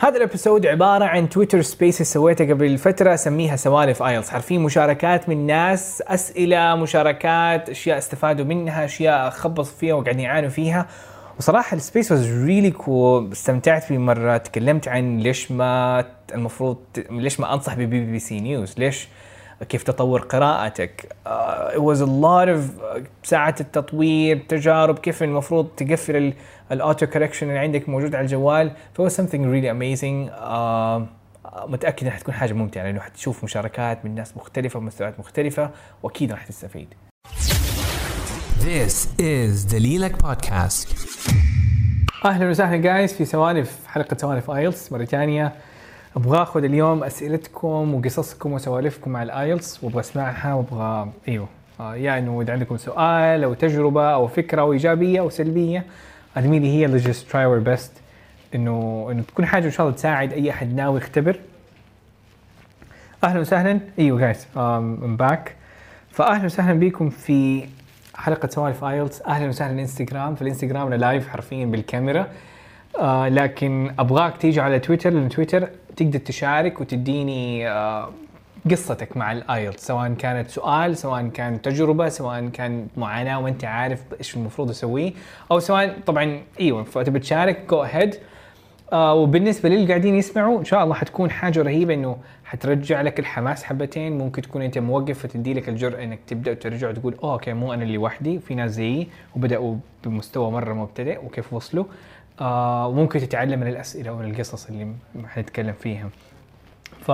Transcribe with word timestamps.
هذا 0.00 0.16
ال 0.16 0.22
episode 0.22 0.66
عبارة 0.66 1.04
عن 1.04 1.28
تويتر 1.28 1.62
space 1.62 2.02
سويته 2.02 2.50
قبل 2.50 2.78
فترة 2.78 3.14
اسميها 3.14 3.56
سوالف 3.56 4.02
ايلتس، 4.02 4.32
عارفين 4.32 4.60
مشاركات 4.60 5.28
من 5.28 5.46
ناس، 5.46 6.02
أسئلة، 6.06 6.74
مشاركات، 6.74 7.70
أشياء 7.70 7.98
استفادوا 7.98 8.44
منها، 8.44 8.84
أشياء 8.84 9.30
خبصوا 9.30 9.78
فيها 9.78 9.94
وقاعدين 9.94 10.20
يعانوا 10.20 10.50
فيها. 10.50 10.86
وصراحة 11.38 11.76
ال 11.76 11.82
space 11.82 12.12
was 12.12 12.44
really 12.44 12.70
cool، 12.70 13.32
استمتعت 13.32 13.84
فيه 13.84 13.98
مرة، 13.98 14.36
تكلمت 14.36 14.88
عن 14.88 15.18
ليش 15.18 15.52
ما 15.52 16.04
المفروض 16.34 16.78
ليش 17.10 17.40
ما 17.40 17.54
أنصح 17.54 17.74
ب 17.74 18.00
BBC 18.00 18.40
News، 18.40 18.74
ليش 18.78 19.08
كيف 19.64 19.82
تطور 19.82 20.20
قراءتك. 20.20 21.12
uh, 21.26 21.30
it 21.74 21.82
was 21.82 22.00
a 22.00 22.06
lot 22.06 22.48
of 22.48 22.82
uh, 22.82 23.00
ساعات 23.22 23.60
التطوير 23.60 24.38
تجارب 24.48 24.98
كيف 24.98 25.22
المفروض 25.22 25.68
تقفل 25.76 26.32
ال 26.72 26.79
auto 26.79 27.06
correction 27.06 27.48
اللي 27.48 27.58
عندك 27.58 27.88
موجود 27.88 28.14
على 28.14 28.24
الجوال. 28.24 28.72
فهو 28.94 29.08
something 29.08 29.42
really 29.54 29.70
amazing. 29.70 30.32
uh, 30.32 31.18
متأكد 31.66 32.02
انها 32.02 32.16
حتكون 32.16 32.34
حاجة 32.34 32.52
ممتعة 32.52 32.82
لأنه 32.82 33.00
حتشوف 33.00 33.44
مشاركات 33.44 34.04
من 34.04 34.14
ناس 34.14 34.36
مختلفة 34.36 34.78
ومستويات 34.78 35.20
مختلفة 35.20 35.70
وأكيد 36.02 36.32
راح 36.32 36.44
تستفيد. 36.44 36.94
This 38.60 39.06
is 39.20 39.72
دليلك 39.72 40.22
بودكاست 40.22 40.88
أهلا 42.24 42.50
وسهلا 42.50 42.76
guys 42.76 43.12
في 43.12 43.24
سوالف 43.24 43.86
حلقة 43.86 44.16
سوالف 44.16 44.50
ايلتس 44.50 44.92
مرة 44.92 45.04
ثانية. 45.04 45.52
أبغى 46.16 46.42
آخذ 46.42 46.64
اليوم 46.64 47.04
أسئلتكم 47.04 47.94
وقصصكم 47.94 48.52
وسوالفكم 48.52 49.10
مع 49.10 49.22
الآيلتس 49.22 49.84
وأبغى 49.84 50.00
أسمعها 50.00 50.54
وأبغى 50.54 51.12
إيوه. 51.28 51.48
آه 51.80 52.18
انه 52.18 52.40
اذا 52.42 52.52
عندكم 52.52 52.76
سؤال 52.76 53.44
أو 53.44 53.54
تجربة 53.54 54.10
أو 54.10 54.26
فكرة 54.26 54.60
أو 54.60 54.72
إيجابية 54.72 55.20
أو 55.20 55.30
سلبية 55.30 55.84
ارمي 56.36 56.60
هي 56.60 56.84
اللي 56.84 57.02
just 57.02 57.16
try 57.32 57.32
our 57.32 57.78
best 57.78 57.90
إنه 58.54 59.08
إنه 59.10 59.22
تكون 59.22 59.46
حاجة 59.46 59.66
إن 59.66 59.70
شاء 59.70 59.86
الله 59.86 59.96
تساعد 59.96 60.32
أي 60.32 60.50
أحد 60.50 60.74
ناوي 60.74 60.98
يختبر. 60.98 61.40
أهلا 63.24 63.40
وسهلا. 63.40 63.80
إيوه 63.98 64.18
guys 64.18 64.46
I'm 64.56 65.16
back 65.16 65.54
فاهلا 66.10 66.44
وسهلا 66.44 66.78
بكم 66.80 67.10
في 67.10 67.68
حلقة 68.14 68.48
سوالف 68.48 68.84
آيلتس. 68.84 69.22
أهلا 69.22 69.48
وسهلا 69.48 69.80
إنستغرام. 69.80 70.34
في 70.34 70.42
الإنستغرام 70.42 70.86
أنا 70.86 70.94
live 70.94 71.28
حرفيا 71.28 71.66
بالكاميرا. 71.66 72.26
آه 72.98 73.28
لكن 73.28 73.94
أبغاك 73.98 74.36
تيجي 74.36 74.60
على 74.60 74.78
تويتر 74.78 75.10
لأن 75.10 75.28
تويتر 75.28 75.68
تقدر 75.98 76.18
تشارك 76.18 76.80
وتديني 76.80 77.68
آه 77.68 78.10
قصتك 78.70 79.16
مع 79.16 79.32
الايلتس 79.32 79.86
سواء 79.86 80.12
كانت 80.14 80.50
سؤال 80.50 80.96
سواء 80.96 81.28
كانت 81.28 81.64
تجربة 81.64 82.08
سواء 82.08 82.48
كان 82.48 82.86
معاناة 82.96 83.40
وانت 83.40 83.64
عارف 83.64 84.02
إيش 84.18 84.36
المفروض 84.36 84.70
أسويه 84.70 85.12
أو 85.50 85.58
سواء 85.58 85.96
طبعا 86.06 86.40
إيوه 86.60 86.82
فتبي 86.82 87.18
تشارك 87.18 87.64
go 87.70 87.82
ahead 87.82 88.14
وبالنسبة 88.92 89.68
للي 89.68 89.86
قاعدين 89.86 90.14
يسمعوا 90.14 90.58
إن 90.58 90.64
شاء 90.64 90.84
الله 90.84 90.94
حتكون 90.94 91.30
حاجة 91.30 91.62
رهيبة 91.62 91.94
إنه 91.94 92.16
حترجع 92.44 93.00
لك 93.00 93.18
الحماس 93.18 93.64
حبتين 93.64 94.18
ممكن 94.18 94.42
تكون 94.42 94.62
أنت 94.62 94.78
موقف 94.78 95.18
فتدي 95.18 95.54
لك 95.54 95.68
الجرأة 95.68 96.04
إنك 96.04 96.18
تبدأ 96.26 96.50
وترجع 96.50 96.88
وتقول 96.88 97.14
okay 97.22 97.52
مو 97.52 97.74
أنا 97.74 97.82
اللي 97.82 97.98
وحدي 97.98 98.38
في 98.38 98.54
ناس 98.54 98.70
زيي 98.70 99.08
وبدأوا 99.36 99.76
بمستوى 100.04 100.50
مرة 100.50 100.72
مبتدئ 100.74 101.24
وكيف 101.24 101.52
وصلوا؟ 101.52 101.84
آه 102.40 102.86
وممكن 102.86 103.20
تتعلم 103.20 103.60
من 103.60 103.66
الأسئلة 103.66 104.12
ومن 104.12 104.30
القصص 104.30 104.66
اللي 104.66 104.94
حنتكلم 105.26 105.72
فيها. 105.72 106.10
ف 107.00 107.12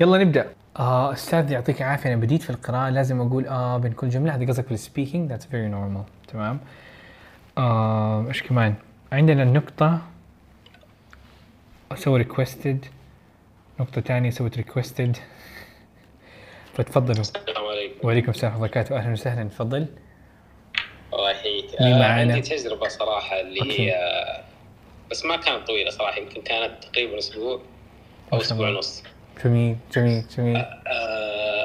يلا 0.00 0.18
نبدأ. 0.18 0.46
آه 0.78 1.12
أستاذ 1.12 1.50
يعطيك 1.50 1.82
العافية. 1.82 2.12
أنا 2.12 2.20
بديت 2.20 2.42
في 2.42 2.50
القراءة. 2.50 2.90
لازم 2.90 3.20
أقول 3.20 3.46
آه 3.46 3.78
بين 3.78 3.92
كل 3.92 4.08
جملة. 4.08 4.34
هذه 4.34 4.46
قصدك 4.48 4.66
في 4.66 4.74
ال 4.74 4.80
speaking 4.80 5.30
that's 5.30 5.46
very 5.46 5.68
normal 5.68 6.04
تمام. 6.28 6.60
آه 7.58 8.28
إيش 8.28 8.42
كمان؟ 8.42 8.74
عندنا 9.12 9.42
النقطه 9.42 9.98
أسوي 11.92 12.18
requested 12.18 12.84
نقطة 13.80 14.00
ثانية 14.00 14.30
سويت 14.30 14.56
requested 14.56 15.16
فتفضلوا. 16.74 17.20
السلام 17.20 17.64
عليكم. 17.70 18.06
وعليكم 18.06 18.30
السلام 18.30 18.52
ورحمة 18.52 18.66
الله 18.66 18.80
وبركاته. 18.80 18.96
أهلا 18.98 19.12
وسهلا. 19.12 19.48
تفضل. 19.48 19.86
الله 21.12 21.30
يحييك. 21.30 21.64
آه،؟ 21.80 22.04
عندي 22.04 22.40
تجربة 22.40 22.88
صراحة 22.88 23.40
اللي 23.40 23.60
أوكي. 23.60 23.90
هي 23.90 24.21
بس 25.12 25.24
ما 25.24 25.36
كانت 25.36 25.66
طويلة 25.66 25.90
صراحة 25.90 26.18
يمكن 26.18 26.42
كانت 26.42 26.84
تقريبا 26.84 27.16
شاء 27.20 28.40
أسبوع 28.40 28.66
الله. 28.68 28.76
ونص 28.76 29.02
جميل 29.44 29.76
جميل 29.96 30.24
جميل 30.36 30.64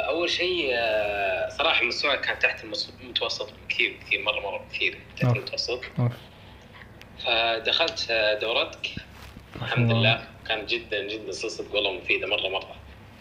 أول 0.09 0.29
شيء 0.29 0.69
آه، 0.73 1.49
صراحة 1.49 1.85
مستواي 1.85 2.17
كان 2.17 2.39
تحت 2.39 2.63
المتوسط 3.03 3.49
كثير 3.69 3.99
كثير 4.05 4.21
مرة 4.23 4.39
مرة 4.39 4.65
كثير 4.73 4.97
تحت. 5.21 5.35
المتوسط. 5.35 5.79
فدخلت 7.25 8.07
آه، 8.11 8.33
دورتك 8.39 8.87
الحمد. 9.61 9.91
لله 9.91 10.27
كانت 10.47 10.69
جدا 10.69 11.07
جدا 11.07 11.31
صدق 11.31 11.75
والله 11.75 11.91
مفيدة 11.91 12.27
مرة 12.27 12.47
مرة 12.49 12.75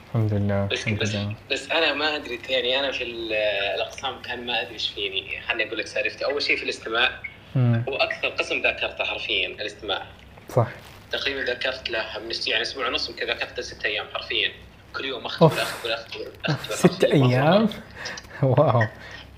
الحمد 0.08 0.32
لله 0.34 0.66
بس 0.66 0.80
الحمد 0.80 0.98
بس 0.98 1.14
لله 1.14 1.34
بس 1.50 1.70
أنا 1.70 1.92
ما 1.92 2.16
أدري 2.16 2.40
يعني 2.48 2.80
أنا 2.80 2.92
في 2.92 3.04
ال- 3.04 3.32
الأقسام 3.74 4.22
كان 4.22 4.46
ما 4.46 4.60
أدري 4.62 4.74
إيش 4.74 4.88
فيني 4.88 5.40
خليني 5.48 5.68
أقول 5.68 5.78
لك 5.78 5.86
سالفتي 5.86 6.24
أول 6.24 6.42
شيء 6.42 6.56
في 6.56 6.62
الاستماع. 6.64 7.10
هو 7.56 7.96
أكثر 7.96 8.28
قسم 8.28 8.62
ذاكرته 8.62 9.04
حرفيا 9.04 9.46
الاستماع. 9.48 10.06
صح. 10.48 10.68
تقريبا 11.12 11.40
ذاكرت 11.40 11.90
له 11.90 12.04
يعني 12.46 12.62
أسبوع 12.62 12.88
ونص 12.88 13.08
يمكن 13.08 13.26
ذاكرت 13.26 13.60
ست 13.60 13.84
أيام 13.84 14.06
حرفيا. 14.14 14.52
كل 14.96 15.04
يوم. 15.04 15.26
اختبر 15.26 15.62
اختبر 15.62 15.94
اختبر 15.94 16.32
اختبر 16.46 16.74
ست. 16.74 17.04
أيام؟ 17.04 17.68
wow. 18.42 18.82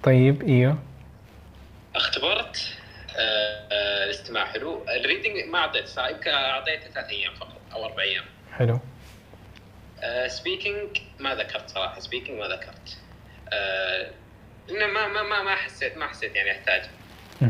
طيب 0.02 0.42
إيوه. 0.42 0.78
اختبرت 1.96 2.74
آه، 3.16 3.66
آه، 3.72 4.04
الاستماع. 4.04 4.44
حلو. 4.44 4.84
ال 4.88 4.95
reading 4.95 5.44
ما 5.48 5.58
اعطيت 5.58 5.88
صراحة 5.88 6.10
يمكن 6.10 6.30
أعطيته 6.30 6.90
ثلاث 6.90 7.10
أيام 7.10 7.34
فقط 7.34 7.60
أو 7.72 7.84
أربع 7.84 8.02
أيام. 8.02 8.24
حلو. 8.58 8.80
speaking 10.26 10.98
ما 11.18 11.34
ذكرت 11.34 11.70
صراحة 11.70 12.00
speaking 12.00 12.38
ما 12.40 12.48
ذكرت. 12.48 12.98
آه، 13.52 14.10
ما 14.70 15.06
ما 15.06 15.22
ما 15.22 15.42
ما 15.42 15.54
حسيت 15.54 15.96
ما 15.96 16.06
حسيت 16.06 16.36
يعني 16.36 16.50
أحتاج. 16.50 16.82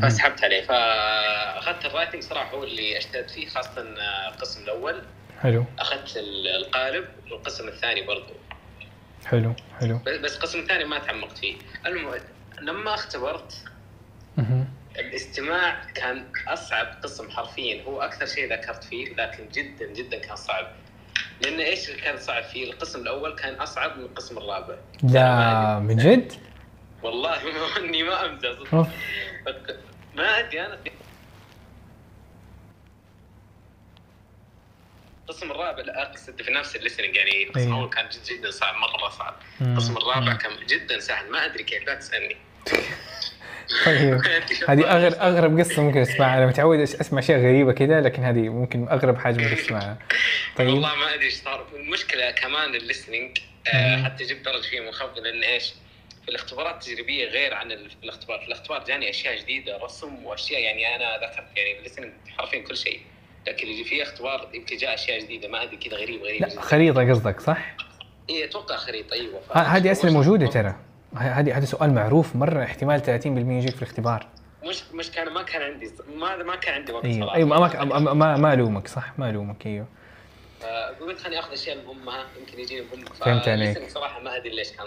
فسحبت 0.02 0.44
عليه. 0.44 0.62
فأخذت 0.62 1.84
ال 1.84 1.89
writing 1.89 2.22
صراحة 2.22 2.50
هو 2.56 2.64
اللي 2.64 2.96
اجتهدت 2.98 3.30
فيه 3.30 3.48
خاصة 3.48 3.84
القسم 4.28 4.62
الأول. 4.64 5.02
حلو. 5.40 5.64
أخذت 5.78 6.16
ال- 6.16 6.48
القالب 6.48 7.08
والقسم 7.30 7.68
الثاني 7.68 8.02
برضو. 8.02 8.32
حلو 9.26 9.54
حلو. 9.80 10.00
بس 10.22 10.36
القسم 10.36 10.58
الثاني 10.58 10.84
ما 10.84 10.98
تعمقت 10.98 11.38
فيه. 11.38 11.56
المهم 11.86 12.20
لما 12.60 12.94
اختبرت. 12.94 13.64
الاستماع 14.98 15.82
كان 15.94 16.24
أصعب 16.48 16.86
قسم 17.02 17.30
حرفيا. 17.30 17.82
هو 17.82 18.00
أكثر 18.02 18.26
شيء 18.26 18.52
ذكرت 18.52 18.84
فيه 18.84 19.14
لكن 19.14 19.48
جدا 19.48 19.92
جدا 19.92 20.18
كان 20.18 20.36
صعب. 20.36 20.66
لأن 21.40 21.60
إيش 21.60 21.88
اللي 21.90 22.00
كان 22.00 22.16
صعب 22.16 22.42
فيه؟ 22.42 22.72
القسم 22.72 23.00
الأول 23.02 23.34
كان 23.34 23.54
أصعب 23.54 23.98
من 23.98 24.04
القسم 24.04 24.38
الرابع. 24.38 24.74
لا 25.02 25.78
من 25.78 25.96
جد؟ 25.96 26.32
والله 27.02 27.38
إني 27.78 28.02
ما 28.02 28.24
أمزح. 28.26 28.88
أنا 30.66 30.76
في 30.76 30.90
القسم 35.28 35.50
الرابع 35.50 35.82
لا 35.82 36.02
اقصد 36.02 36.42
في 36.42 36.50
نفس 36.50 36.76
الليسننج 36.76 37.16
يعني 37.16 37.42
القسم 37.42 37.60
أيوه. 37.60 37.74
الأول 37.74 37.90
كان 37.90 38.08
جد 38.08 38.38
جدا 38.38 38.50
صعب 38.50 38.74
مرة 38.74 39.08
صعب. 39.10 39.34
القسم 39.60 39.96
الرابع. 39.96 40.34
كان 40.34 40.52
جدا 40.66 40.98
سهل 40.98 41.30
ما 41.30 41.44
أدري 41.44 41.64
كيف 41.64 41.86
لا 41.86 41.94
تسألني 41.94 42.36
طيب 43.86 44.20
هذه 44.68 44.90
أغرب 44.90 45.12
أغرب 45.12 45.58
قصة 45.58 45.82
ممكن 45.82 46.00
أسمعها 46.00 46.38
أنا 46.38 46.46
متعود 46.46 46.78
أسمع 46.78 47.18
أشياء 47.18 47.38
غريبة 47.38 47.72
كذا 47.72 48.00
لكن 48.00 48.24
هذه 48.24 48.48
ممكن 48.48 48.88
أغرب 48.88 49.18
حاجة 49.18 49.34
ممكن 49.34 49.52
أسمعها 49.52 49.98
طيب 50.56 50.68
والله 50.68 50.94
ما 50.94 51.14
أدري 51.14 51.24
إيش 51.24 51.34
صار 51.34 51.66
المشكلة 51.74 52.30
كمان 52.30 52.74
الليسننج 52.74 53.38
مم. 53.74 54.04
حتى 54.04 54.24
جبت 54.24 54.44
درجة 54.44 54.66
فيه 54.68 54.80
منخفضه 54.80 55.20
لأن 55.20 55.42
إيش؟ 55.42 55.72
في 56.28 56.34
الاختبارات 56.34 56.74
التجريبية 56.74 57.28
غير 57.28 57.54
عن 57.54 57.72
الاختبار، 57.72 58.38
في 58.38 58.46
الاختبار 58.46 58.84
جاني 58.84 59.10
أشياء 59.10 59.36
جديدة 59.36 59.76
رسم 59.76 60.24
وأشياء 60.24 60.60
يعني 60.60 60.96
أنا 60.96 61.26
ذكرت 61.26 61.46
يعني 61.56 62.12
حرفيا 62.38 62.60
كل 62.60 62.76
شيء. 62.76 63.00
لكن 63.46 63.66
اللي 63.66 63.84
في 63.84 64.02
اختبار 64.02 64.48
يمكن 64.54 64.76
جاء 64.76 64.94
أشياء 64.94 65.20
جديدة 65.20 65.48
ما 65.48 65.62
أدري 65.62 65.76
كذا 65.76 65.96
غريب 65.96 66.22
غريب. 66.22 66.42
لا 66.42 66.60
خريطة 66.60 67.10
قصدك 67.10 67.40
صح؟ 67.40 67.76
اي 68.30 68.44
أتوقع 68.44 68.76
خريطة 68.76 69.14
أيوه. 69.14 69.40
هذه 69.52 69.92
أسئلة 69.92 70.12
موجودة 70.12 70.46
ترى. 70.46 70.74
هذه 71.16 71.56
هذا 71.58 71.64
سؤال 71.64 71.94
معروف 71.94 72.36
مرة 72.36 72.64
احتمال 72.64 73.00
30% 73.00 73.26
يجيك 73.26 73.76
في 73.76 73.82
الاختبار. 73.82 74.26
مش 74.64 74.82
مش 74.92 75.10
كان 75.10 75.32
ما 75.32 75.42
كان 75.42 75.62
عندي 75.62 75.90
ما 76.14 76.36
ما 76.36 76.56
كان 76.56 76.74
عندي 76.74 76.92
وقت 76.92 77.04
أيوه 77.04 77.20
صراحة. 77.20 77.36
أيوه 77.36 77.48
ما 77.48 77.84
ما 77.84 77.98
ما, 77.98 78.14
ما, 78.14 78.36
ما 78.36 78.52
ألومك 78.52 78.88
صح؟ 78.88 79.18
ما 79.18 79.30
ألومك 79.30 79.66
أيوه. 79.66 79.86
قلت 81.00 81.18
خليني 81.18 81.40
آخذ 81.40 81.52
أشياء 81.52 81.76
المهمه 81.76 82.24
يمكن 82.40 82.60
يجيني 82.60 82.80
بن 82.80 83.04
فهمت 83.04 83.48
عليك. 83.48 83.90
صراحة 83.90 84.20
ما 84.20 84.36
أدري 84.36 84.50
ليش 84.50 84.72
كان 84.72 84.86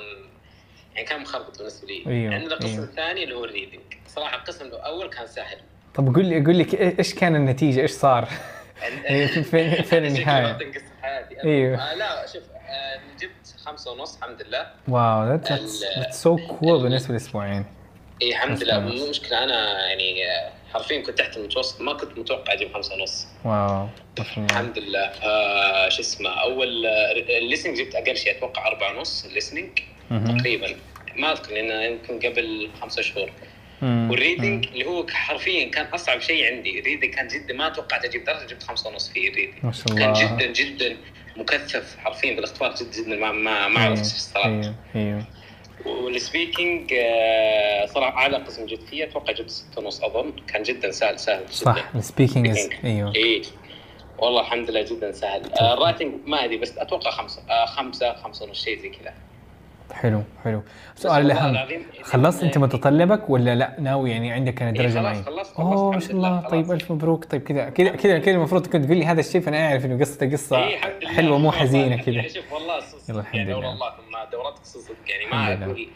يعني 0.95 1.07
كان 1.07 1.21
مخربط 1.21 1.57
بالنسبة 1.57 1.87
لي. 1.87 2.03
أيوه، 2.07 2.33
عندنا 2.33 2.53
القسم 2.53 2.67
أيوه. 2.73 2.83
الثاني 2.83 3.23
اللي 3.23 3.35
هو 3.35 3.45
ال 3.45 3.49
reading. 3.49 3.81
صراحة 4.07 4.37
القسم 4.37 4.65
الأول 4.65 5.09
كان 5.09 5.27
سهل. 5.27 5.57
طب 5.95 6.15
قول 6.15 6.25
لي 6.25 6.45
قول 6.45 6.55
لي 6.55 6.95
إيش 6.99 7.13
كان 7.15 7.35
النتيجة؟ 7.35 7.81
إيش 7.81 7.91
صار؟ 7.91 8.27
إيه، 9.05 9.27
فين- 9.51 9.83
فين- 9.83 10.25
حياتي؟ 10.25 10.71
أيوه. 11.43 11.77
آه 11.91 11.93
لا 11.93 12.25
شوف 12.33 12.43
آه 12.69 12.99
جبت 13.19 13.55
خمسة 13.65 13.91
ونص 13.91 14.17
الحمد 14.17 14.41
لله. 14.41 14.67
wow 14.87 15.39
that's 15.39 16.13
so 16.23 16.51
cool 16.51 16.71
بالنسبة 16.81 17.13
لأسبوعين 17.13 17.65
إي 18.21 18.29
الحمد 18.29 18.63
لله. 18.63 18.79
مو 18.79 19.09
مشكلة 19.09 19.43
أنا 19.43 19.87
يعني 19.87 20.31
آه، 20.31 20.51
حرفيا 20.73 21.01
كنت 21.01 21.17
تحت 21.17 21.37
المتوسط 21.37 21.81
ما 21.81 21.93
كنت 21.93 22.17
متوقع 22.19 22.53
أجيب 22.53 22.73
خمسة 22.73 22.95
ونص. 22.95 23.27
wow 23.45 23.87
الحمد 24.37 24.79
لله. 24.79 24.99
آه 24.99 25.89
شو 25.89 26.01
اسمه 26.01 26.29
أول 26.41 26.85
آه، 26.85 27.11
ال 27.37 27.41
listening 27.41 27.77
جبت 27.77 27.95
أقل 27.95 28.17
شيء 28.17 28.37
أتوقع 28.37 28.67
أربعة 28.67 28.97
ونص 28.97 29.25
ال 29.25 29.30
listening 29.30 29.69
مهم. 29.79 29.90
تقريبا. 30.19 30.75
ما 31.15 31.31
اذكر 31.31 31.53
لأنه 31.53 31.81
يمكن 31.83 32.29
قبل 32.29 32.69
خمسة 32.81 33.01
شهور. 33.01 33.31
وال 33.81 34.00
reading 34.00 34.67
اللي 34.67 34.85
هو 34.85 35.07
حرفيا 35.07 35.69
كان 35.69 35.85
أصعب 35.85 36.19
شيء 36.19 36.53
عندي. 36.53 36.79
ال 36.79 36.83
reading 36.83 37.13
كان 37.13 37.27
جدا 37.27 37.53
ما 37.53 37.69
توقعت 37.69 38.05
أجيب 38.05 38.23
درجة 38.23 38.45
جبت 38.45 38.63
خمسة 38.63 38.89
ونص 38.89 39.09
في 39.09 39.27
ال 39.27 39.31
reading 39.31 39.55
ما 39.63 39.71
شاء 39.71 39.95
كان 39.97 40.13
جدا 40.13 40.45
جدا 40.51 40.97
مكثف 41.37 41.97
حرفيا 41.97 42.35
بالاختبار 42.35 42.75
جدا 42.75 42.91
جدا 42.91 43.15
ما 43.15 43.31
ما, 43.31 43.67
ما 43.67 43.79
عرفت 43.79 44.01
الصراحه 44.01 44.73
أيوه 44.95 45.25
وال 45.85 46.07
speaking 46.07 46.93
آه، 46.93 47.85
صراحة 47.85 48.17
أعلى 48.17 48.37
قسم 48.37 48.65
جبت 48.65 48.83
فيه. 48.83 49.03
أتوقع 49.03 49.33
جبت 49.33 49.49
ستة 49.49 49.81
ونص 49.81 50.03
أظن. 50.03 50.33
كان 50.47 50.63
جدا 50.63 50.91
سهل 50.91 51.19
سهل 51.19 51.45
جدا. 51.45 51.51
صح 51.51 51.89
ال 51.95 52.01
speaking 52.01 52.47
is 52.47 52.69
أيوه. 52.83 53.15
إيه 53.15 53.41
والله 54.17 54.41
الحمد 54.41 54.71
لله 54.71 54.81
جدا 54.81 55.11
سهل. 55.11 55.53
آه، 55.53 55.73
ال 55.73 55.78
writing 55.78 56.13
ما 56.25 56.45
أدري 56.45 56.57
بس 56.57 56.77
أتوقع 56.77 57.11
خمسة 57.11 57.41
آه، 57.49 57.65
خمسة 57.65 58.13
خمسة 58.13 58.45
ونص 58.45 58.63
شيء 58.63 58.79
زي 58.79 58.89
كذا. 58.89 59.13
حلو 59.93 60.23
حلو 60.43 60.61
السؤال 60.95 61.25
الأهم 61.25 61.57
خلصت 62.01 62.43
أنت 62.43 62.57
متطلبك 62.57 63.29
ولا 63.29 63.55
لأ 63.55 63.75
ناوي 63.79 64.11
يعني 64.11 64.31
عندك 64.31 64.61
أنا 64.61 64.71
إيه، 64.71 64.77
درجة 64.87 65.01
معينة؟ 65.01 65.21
خلصت 65.21 65.53
خلصت 65.53 65.59
اوه 65.59 65.91
ما 65.91 65.99
شاء 65.99 66.11
الله 66.11 66.29
لله، 66.39 66.49
طيب. 66.49 66.71
ألف 66.71 66.91
مبروك 66.91 67.25
طيب 67.25 67.43
كذا 67.43 67.69
كذا 67.69 67.89
كذا 67.89 68.19
كذا 68.19 68.35
المفروض 68.35 68.61
تكون 68.61 68.85
تقول 68.85 68.97
لي 68.97 69.05
هذا 69.05 69.19
الشيء 69.19 69.41
فأنا 69.41 69.67
أعرف 69.69 69.85
إنه 69.85 69.99
قصته 69.99 70.31
قصة 70.31 70.57
إيه،. 70.57 70.77
حلوة 71.07 71.37
مو 71.37 71.51
حزينة 71.51 71.85
يعني 71.85 72.03
كذا 72.03 72.27
شوف 72.27 72.53
والله 72.53 72.75
يلا 73.09 73.19
الحمد 73.19 73.35
يعني 73.35 73.53
لله. 73.53 73.69
والله 73.69 73.91
ما 74.11 74.25
دورتك 74.31 74.63
صدق 74.63 74.95
يعني 75.07 75.25
ما. 75.31 75.65
أقول 75.65 75.87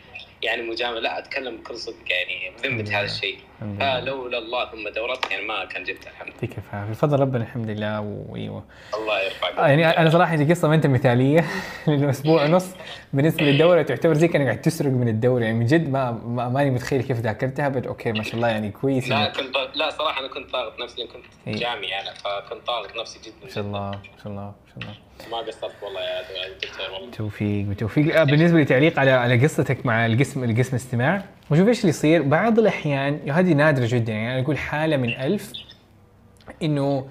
يعني 0.44 0.62
مجاملة 0.62 1.00
لا 1.00 1.20
اتكلم 1.20 1.58
بكل 1.58 1.76
صدق 1.76 1.96
يعني 2.10 2.56
بذمه. 2.64 3.00
هذا 3.00 3.06
الشيء. 3.06 3.38
فلولا 3.60 4.38
الله 4.38 4.72
ثم 4.72 4.90
دورتك 4.96 5.32
يعني 5.32 5.46
ما 5.46 5.66
كان 5.66 5.84
جبت 5.84 6.08
الحمد 6.08 6.28
يعطيك 6.30 6.58
العافية. 6.74 6.92
بفضل 6.92 7.20
ربنا 7.20 7.44
الحمد 7.44 7.70
لله 7.70 8.02
وايوه 8.02 8.64
الله 8.94 9.22
يرفعك. 9.22 9.54
آه، 9.58 9.68
يعني 9.68 9.88
أنا 9.88 10.10
صراحة 10.10 10.36
دي 10.36 10.54
قصة 10.54 10.68
ما 10.68 10.76
أنت 10.76 10.88
مثالية. 10.88 11.46
لأنه 11.88 12.10
أسبوع 12.10 12.44
ونص 12.44 12.68
بالنسبة 13.14 13.44
للدورة 13.44 13.82
تعتبر 13.82 14.14
زي 14.14 14.28
كأنك 14.28 14.46
قاعد 14.46 14.62
تسرق 14.62 14.92
من 14.92 15.08
الدورة. 15.08 15.44
يعني 15.44 15.58
من 15.58 15.66
جد 15.66 15.90
ما, 15.90 16.12
ما 16.12 16.50
ماني 16.50 16.70
متخيل 16.70 17.02
كيف 17.02 17.20
ذاكرتها 17.20 17.70
بس 17.70 17.84
أوكي 17.84 18.12
ما 18.12 18.24
شاء 18.24 18.36
الله 18.36 18.48
يعني 18.48 18.72
كويس 18.72 19.10
لا 19.10 19.30
كنت 19.30 19.56
لا 19.76 19.90
صراحة 19.90 20.20
أنا 20.20 20.28
كنت 20.28 20.52
ضاغط 20.52 20.80
نفسي 20.80 21.02
لأن 21.02 21.08
كنت 21.08 21.24
إيه. 21.48 21.56
جامعي 21.56 22.02
أنا 22.02 22.14
فكنت 22.14 22.68
ضاغط 22.68 22.96
نفسي 23.00 23.20
جدا. 23.20 23.36
ما 23.44 23.50
شاء 23.50 23.64
الله 23.64 23.80
ما 23.92 24.00
شاء 24.24 24.28
الله 24.28 24.42
ما 24.42 24.54
شاء 24.70 24.78
الله. 24.78 24.96
ما 25.32 25.38
قصرت 25.38 25.72
والله 25.84 26.02
يا 26.02 26.22
دكتور 26.62 26.92
والله. 26.94 27.12
توفيق 27.12 27.66
بتوفيق 27.66 28.20
آه، 28.20 28.24
بالنسبة 28.24 28.60
لتعليق 28.62 29.00
على 29.00 29.12
على 29.12 29.44
قصتك 29.44 29.86
مع 29.86 30.06
القسم 30.06 30.44
القسم 30.44 30.76
استماع 30.76 31.24
وشوف 31.52 31.68
إيش 31.68 31.80
اللي 31.80 31.90
يصير. 31.90 32.22
بعض 32.22 32.60
الأحيان 32.60 33.30
هذه 33.30 33.54
نادرة 33.54 33.88
جدا. 33.90 34.14
يعني 34.14 34.34
أنا 34.34 34.42
أقول 34.44 34.58
حالة 34.58 34.98
من 34.98 35.10
ألف 35.10 35.54
إنه 36.64 37.06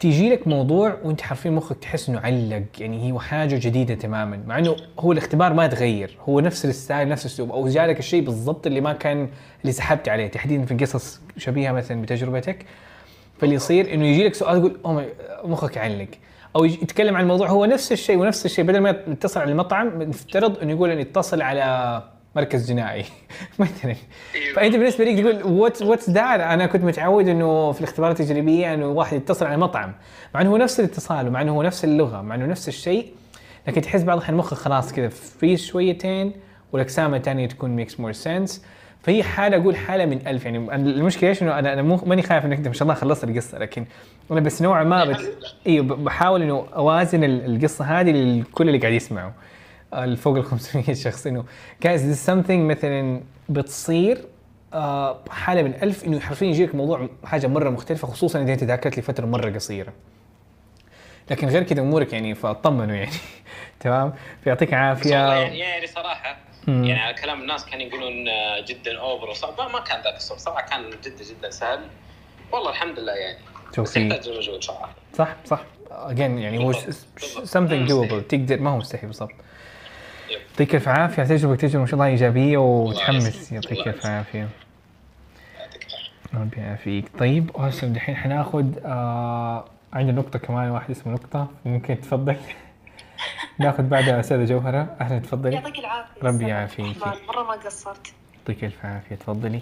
تيجي 0.00 0.30
لك 0.30 0.48
موضوع 0.48 0.96
وأنت 1.04 1.20
حرفيا 1.20 1.50
مخك 1.50 1.76
تحس 1.76 2.08
إنه 2.08 2.20
علق. 2.20 2.62
يعني 2.78 3.12
هي 3.12 3.18
حاجة 3.18 3.58
جديدة 3.62 3.94
تماما. 3.94 4.40
مع 4.46 4.58
إنه 4.58 4.76
هو 4.98 5.12
الاختبار 5.12 5.52
ما 5.52 5.66
تغير. 5.66 6.16
هو 6.28 6.40
نفس 6.40 6.64
الستايل 6.64 7.08
نفس 7.08 7.26
الأسلوب. 7.26 7.50
أو 7.50 7.68
جالك 7.68 7.98
الشيء 7.98 8.24
بالضبط 8.24 8.66
اللي 8.66 8.80
ما 8.80 8.92
كان 8.92 9.28
اللي 9.62 9.72
سحبت 9.72 10.08
عليه. 10.08 10.26
تحديدا 10.26 10.64
في 10.64 10.74
قصص 10.74 11.20
شبيهة 11.36 11.72
مثلا 11.72 12.02
بتجربتك. 12.02 12.66
فاللي 13.38 13.54
يصير 13.54 13.94
إنه 13.94 14.06
يجي 14.06 14.24
لك 14.24 14.34
سؤال 14.34 14.62
تقول 14.80 15.04
مخك 15.44 15.76
يعلق 15.76 16.08
أو 16.56 16.64
يتكلم 16.64 17.16
عن 17.16 17.22
الموضوع. 17.22 17.48
هو 17.48 17.64
نفس 17.64 17.92
الشيء 17.92 18.18
ونفس 18.18 18.46
الشيء. 18.46 18.64
بدل 18.64 18.80
ما 18.80 18.90
يتصل 18.90 19.40
على 19.40 19.52
المطعم 19.52 20.02
نفترض 20.02 20.58
إنه 20.58 20.72
يقول 20.72 20.90
إنه 20.90 21.00
يتصل 21.00 21.42
على 21.42 22.02
مركز 22.36 22.68
جنائي. 22.68 23.04
مثلا 23.58 23.94
فأنت 24.54 24.76
بالنسبة 24.76 25.04
لك 25.04 25.20
تقول 25.20 25.42
what's 25.42 25.82
what's 25.82 26.10
that 26.10 26.40
أنا 26.40 26.66
كنت 26.66 26.84
متعود 26.84 27.28
إنه 27.28 27.72
في 27.72 27.80
الاختبارات 27.80 28.20
التجريبية 28.20 28.74
إنه 28.74 28.86
واحد 28.86 29.16
يتصل 29.16 29.46
على 29.46 29.56
مطعم. 29.56 29.92
مع 30.34 30.40
إنه 30.40 30.50
هو 30.50 30.56
نفس 30.56 30.80
الاتصال 30.80 31.28
ومع 31.28 31.42
إنه 31.42 31.52
هو 31.52 31.62
نفس 31.62 31.84
اللغة 31.84 32.22
مع 32.22 32.34
إنه 32.34 32.46
نفس 32.46 32.68
الشيء 32.68 33.12
لكن 33.68 33.80
تحس 33.80 34.02
بعض 34.02 34.16
الأحيان 34.16 34.36
مخك 34.36 34.54
خلاص 34.54 34.92
كذا 34.92 35.08
freeze 35.08 35.64
شويتين 35.64 36.32
والأجسام 36.72 37.14
الثانية 37.14 37.46
تكون 37.46 37.70
makes 37.70 38.00
more 38.00 38.12
sense 38.12 38.64
فهي 39.02 39.22
حالة 39.22 39.56
أقول 39.56 39.76
حالة 39.76 40.04
من 40.06 40.26
ألف 40.26 40.44
يعني 40.44 40.74
المشكلة 40.74 41.30
إيش؟ 41.30 41.42
إنه 41.42 41.58
أنا 41.58 41.72
أنا 41.72 41.82
مو 41.82 42.00
ماني 42.06 42.22
خايف 42.22 42.44
إنك 42.44 42.56
أنت 42.56 42.66
ما 42.68 42.74
شاء 42.74 42.82
الله 42.82 42.94
خلصت 42.94 43.24
القصة 43.24 43.58
لكن 43.58 43.84
أنا 44.30 44.40
بس 44.40 44.62
نوعا 44.62 44.84
ما 44.84 45.04
بت... 45.04 45.38
إيوه 45.66 45.84
بحاول 45.84 46.42
إنه 46.42 46.66
أوازن 46.76 47.24
ال- 47.24 47.56
القصة 47.56 47.84
هذه 47.84 48.10
لكل 48.10 48.68
اللي 48.68 48.78
قاعد 48.78 48.92
يسمعوا 48.92 49.30
الفوق 49.94 50.36
ال 50.36 50.44
500 50.44 50.94
شخص 50.94 51.26
إنه 51.26 51.44
this 51.84 52.00
is 52.16 52.26
something 52.30 52.50
مثلا 52.50 53.20
بتصير 53.48 54.24
آه، 54.74 55.18
حالة 55.30 55.62
من 55.62 55.74
ألف 55.82 56.04
إنه 56.04 56.20
حرفيا 56.20 56.46
يجيك 56.48 56.74
موضوع 56.74 57.08
حاجة 57.24 57.46
مرة 57.46 57.70
مختلفة 57.70 58.08
خصوصا 58.08 58.42
إذا 58.42 58.52
أنت 58.52 58.64
ذاكرت 58.64 58.98
لفتره 58.98 59.26
مرة 59.26 59.50
قصيرة. 59.50 59.92
لكن 61.30 61.48
غير 61.48 61.62
كذا 61.62 61.80
أمورك 61.80 62.12
يعني 62.12 62.34
فاطمنوا 62.34 62.94
يعني. 62.96 63.10
تمام؟ 63.80 64.12
فيعطيك 64.44 64.74
عافية. 64.74 65.10
يعني 65.16 65.58
يعني 65.58 65.86
صراحة 65.86 66.36
مم. 66.66 66.84
يعني 66.84 67.00
على 67.00 67.14
كلام 67.14 67.40
الناس 67.40 67.66
كانوا 67.66 67.86
يقولون 67.86 68.28
آه، 68.28 68.60
جدا 68.68 68.98
اوفر 68.98 69.30
وصعب. 69.30 69.60
ما- 69.72 69.80
كان 69.80 70.02
ذاك 70.02 70.16
الصعب. 70.16 70.38
صراحة 70.38 70.66
كان 70.68 70.90
جدا 71.04 71.24
جدا 71.24 71.50
سهل. 71.50 71.78
والله 72.52 72.70
الحمد 72.70 72.98
لله 72.98 73.12
يعني. 73.12 73.38
بس 73.78 73.96
يحتاج 73.96 74.28
مجهود 74.28 74.64
صراحة. 74.64 74.94
صح 75.14 75.36
صح. 75.44 75.60
Again 75.90 76.20
يعني 76.20 76.58
هو 76.58 76.66
بالضبط، 76.66 76.90
س- 76.90 77.06
بالضبط. 77.36 77.48
something 77.48 77.92
مو 77.92 78.06
doable. 78.08 78.26
تقدر 78.28 78.60
ما 78.60 78.70
هو 78.70 78.76
مستحيل 78.76 79.06
بالضبط. 79.06 79.32
يعطيك 80.50 80.74
الف 80.74 80.88
عافية. 80.88 81.22
تجربه 81.24 81.56
تجربه 81.56 81.78
ما 81.80 81.86
شاء 81.86 81.94
الله 81.94 82.06
إيجابية 82.06 82.58
وتحمس. 82.58 83.52
يعطيك 83.52 83.88
الف. 83.88 84.06
عافية. 84.06 84.48
ربي 86.34 86.56
يعافيك. 86.60 87.04
طيب 87.18 87.50
هسه 87.56 87.86
دحين 87.86 88.16
حناخذ 88.16 88.64
آه 88.84 89.64
عندنا 89.92 90.16
نقطة 90.16 90.38
كمان 90.38 90.70
واحد 90.70 90.90
اسمه 90.90 91.12
نقطة. 91.12 91.48
ممكن 91.64 92.00
تفضل. 92.00 92.36
ناخذ 93.60 93.82
بعدها 93.82 94.20
أستاذة 94.20 94.44
جوهرة. 94.44 94.96
أهلا 95.00 95.18
تفضلي. 95.18 95.54
يعطيك 95.54 95.78
العافية. 95.78 96.22
ربي 96.22 96.48
يعافيك. 96.48 96.96
مرة 97.28 97.42
ما 97.42 97.52
قصرت. 97.52 98.12
يعطيك 98.38 98.64
الف 98.64 98.84
عافية. 98.84 99.14
تفضلي. 99.16 99.60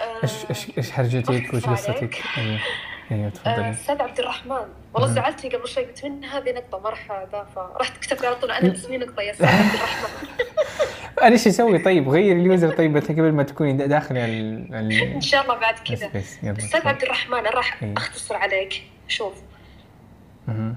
آه، 0.00 0.22
إيش 0.22 0.32
إيش 0.50 0.78
إيش 0.78 0.90
حرجتك 0.90 1.54
وش 1.54 1.66
قصتك؟ 1.66 2.22
أيوه 2.38 2.60
أيوه 3.12 3.28
تفضلي 3.30 3.70
أستاذ 3.70 4.02
عبد 4.02 4.18
الرحمن 4.20 4.66
والله 4.94 5.08
مم. 5.08 5.14
زعلتني 5.14 5.50
قبل 5.54 5.68
شوي 5.68 5.84
قلت 5.84 6.04
من 6.04 6.24
هذه 6.24 6.52
نقطة 6.52 6.78
مرحبا 6.78 7.44
فرحت 7.54 7.96
كتبت 8.00 8.24
على 8.24 8.34
طول 8.36 8.50
أنا 8.50 8.72
اسمي 8.74 8.98
نقطة 8.98 9.22
يا 9.22 9.30
أستاذ 9.32 9.46
عبد 9.46 9.74
الرحمن 9.74 10.28
أنا 11.22 11.32
إيش 11.32 11.46
أسوي 11.46 11.78
طيب؟ 11.78 12.08
غير 12.08 12.36
اليوزر 12.36 12.76
طيب 12.76 12.96
قبل 12.96 13.32
ما 13.32 13.42
تكوني 13.42 13.72
دا- 13.72 13.86
داخل 13.86 14.16
ال 14.16 14.74
ال 14.74 14.92
إن 15.14 15.20
شاء 15.20 15.42
الله 15.42 15.54
بعد 15.58 15.74
كذا 15.78 16.06
تفضل. 16.06 16.88
عبد 16.88 17.02
الرحمن 17.02 17.38
أنا 17.38 17.50
راح 17.50 17.82
إيه. 17.82 17.94
أختصر 17.96 18.36
عليك 18.36 18.82
شوف 19.08 19.34
مهم. 20.48 20.76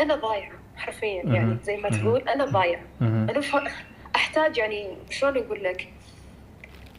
أنا 0.00 0.14
ضايعة 0.14 0.52
حرفيا. 0.76 1.22
يعني 1.24 1.56
زي 1.64 1.76
ما. 1.76 1.88
تقول 1.90 2.28
أنا 2.28 2.44
ضايعة 2.44 2.80
مهم. 3.00 3.30
أنا 3.30 3.40
ف- 3.40 3.72
أحتاج 4.16 4.58
يعني 4.58 4.96
شلون 5.10 5.36
أقول 5.36 5.64
لك 5.64 5.88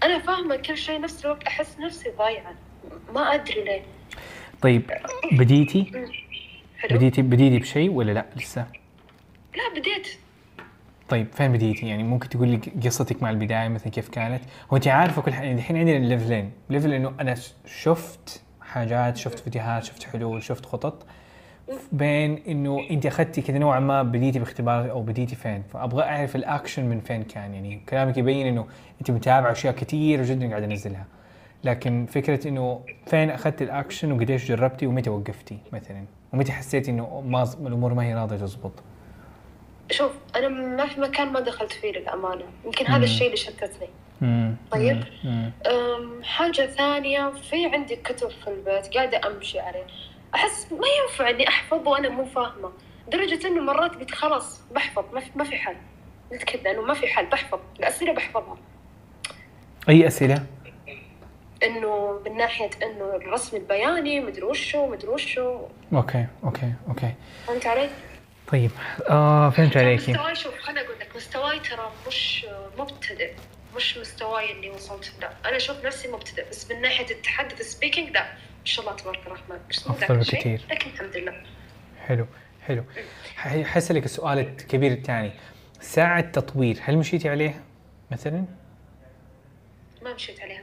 أنا 0.03 0.19
فاهمة 0.19 0.55
كل 0.55 0.77
شيء 0.77 1.01
نفس 1.01 1.25
الوقت 1.25 1.43
أحس 1.43 1.79
نفسي 1.79 2.09
ضايعة 2.17 2.53
ما 3.13 3.21
أدري 3.33 3.63
ليه 3.63 3.81
طيب 4.61 4.91
بديتي 5.31 5.91
حلو 6.77 6.97
بديتي 6.97 7.21
بديتي 7.21 7.59
بشيء 7.59 7.91
ولا 7.91 8.11
لا 8.11 8.25
لسه؟ 8.35 8.65
لا 9.55 9.79
بديت 9.79 10.07
طيب 11.09 11.27
فين 11.33 11.51
بديتي؟ 11.51 11.87
يعني 11.87 12.03
ممكن 12.03 12.29
تقول 12.29 12.47
لي 12.47 12.57
قصتك 12.85 13.23
مع 13.23 13.29
البداية 13.29 13.67
مثلا 13.67 13.89
كيف 13.89 14.09
كانت؟ 14.09 14.41
هو 14.71 14.77
انت 14.77 14.87
عارفة 14.87 15.21
كل 15.21 15.33
حاجة 15.33 15.45
يعني 15.45 15.59
الحين 15.59 15.77
عندنا 15.77 15.97
ليفلين، 15.97 16.51
level 16.69 16.93
إنه 16.93 17.13
أنا 17.19 17.35
شفت 17.65 18.41
حاجات، 18.61 19.17
شفت 19.17 19.39
فيديوهات، 19.39 19.83
شفت 19.83 20.03
حلول، 20.03 20.43
شفت 20.43 20.65
خطط 20.65 21.05
بين 21.91 22.43
إنه 22.47 22.87
أنت 22.91 23.05
أخذتي 23.05 23.41
كذا 23.41 23.57
نوعا 23.57 23.79
ما 23.79 24.03
بديتي 24.03 24.39
باختبار 24.39 24.91
أو 24.91 25.01
بديتي 25.01 25.35
فين، 25.35 25.63
فأبغى 25.73 26.03
أعرف 26.03 26.35
الاكشن 26.35 26.85
من 26.85 26.99
فين 26.99 27.23
كان 27.23 27.53
يعني 27.53 27.81
كلامك 27.89 28.17
يبين 28.17 28.47
إنه 28.47 28.67
أنت 29.01 29.11
متابعة 29.11 29.51
أشياء 29.51 29.73
كثيره 29.73 30.23
جدا 30.25 30.49
قاعد 30.49 30.63
أنزلها. 30.63 31.05
لكن 31.63 32.05
فكرة 32.05 32.47
إنه 32.47 32.81
فين 33.05 33.29
أخذت 33.29 33.61
الأكشن 33.61 34.11
وقديش 34.11 34.47
جربتي 34.47 34.87
ومتى 34.87 35.09
وقفتي 35.09 35.57
مثلا؟ 35.73 36.05
ومتى 36.33 36.51
حسيتي 36.51 36.91
إنه 36.91 37.21
ما 37.21 37.43
الأمور 37.67 37.93
ما 37.93 38.03
هي 38.03 38.13
راضية 38.13 38.35
تزبط؟ 38.37 38.71
شوف 39.91 40.11
أنا 40.35 40.47
ما 40.47 40.85
في 40.85 41.01
مكان 41.01 41.27
ما 41.27 41.39
دخلت 41.39 41.71
فيه 41.71 41.91
للأمانة 41.91 42.43
يمكن. 42.65 42.87
هذا 42.87 43.03
الشيء 43.03 43.25
اللي 43.25 43.37
شتتني. 43.37 43.87
طيب. 44.71 45.03
حاجة 46.23 46.65
ثانية 46.65 47.29
في 47.29 47.65
عندي 47.65 47.95
كتب 47.95 48.29
في 48.29 48.47
البيت 48.47 48.93
قاعدة 48.95 49.21
أمشي 49.27 49.59
عليه 49.59 49.85
أحس 50.35 50.71
ما 50.71 50.87
ينفع 51.01 51.29
إني 51.29 51.47
أحفظ 51.47 51.87
وأنا 51.87 52.09
مو 52.09 52.25
فاهمة 52.25 52.71
لدرجه 53.07 53.47
إنه 53.47 53.61
مرات 53.61 53.95
قلت 53.95 54.11
خلاص 54.11 54.61
بحفظ 54.75 55.03
ما 55.13 55.19
في, 55.19 55.29
ما 55.35 55.43
في 55.43 55.55
حل 55.55 55.75
قلت 56.31 56.43
كذا 56.43 56.71
إنه 56.71 56.81
ما 56.81 56.93
في 56.93 57.07
حل 57.07 57.25
بحفظ 57.25 57.59
الأسئلة 57.79 58.13
بحفظها 58.13 58.57
أي 59.89 60.07
أسئلة؟ 60.07 60.43
إنه 61.63 62.21
من 62.25 62.37
ناحية 62.37 62.69
إنه 62.83 63.15
الرسم 63.15 63.57
البياني 63.57 64.19
مدري 64.19 64.43
وشو 64.43 64.87
مدري 64.87 65.07
وشو. 65.07 65.61
أوكي 65.93 66.25
أوكي 66.43 66.73
أوكي. 66.87 67.13
فهمت 67.47 67.67
علي؟ 67.67 67.89
طيب 68.47 68.71
آه 69.09 69.49
فهمت 69.49 69.77
عليكي. 69.77 70.11
مستواي 70.11 70.35
شوف 70.35 70.59
خليني 70.59 70.81
أقول 70.81 70.99
لك 70.99 71.15
مستواي 71.15 71.59
ترى 71.59 71.91
مش 72.07 72.45
مبتدئ 72.77 73.33
مش 73.75 73.97
مستواي 73.97 74.51
اللي 74.51 74.69
وصلت 74.69 75.11
له. 75.21 75.29
أنا 75.45 75.57
أشوف 75.57 75.85
نفسي 75.85 76.07
مبتدئ 76.07 76.49
بس 76.49 76.71
من 76.71 76.81
ناحية 76.81 77.11
التحدث 77.11 77.61
speaking 77.61 78.09
لا. 78.09 78.23
ما 78.23 78.73
شاء 78.73 78.85
الله 78.85 78.97
تبارك 78.97 79.27
الرحمن. 79.27 79.59
مش 79.69 79.77
الشيء، 79.77 80.39
بكثير. 80.39 80.61
لكن 80.69 80.89
الحمد 80.89 81.17
لله. 81.17 81.43
حلو 82.07 82.25
حلو. 82.67 82.83
حسألك 83.65 84.05
السؤال 84.05 84.39
الكبير 84.39 84.91
الثاني 84.91 85.31
ساعة 85.81 86.21
تطوير 86.21 86.79
هل 86.83 86.97
مشيتي 86.97 87.29
عليها 87.29 87.63
مثلا؟ 88.11 88.45
ما 90.03 90.13
مشيت 90.13 90.41
عليها. 90.41 90.61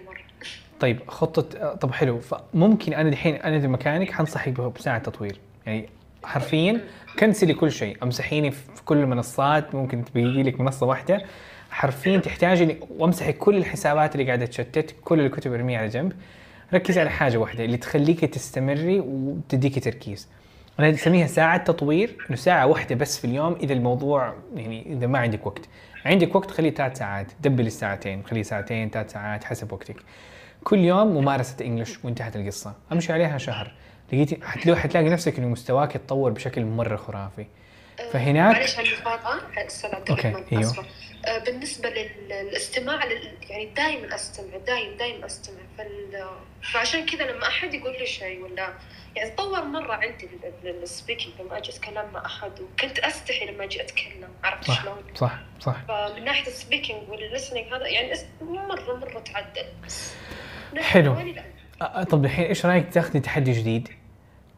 طيب 0.81 0.99
خطة 1.09 1.75
طب 1.75 1.93
حلو 1.93 2.21
فممكن 2.21 2.95
أنا 2.95 3.09
الحين 3.09 3.35
أنا 3.35 3.57
اذا 3.57 3.69
مكانك 3.69 4.12
حنصحك 4.12 4.61
بساعة 4.61 4.99
تطوير. 4.99 5.38
يعني 5.66 5.88
حرفيا 6.25 6.81
كنسلي 7.19 7.54
كل 7.54 7.73
شيء 7.73 7.97
أمسحيني 8.02 8.50
في 8.50 8.85
كل 8.85 8.97
المنصات 8.97 9.75
ممكن 9.75 10.04
تبقي 10.04 10.43
لك 10.43 10.61
منصة 10.61 10.87
واحدة. 10.87 11.25
حرفيا 11.71 12.19
تحتاجي 12.19 12.76
وامسحي 12.99 13.33
كل 13.33 13.57
الحسابات 13.57 14.14
اللي 14.14 14.26
قاعدة 14.26 14.47
تشتت 14.47 14.95
كل 15.04 15.21
الكتب 15.21 15.52
ارميها 15.52 15.78
على 15.78 15.88
جنب. 15.88 16.12
ركزي 16.75 17.00
على 17.00 17.11
حاجة 17.11 17.37
واحدة 17.37 17.64
اللي 17.64 17.76
تخليك 17.76 18.21
تستمري 18.21 19.00
وتديكي 19.00 19.81
تركيز. 19.81 20.28
أنا 20.78 20.90
اسميها 20.90 21.26
ساعة 21.26 21.57
تطوير 21.57 22.16
إنه 22.31 22.37
ساعة 22.37 22.66
واحدة 22.66 22.95
بس 22.95 23.19
في 23.19 23.25
اليوم 23.25 23.57
إذا 23.62 23.73
الموضوع 23.73 24.35
يعني 24.57 24.93
إذا 24.93 25.07
ما 25.07 25.19
عندك 25.19 25.47
وقت. 25.47 25.69
عندك 26.04 26.35
وقت 26.35 26.50
خليه 26.50 26.71
ثلاث 26.71 26.99
ساعات 26.99 27.26
double 27.40 27.66
الساعتين 27.66 28.23
خليه 28.26 28.43
ساعتين 28.43 28.90
ثلاث 28.90 29.12
ساعات 29.12 29.45
حسب 29.45 29.73
وقتك. 29.73 29.97
كل 30.64 30.78
يوم 30.78 31.06
ممارسة 31.06 31.64
English 31.64 31.99
وانتهت 32.04 32.37
القصة. 32.37 32.75
أمشي 32.92 33.12
عليها 33.12 33.38
شهر. 33.38 33.73
لقيتي 34.12 34.38
حتلاقي 34.42 34.80
حتلاقي 34.80 35.09
نفسك 35.09 35.38
إنه 35.38 35.49
مستواك 35.49 35.94
يتطور 35.94 36.30
بشكل 36.30 36.64
مرة 36.64 36.97
خرافي. 36.97 37.47
فهناك 38.12 38.56
معلش 38.56 38.78
على 38.78 38.88
المقاطعة 38.88 39.40
أستاذ 39.66 39.94
عبد 39.94 40.11
الرحمن. 40.11 40.59
آسفة. 40.59 40.85
آه، 41.26 41.38
بالنسبة 41.38 41.88
للاستماع 41.88 43.04
لل... 43.04 43.33
يعني 43.50 43.66
دائما 43.66 44.14
أستمع 44.14 44.56
دائما 44.66 44.97
دائما 44.97 45.26
أستمع. 45.26 45.61
فال... 45.78 46.26
فعشان 46.73 47.06
كذا 47.06 47.30
لما 47.30 47.49
أحد 47.49 47.75
يقول 47.75 47.92
لي 47.92 48.06
شيء 48.06 48.42
ولا 48.42 48.75
يعني 49.16 49.30
تطور 49.30 49.64
مرة 49.64 49.92
عندي 49.92 50.28
ال 50.64 50.72
speaking 50.72 51.34
لما 51.40 51.59
أجي 51.59 51.71
أتكلم 51.71 52.11
مع 52.14 52.26
أحد 52.26 52.61
وكنت 52.61 52.99
أستحي 52.99 53.47
لما 53.47 53.64
أجي 53.64 53.83
أتكلم 53.83 54.28
عرفت 54.44 54.71
شلون؟ 54.71 54.97
صح 55.14 55.38
صح. 55.61 55.76
فمن 55.88 56.25
ناحية 56.25 56.47
ال 56.46 56.53
speaking 56.53 57.08
وال 57.08 57.20
listening 57.20 57.75
هذا 57.75 57.87
يعني 57.87 58.12
مرة 58.40 58.97
مرة 58.97 59.21
تعدل. 59.21 59.66
حلو. 60.78 61.16
طب 62.11 62.25
الحين 62.25 62.45
إيش 62.45 62.66
رأيك 62.66 62.88
تاخذي 62.93 63.21
تحدي 63.21 63.52
جديد؟ 63.52 63.88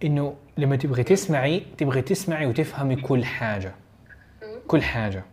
إنه 0.05 0.35
لما 0.59 0.77
تبغي 0.77 1.03
تسمعي 1.03 1.63
تبغي 1.79 2.03
تسمعي 2.03 2.47
وتفهمي 2.47 2.97
كل 2.97 3.25
حاجة. 3.25 3.75
كل 4.67 4.83
حاجة. 4.83 5.25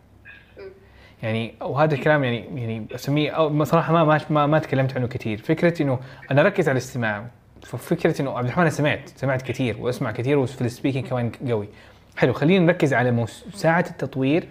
يعني 1.22 1.54
وهذا 1.60 1.94
الكلام 1.94 2.24
يعني 2.24 2.60
يعني 2.60 2.86
أسميه 2.94 3.30
أو 3.30 3.64
صراحة 3.64 3.92
ما 3.92 4.04
ما 4.04 4.20
ما, 4.30 4.46
ما 4.46 4.58
تكلمت 4.58 4.96
عنه 4.96 5.06
كثير 5.06 5.38
فكرة 5.38 5.82
إنه 5.82 6.00
أنا 6.30 6.40
أركز 6.40 6.68
على 6.68 6.78
الاستماع. 6.78 7.26
ففكره 7.62 8.22
إنه 8.22 8.30
عبد 8.30 8.44
الرحمن 8.44 8.62
أنا 8.62 8.70
سمعت 8.70 9.08
سمعت 9.16 9.42
كثير 9.42 9.76
وأسمع 9.80 10.10
كثير 10.10 10.38
وفي 10.38 10.60
ال 10.60 10.65
speaking 10.65 11.06
كمان 11.06 11.32
قوي. 11.48 11.68
حلو 12.16 12.32
خلينا 12.32 12.64
نركز 12.64 12.94
على 12.94 13.26
ساعة 13.52 13.84
التطوير. 13.90 14.48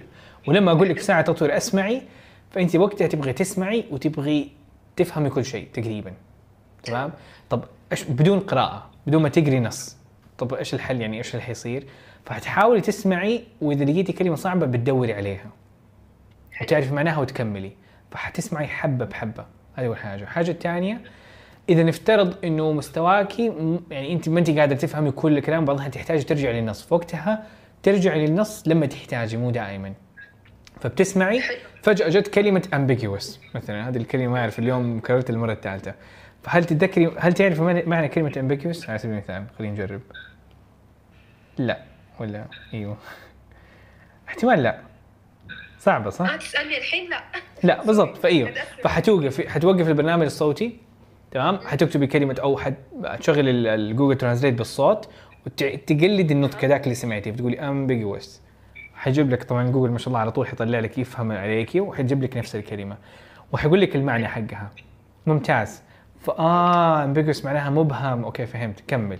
ولما 0.47 0.71
أقول 0.71 0.89
لك 0.89 0.99
ساعة 0.99 1.21
تطوير 1.21 1.57
أسمعي 1.57 2.01
فأنت 2.51 2.75
وقتها 2.75 3.07
تبغي 3.07 3.33
تسمعي 3.33 3.85
وتبغي 3.91 4.51
تفهمي 4.95 5.29
كل 5.29 5.45
شيء 5.45 5.67
تقريبا 5.73 6.13
تمام؟ 6.83 7.11
طب 7.49 7.63
إيش 7.91 8.03
بدون 8.03 8.39
قراءة 8.39 8.89
بدون 9.07 9.21
ما 9.21 9.29
تقري 9.29 9.59
نص 9.59 9.97
طب 10.37 10.53
إيش 10.53 10.73
الحل؟ 10.73 11.01
يعني 11.01 11.17
إيش 11.17 11.31
اللي 11.31 11.43
حيصير 11.43 11.87
فحتحاولي 12.25 12.81
تسمعي 12.81 13.43
وإذا 13.61 13.85
لقيتي 13.85 14.13
كلمة 14.13 14.35
صعبة 14.35 14.65
بتدوري 14.65 15.13
عليها. 15.13 15.45
وتعرف 16.61 16.91
معناها 16.91 17.19
وتكملي. 17.19 17.71
فحتسمعي 18.11 18.67
حبة 18.67 19.05
بحبة. 19.05 19.45
هذه 19.75 19.85
أول 19.85 19.97
حاجة. 19.97 20.21
الحاجة 20.21 20.51
الثانية 20.51 21.01
إذا 21.69 21.83
نفترض 21.83 22.35
إنه 22.45 22.71
مستواكي 22.71 23.53
يعني 23.91 24.13
انت 24.13 24.29
ما 24.29 24.39
انت 24.39 24.49
قادرة 24.49 24.77
تفهمي 24.77 25.11
كل 25.11 25.37
الكلام 25.37 25.65
بعضها 25.65 25.87
تحتاجي 25.87 26.23
ترجعي 26.23 26.61
للنص. 26.61 26.81
فوقتها 26.81 27.43
ترجعي 27.83 28.27
للنص 28.27 28.63
لما 28.67 28.85
تحتاجي 28.85 29.37
مو 29.37 29.51
دائما. 29.51 29.93
فبتسمعي 30.81 31.41
فجأة 31.83 32.09
جت 32.09 32.27
كلمة 32.27 32.61
ambiguous 32.73 33.55
مثلا. 33.55 33.89
هذه 33.89 33.97
الكلمة 33.97 34.27
ما 34.27 34.39
أعرف 34.39 34.59
اليوم 34.59 34.99
كررتها 34.99 35.33
المرة 35.33 35.53
الثالثة. 35.53 35.93
فهل 36.43 36.63
تتذكري 36.65 37.11
هل 37.17 37.33
تعرفي 37.33 37.83
معنى- 37.85 38.05
كلمة 38.13 38.31
ambiguous 38.31 38.89
على 38.89 38.97
سبيل 38.97 39.13
المثال 39.13 39.43
خلينا 39.57 39.73
نجرب. 39.73 40.01
لا 41.57 41.79
ولا؟ 42.19 42.45
أيوه. 42.73 42.97
احتمال 44.27 44.63
لا. 44.63 44.79
صعبة 45.79 46.09
صح؟ 46.09 46.25
ما 46.25 46.37
تسألني 46.37 46.77
الحين؟ 46.77 47.09
لا. 47.09 47.23
لا 47.63 47.83
بالضبط. 47.85 48.17
فأيوه. 48.23 48.51
فحتوقف 48.83 49.47
حتوقف 49.47 49.87
البرنامج 49.87 50.25
الصوتي. 50.25 50.77
تمام؟ 51.31 51.57
حتكتبي 51.57 52.07
كلمة 52.07 52.35
أو 52.41 52.57
حت 52.57 52.73
تشغل 53.19 53.49
ال- 53.49 53.67
ال 53.67 53.75
Google 53.75 54.17
Translate 54.17 54.53
بالصوت 54.53 55.09
وتقلد 55.45 56.31
النطق 56.31 56.65
ذاك 56.65 56.83
اللي 56.83 56.95
سمعتيه. 56.95 57.31
بتقولي 57.31 57.57
ambiguous. 57.57 58.25
حيجيب 59.03 59.29
لك 59.29 59.43
طبعا 59.43 59.71
جوجل 59.71 59.91
ما 59.91 59.97
شاء 59.97 60.07
الله 60.07 60.19
على 60.19 60.31
طول 60.31 60.47
حيطلع 60.47 60.79
لك 60.79 60.97
يفهم 60.97 61.31
عليكي 61.31 61.81
وحيجيب 61.81 62.23
لك 62.23 62.37
نفس 62.37 62.55
الكلمة. 62.55 62.97
وحيقول 63.51 63.81
لك 63.81 63.95
المعنى 63.95 64.27
حقها. 64.27 64.71
ممتاز. 65.25 65.81
فاه 66.19 67.13
ambiguous 67.13 67.45
معناها 67.45 67.69
مبهم. 67.69 68.23
أوكي 68.23 68.45
فهمت. 68.45 68.83
كمل. 68.87 69.19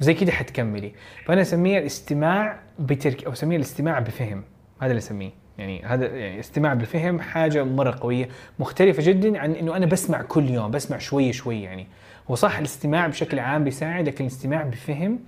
وزي 0.00 0.14
كده 0.14 0.32
حتكملي. 0.32 0.92
فأنا 1.26 1.40
اسميها 1.40 1.78
الاستماع 1.78 2.58
بترك 2.78 3.24
أو 3.24 3.32
اسميها 3.32 3.56
الاستماع 3.56 3.98
بفهم. 3.98 4.42
هذا 4.80 4.90
اللي 4.90 4.98
أسميه. 4.98 5.30
يعني 5.58 5.84
هذا 5.84 6.06
يعني 6.06 6.40
استماع 6.40 6.74
بفهم 6.74 7.20
حاجة 7.20 7.64
مرة 7.64 7.98
قوية 8.00 8.28
مختلفة 8.58 9.02
جدا 9.02 9.38
عن 9.38 9.52
إنه 9.52 9.76
أنا 9.76 9.86
بسمع 9.86 10.22
كل 10.22 10.50
يوم 10.50 10.70
بسمع 10.70 10.98
شوي 10.98 11.32
شوي 11.32 11.62
يعني. 11.62 11.86
هو 12.30 12.34
صح 12.34 12.58
الاستماع 12.58 13.06
بشكل 13.06 13.38
عام 13.38 13.64
بيساعد 13.64 14.08
لكن 14.08 14.24
الاستماع 14.24 14.62
بفهم 14.62 15.18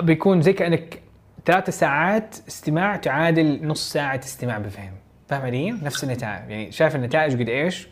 بيكون 0.00 0.42
زي 0.42 0.52
كأنك 0.52 1.07
ثلاثة 1.48 1.72
ساعات 1.72 2.36
استماع 2.48 2.96
تعادل 2.96 3.66
نص 3.66 3.92
ساعة 3.92 4.20
استماع 4.24 4.58
بفهم. 4.58 4.92
فاهم 5.28 5.42
علي؟ 5.42 5.70
نفس 5.70 6.04
النتائج. 6.04 6.50
يعني 6.50 6.72
شايف 6.72 6.96
النتائج 6.96 7.42
قد 7.42 7.48
إيش؟ 7.48 7.88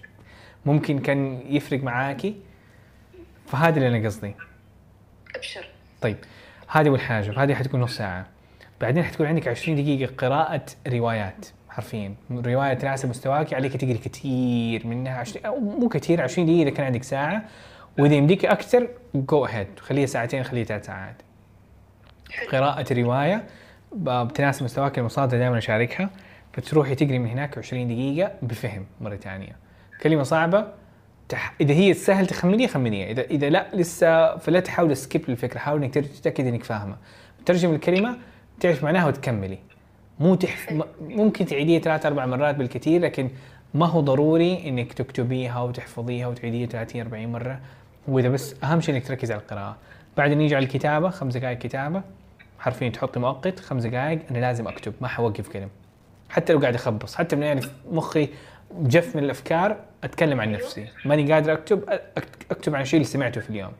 ممكن 0.67 0.99
كان 0.99 1.41
يفرق 1.49 1.83
معاكي؟ 1.83 2.37
فهذا 3.47 3.77
اللي 3.77 3.89
أنا 3.89 4.07
قصدي. 4.07 4.35
أبشر. 5.37 5.69
طيب 6.01 6.17
هذه 6.69 6.89
أول 6.89 7.01
حاجة. 7.01 7.31
فهذه 7.31 7.55
حتكون 7.55 7.81
نص 7.81 7.97
ساعة. 7.97 8.27
بعدين 8.81 9.03
حتكون 9.03 9.27
عندك 9.27 9.49
20 9.49 9.77
دقيقة 9.77 10.15
قراءة 10.15 10.67
روايات 10.89 11.47
حرفيا. 11.69 12.15
رواية 12.31 12.75
تناسب 12.75 13.09
مستواك 13.09 13.55
عليك 13.55 13.77
تقري 13.77 13.99
كثير 13.99 14.87
منها 14.87 15.19
20 15.19 15.47
أو 15.47 15.61
مو 15.61 15.89
كثير 15.89 16.23
20 16.23 16.47
دقيقة 16.47 16.63
اذا 16.63 16.71
كان 16.71 16.87
عندك 16.87 17.03
ساعة. 17.03 17.45
وإذا 17.99 18.15
يمديك 18.15 18.45
أكثر 18.45 18.89
جو 19.15 19.45
اهيد 19.47 19.69
خليها 19.81 20.07
ساعتين 20.07 20.43
خليها 20.43 20.65
ثلاث 20.65 20.87
ساعات. 20.87 21.26
قراءة 22.53 22.93
رواية 23.01 23.45
بتناسب 23.97 24.65
مستواك 24.65 24.99
المصادر 24.99 25.39
دائما 25.39 25.59
أشاركها 25.59 26.11
فتروحي 26.53 26.95
تقري 26.95 27.19
من 27.19 27.29
هناك 27.29 27.59
20 27.59 27.89
دقيقة 27.89 28.33
بفهم 28.43 28.87
مرة 29.01 29.17
ثانية. 29.17 29.57
كلمة 30.03 30.23
صعبة 30.23 30.67
تح... 31.29 31.55
إذا 31.61 31.75
هي 31.75 31.95
سهل 31.95 32.27
تخمنيها 32.27 32.69
خمنيها 32.69 33.11
إذا 33.11 33.23
إذا 33.23 33.49
لا 33.51 33.67
لسه 33.75 34.37
فلا 34.37 34.61
تحاول 34.61 34.97
سكيب 34.97 35.29
الفكرة 35.29 35.59
حاول 35.59 35.83
إنك 35.85 35.95
تتأكد 35.95 36.47
إنك 36.47 36.65
فاهمة. 36.65 36.97
ترجم 37.47 37.75
الكلمة 37.75 38.17
تعرف 38.61 38.85
معناها 38.85 39.07
وتكملي. 39.07 39.59
مو 40.21 40.35
تحف... 40.35 40.73
م- 40.73 40.83
ممكن 41.01 41.47
تعيديها 41.47 41.81
ثلاث 41.81 42.07
أربع 42.07 42.27
مرات 42.27 42.55
بالكثير 42.55 43.01
لكن 43.01 43.29
ما 43.75 43.87
هو 43.87 44.01
ضروري 44.01 44.69
إنك 44.69 44.93
تكتبيها 44.93 45.61
وتحفظيها 45.61 46.27
وتعيديها 46.27 46.67
30 46.67 47.01
40 47.01 47.33
مرة. 47.33 47.61
وإذا 48.09 48.29
بس 48.29 48.55
أهم 48.65 48.81
شيء 48.81 48.95
إنك 48.95 49.07
تركز 49.07 49.33
على 49.33 49.41
القراءة. 49.41 49.77
بعدين 50.17 50.39
نيجي 50.39 50.57
على 50.57 50.65
الكتابة 50.65 51.11
خمس 51.11 51.37
دقائق 51.37 51.59
كتابة. 51.59 52.03
حرفيا 52.59 52.89
تحطي 52.89 53.21
مؤقت 53.21 53.61
خمس 53.61 53.83
دقائق 53.83 54.21
أنا 54.31 54.39
لازم 54.39 54.69
أكتب 54.69 54.93
ما 55.01 55.09
حوقف 55.09 55.49
كلام. 55.49 55.69
حتى 56.29 56.53
لو 56.53 56.59
قاعد 56.59 56.75
أخبص 56.75 57.15
حتى 57.15 57.37
من 57.37 57.43
يعني 57.43 57.61
مخي 57.91 58.29
جف 58.81 59.17
من 59.17 59.25
الأفكار 59.25 59.77
أتكلم 60.05 60.41
عن 60.41 60.53
نفسي. 60.53 60.89
ماني 61.05 61.33
قادر 61.33 61.53
أكتب 61.53 62.01
أكتب 62.51 62.75
عن 62.75 62.83
الشيء 62.83 63.01
اللي 63.01 63.11
سمعته 63.11 63.41
في 63.41 63.51
اليوم. 63.51 63.73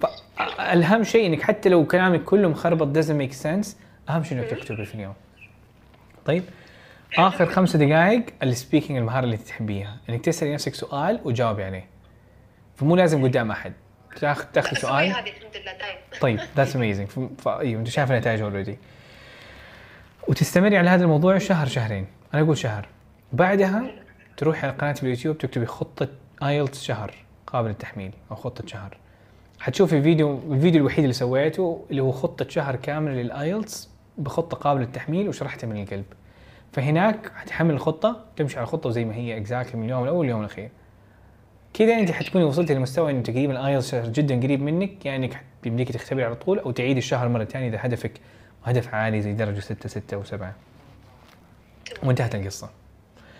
فالاهم 0.00 1.04
شيء 1.04 1.26
إنك 1.26 1.42
حتى 1.42 1.68
لو 1.68 1.86
كلامك 1.86 2.24
كله 2.24 2.48
مخربط 2.48 2.98
doesn't 2.98 3.20
make 3.22 3.42
sense 3.44 3.68
أهم 4.10 4.24
شيء 4.24 4.38
إنك 4.38 4.46
تكتبه 4.50 4.84
في 4.84 4.94
اليوم. 4.94 5.14
طيب 6.24 6.42
آخر 7.18 7.46
خمسة 7.46 7.78
دقائق 7.78 8.24
ال 8.42 8.48
speaking 8.48 8.98
المهارة 8.98 9.24
اللي 9.24 9.36
تحبيها. 9.36 9.96
إنك 10.08 10.24
تسألي 10.24 10.54
نفسك 10.54 10.74
سؤال 10.74 11.20
وجاوبي 11.24 11.64
عليه. 11.64 11.84
فمو 12.76 12.96
لازم 12.96 13.22
قدام 13.22 13.50
أحد. 13.50 13.72
تاخذ 14.20 14.44
تاخذ 14.52 14.76
أسوي 14.76 14.90
سؤال؟ 14.90 15.06
هذه 15.06 15.18
الحمد 15.18 15.56
لله 15.56 15.72
دايم. 15.78 15.96
طيب 16.20 16.40
that's 16.56 16.76
amazing 16.76 17.08
أيوه 17.46 17.80
أنت 17.80 17.88
شايف 17.88 18.12
النتائج 18.12 18.40
already 18.40 18.78
وتستمري 20.28 20.78
على 20.78 20.90
هذا 20.90 21.04
الموضوع 21.04 21.38
شهر 21.38 21.66
شهرين. 21.66 22.06
أنا 22.34 22.42
أقول 22.42 22.58
شهر. 22.58 22.88
بعدها 23.32 23.84
تروحي 24.36 24.66
على 24.66 24.76
قناه 24.76 24.94
اليوتيوب 25.02 25.38
تكتبي 25.38 25.66
خطة 25.66 26.08
IELTS 26.42 26.82
شهر 26.82 27.14
قابل 27.46 27.68
للتحميل 27.68 28.12
أو 28.30 28.36
خطة 28.36 28.66
شهر. 28.66 28.96
حتشوفي 29.60 30.02
فيديو 30.02 30.52
الفيديو 30.52 30.80
الوحيد 30.80 30.98
اللي 30.98 31.12
سويته 31.12 31.84
اللي 31.90 32.02
هو 32.02 32.12
خطة 32.12 32.48
شهر 32.48 32.76
كامل 32.76 33.12
لل 33.12 33.34
IELTS 33.34 33.90
بخطة 34.18 34.56
قابلة 34.56 34.84
للتحميل 34.84 35.28
وشرحتها 35.28 35.66
من 35.66 35.82
القلب. 35.82 36.04
فهناك 36.72 37.32
حتحمل 37.36 37.74
الخطة 37.74 38.24
تمشي 38.36 38.56
على 38.56 38.64
الخطه 38.64 38.90
زي 38.90 39.04
ما 39.04 39.14
هي 39.14 39.36
exactly 39.36 39.76
من 39.80 39.84
اليوم 39.84 40.02
الأول 40.04 40.26
لليوم 40.26 40.40
الأخير. 40.40 40.70
كذا 41.78 41.98
انت 41.98 42.10
حتكوني 42.10 42.44
وصلتي 42.44 42.74
لمستوى 42.74 43.10
انه 43.10 43.22
تقريبا 43.22 43.52
ال 43.52 43.59
IELTS 43.59 43.94
جدا 43.94 44.40
قريب 44.40 44.62
منك 44.62 45.06
يعني 45.06 45.26
انك 45.26 45.40
بيمديك 45.62 45.92
تختبري 45.92 46.24
على 46.24 46.34
طول 46.34 46.58
أو 46.58 46.70
تعيدي 46.70 46.98
الشهر 46.98 47.28
مرة 47.28 47.44
ثانية 47.44 47.68
إذا 47.68 47.78
هدفك 47.80 48.12
هدف 48.64 48.94
عالي 48.94 49.22
زي 49.22 49.32
درجة 49.32 49.60
6 49.60 49.88
6 49.88 50.22
و7 50.22 50.44
وانتهت 52.02 52.34
القصة 52.34 52.70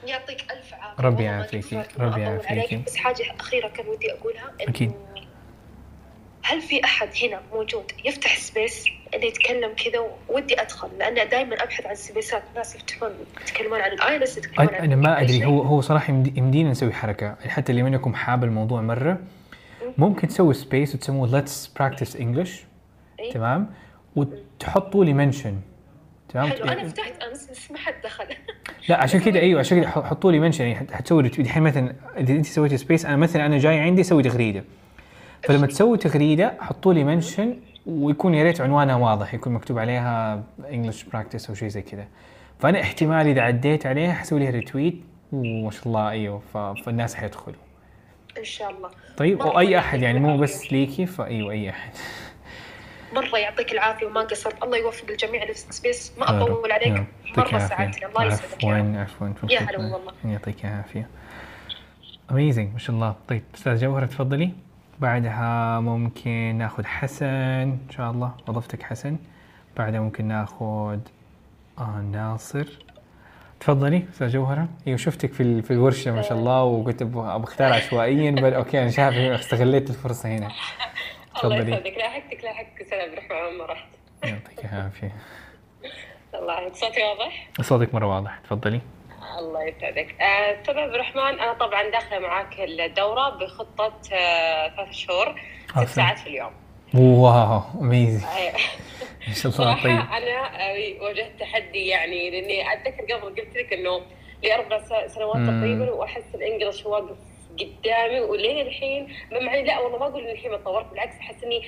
يعطيك 0.07 0.41
ألف 0.53 0.75
عافية 0.75 1.05
ربي 1.05 1.29
ما 1.29 1.47
ربي. 1.99 2.25
عليك. 2.25 2.75
بس 2.87 2.97
حاجة 2.97 3.25
أخيرة 3.41 3.69
كان 3.69 3.89
ودي 3.89 4.13
أقولها 4.13 4.51
أكيد. 4.61 4.93
هل 6.49 6.61
في 6.61 6.85
أحد 6.85 7.09
هنا 7.23 7.41
موجود 7.53 7.93
يفتح 8.05 8.37
space 8.39 8.85
اللي 9.15 9.27
يتكلم 9.27 9.71
كذا؟ 9.85 10.05
ودي 10.29 10.61
أدخل 10.61 10.89
لأن 10.99 11.29
دائما 11.29 11.63
أبحث 11.63 11.87
عن 11.87 11.95
سبيسات 11.95 12.43
ناس 12.57 12.75
يفتحون 12.75 13.11
يتكلمون 13.43 13.81
عن 13.81 13.91
ال 13.93 14.00
IELTS 14.00 14.39
يتكلمون 14.39 14.75
عن 14.75 14.81
أنا 14.85 14.97
ما 14.97 15.21
أدري. 15.21 15.45
هو 15.45 15.63
هو 15.63 15.81
صراحة 15.81 16.13
يمدي- 16.13 16.33
يمدينا 16.37 16.71
نسوي 16.71 16.93
حركة. 16.93 17.37
حتى 17.49 17.73
اللي 17.73 17.83
منكم 17.83 18.15
حاب 18.15 18.45
الموضوع 18.45 18.81
مرة. 18.81 19.19
ممكن 19.99 20.29
تسوي 20.29 20.55
space 20.55 20.95
وتسموه 20.95 21.29
let's 21.29 21.67
practice 21.67 22.17
English 22.17 22.65
إيه؟ 23.21 23.33
تمام؟ 23.33 23.75
وتحطوا 24.17 25.05
لي 25.05 25.13
mention 25.13 25.61
تمام؟ 26.29 26.49
حلو 26.51 26.65
أنا 26.65 26.89
فتحت 26.89 27.23
أمس 27.23 27.51
بس 27.51 27.71
ما 27.71 27.79
حد 27.79 27.95
دخل. 28.05 28.25
لا 28.89 28.97
عشان 29.03 29.21
كذا 29.21 29.39
أيوه 29.41 29.61
عشان 29.61 29.81
كذا 29.81 29.91
حطوا 29.91 30.33
لي 30.33 30.39
mention 30.39 30.65
يعني 30.65 30.77
حت- 30.77 30.91
حتسوي 30.93 31.21
الحين 31.39 31.63
مثلا 31.63 31.95
إذا 32.19 32.33
أنت 32.33 32.47
سويتي 32.47 32.77
space 32.77 33.07
أنا 33.07 33.17
مثلا 33.17 33.47
أنا 33.47 33.59
جاي 33.59 33.79
عندي 33.79 34.01
أسوي 34.01 34.23
تغريدة. 34.23 34.65
فلما 35.47 35.67
تسوي 35.67 35.99
تغريدة 35.99 36.55
حطوا 36.61 36.93
لي 36.93 37.05
mention 37.05 37.57
ويكون 37.87 38.35
يا 38.35 38.45
ريت 38.45 38.61
عنوانها 38.61 38.97
واضح 38.97 39.35
يكون 39.35 39.53
مكتوب 39.53 39.79
عليها 39.79 40.43
English 40.71 41.03
practice 41.03 41.49
أو 41.49 41.55
شيء 41.55 41.69
زي 41.69 41.83
كذا. 41.83 42.07
فأنا 42.61 42.81
احتمال 42.81 43.27
إذا 43.27 43.41
عديت 43.41 43.87
عليها 43.87 44.13
حسوي 44.13 44.41
لها 44.41 44.51
retweet 44.51 45.01
وما 45.33 45.71
شاء 45.71 45.87
الله 45.87 46.11
أيوه 46.11 46.43
فالناس 46.85 47.15
حيدخلوا. 47.15 47.57
إن 48.39 48.45
شاء 48.45 48.71
الله. 48.71 48.91
طيب 49.17 49.39
مرة 49.39 49.47
أو 49.47 49.59
اي 49.59 49.71
يعطيك 49.71 49.87
أحد 49.87 50.03
يعني 50.03 50.21
مو. 50.21 50.37
بس 50.37 50.73
ليكي 50.73 51.07
فأيوه 51.07 51.53
أي 51.53 51.71
أحد. 51.71 51.93
مرة 53.15 53.39
يعطيك 53.39 53.73
العافية 53.73 54.07
وما 54.07 54.21
قصرت. 54.21 54.65
الله 54.65 54.79
يوفق 54.79 55.11
الجميع 55.11 55.47
في 55.47 55.55
سبيس 55.55 56.13
ما. 56.19 56.43
أطول 56.43 56.73
عليك. 56.73 57.05
مرة. 57.37 57.59
ساعدتني 57.59 58.07
الله 58.07 58.25
يسعدك. 58.25 58.65
عفوا 58.65 59.29
عفوا 59.29 59.51
يا 59.51 59.61
هلا 59.61 59.79
والله. 59.79 60.13
يعطيك 60.25 60.65
العافية. 60.65 61.09
اميزنج 62.31 62.73
ما 62.73 62.79
شاء 62.79 62.97
الله. 62.97 63.15
طيب 63.29 63.43
أستاذ 63.55 63.81
جوهر 63.81 64.07
تفضلي. 64.07 64.51
بعدها 65.01 65.81
ممكن 65.81 66.55
ناخذ 66.59 66.85
حسن 66.85 67.27
إن 67.27 67.79
شاء 67.91 68.11
الله. 68.11 68.35
وظفتك 68.49 68.83
حسن. 68.83 69.17
بعدها 69.77 70.01
ممكن 70.01 70.25
ناخذ 70.25 70.99
آه 71.79 72.01
ناصر. 72.13 72.67
تفضلي 73.61 74.05
أستاذ 74.13 74.29
جوهرة. 74.29 74.69
أيوه 74.87 74.99
شفتك 74.99 75.33
في 75.33 75.63
في 75.63 75.71
الورشة 75.71 76.11
ما 76.11 76.23
شاء 76.23 76.39
الله 76.39 76.63
وقلت 76.63 77.09
اختار 77.17 77.73
عشوائيا 77.73 78.31
بل 78.31 78.55
أوكي 78.55 78.83
أنا 78.83 78.91
شايف 78.91 79.15
استغليت 79.15 79.91
الفرصة 79.91 80.29
هنا. 80.29 80.49
الله 81.45 81.59
تفضلي. 81.61 81.73
يسعدك 81.73 81.97
لاحقتك 81.99 82.45
لاحقتك 82.45 82.81
أستاذ 82.81 82.99
عبد 82.99 83.13
الرحمن 83.13 83.59
ما 83.59 83.65
رحت 83.67 83.89
يعطيك 84.25 84.65
العافية. 84.73 85.13
الله 86.35 86.53
يعافيك 86.53 86.75
صوتي 86.77 87.01
واضح؟ 87.03 87.49
صوتك 87.61 87.95
مرة 87.95 88.07
واضح. 88.15 88.39
تفضلي. 88.45 88.81
الله 89.39 89.63
يسعدك. 89.65 90.21
آه، 90.21 90.61
أستاذ 90.61 90.79
عبد 90.79 90.95
الرحمن 90.95 91.41
أنا 91.41 91.53
طبعا 91.53 91.91
داخلة 91.91 92.19
معاك 92.19 92.61
الدورة 92.61 93.29
بخطة 93.31 93.95
آه، 94.13 94.69
ثلاث 94.77 94.91
شهور 94.91 95.41
ست 95.85 95.89
ساعات 95.89 96.19
في 96.19 96.27
اليوم. 96.27 96.53
wow 96.95 97.61
amazing 97.81 98.25
آه، 98.25 98.53
ما 99.29 99.35
شاء 99.35 99.45
الله 99.45 99.57
صراحة 99.57 99.83
طيب. 99.83 99.93
أنا 99.93 100.51
واجهت 101.01 101.41
تحدي 101.41 101.87
يعني 101.87 102.31
لأني 102.31 102.73
أتذكر 102.73 103.15
قبل 103.15 103.29
قلت 103.29 103.57
لك 103.57 103.73
إنه 103.73 104.01
لي 104.43 104.55
أربع 104.55 104.79
سنوات. 105.07 105.37
تقريبا 105.37 105.91
وأحس 105.91 106.35
الانجلش 106.35 106.87
واقف 106.87 107.17
قدامي 107.61 108.21
ولين 108.21 108.67
الحين 108.67 109.13
مع 109.33 109.55
لا 109.55 109.79
والله 109.79 109.99
ما 109.99 110.07
أقول 110.07 110.23
إني 110.23 110.33
الحين 110.33 110.51
ما 110.51 110.57
تطورت 110.57 110.87
بالعكس 110.91 111.15
أحس 111.21 111.45
إني 111.45 111.63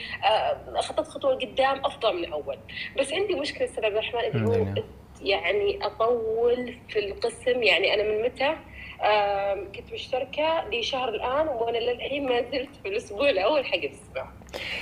خطيت 0.78 1.06
خطوة 1.08 1.34
لقدام 1.34 1.84
أفضل 1.84 2.16
من 2.22 2.32
اول 2.32 2.58
بس 2.98 3.12
عندي 3.12 3.34
مشكلة 3.34 3.64
أستاذ 3.64 3.84
عبد 3.84 3.94
الرحمن 3.94 4.20
اللي 4.20 4.48
هو. 4.48 4.82
يعني 5.22 5.86
أطول 5.86 6.74
في 6.88 6.98
القسم 6.98 7.62
يعني 7.62 7.94
أنا 7.94 8.02
من 8.02 8.22
متى؟ 8.24 8.56
كنت 9.76 9.92
مشتركة 9.92 10.68
لشهر 10.72 11.08
الآن 11.08 11.48
وأنا 11.48 11.78
للحين 11.78 12.28
ما 12.28 12.42
زلت 12.52 12.68
في 12.82 12.88
الأسبوع 12.88 13.30
الأول 13.30 13.64
حق 13.64 13.74
الإسبوع. 13.74 14.28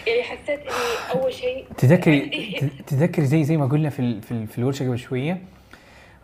يعني 0.07 0.23
حسيت 0.23 0.61
إني 0.61 1.21
أول 1.21 1.35
شيء 1.35 1.67
تذكري 1.79 2.21
تذكري 2.87 3.27
زي 3.27 3.45
زي 3.45 3.57
ما 3.57 3.67
قلنا 3.67 3.91
في 3.91 4.21
في, 4.21 4.47
في 4.47 4.59
الورشة 4.59 4.87
قبل 4.87 4.99
شوية 4.99 5.39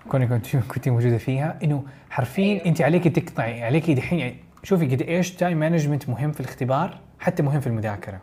كنا 0.08 0.26
كنت 0.26 0.56
كنت 0.56 0.88
موجودة 0.88 1.18
فيها 1.18 1.58
إنه 1.64 1.84
حرفيا 2.10 2.44
أيوه. 2.44 2.66
انت 2.66 2.82
عليك 2.82 3.08
تقطعي 3.08 3.62
عليك 3.62 3.90
دحين 3.90 4.18
يعني 4.18 4.36
شوفي 4.62 4.86
قد 4.86 5.02
إيش 5.02 5.30
time 5.30 5.58
management 5.58 6.08
مهم 6.08 6.32
في 6.32 6.40
الاختبار 6.40 6.98
حتى 7.20 7.42
مهم 7.42 7.60
في 7.60 7.66
المذاكرة. 7.66 8.20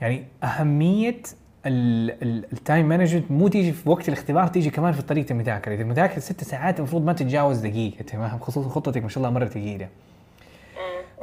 يعني 0.00 0.24
أهمية 0.44 1.22
ال 1.66 1.90
time 1.90 2.88
management 2.88 3.30
مو 3.30 3.48
تيجي 3.48 3.72
في 3.72 3.88
وقت 3.88 4.08
الاختبار 4.08 4.46
تيجي 4.46 4.70
كمان 4.70 4.92
في 4.92 5.02
طريقه 5.02 5.32
المذاكرة. 5.32 5.74
إذا 5.74 5.82
المذاكرة 5.82 6.18
ست 6.18 6.44
ساعات 6.44 6.78
المفروض 6.78 7.04
ما 7.04 7.12
تتجاوز 7.12 7.58
دقيقة 7.58 8.02
تمام؟ 8.02 8.38
خصوصا 8.38 8.68
خطتك 8.68 9.02
ما 9.02 9.08
شاء 9.08 9.24
الله 9.24 9.30
مرة 9.30 9.44
ثقيله 9.44 9.88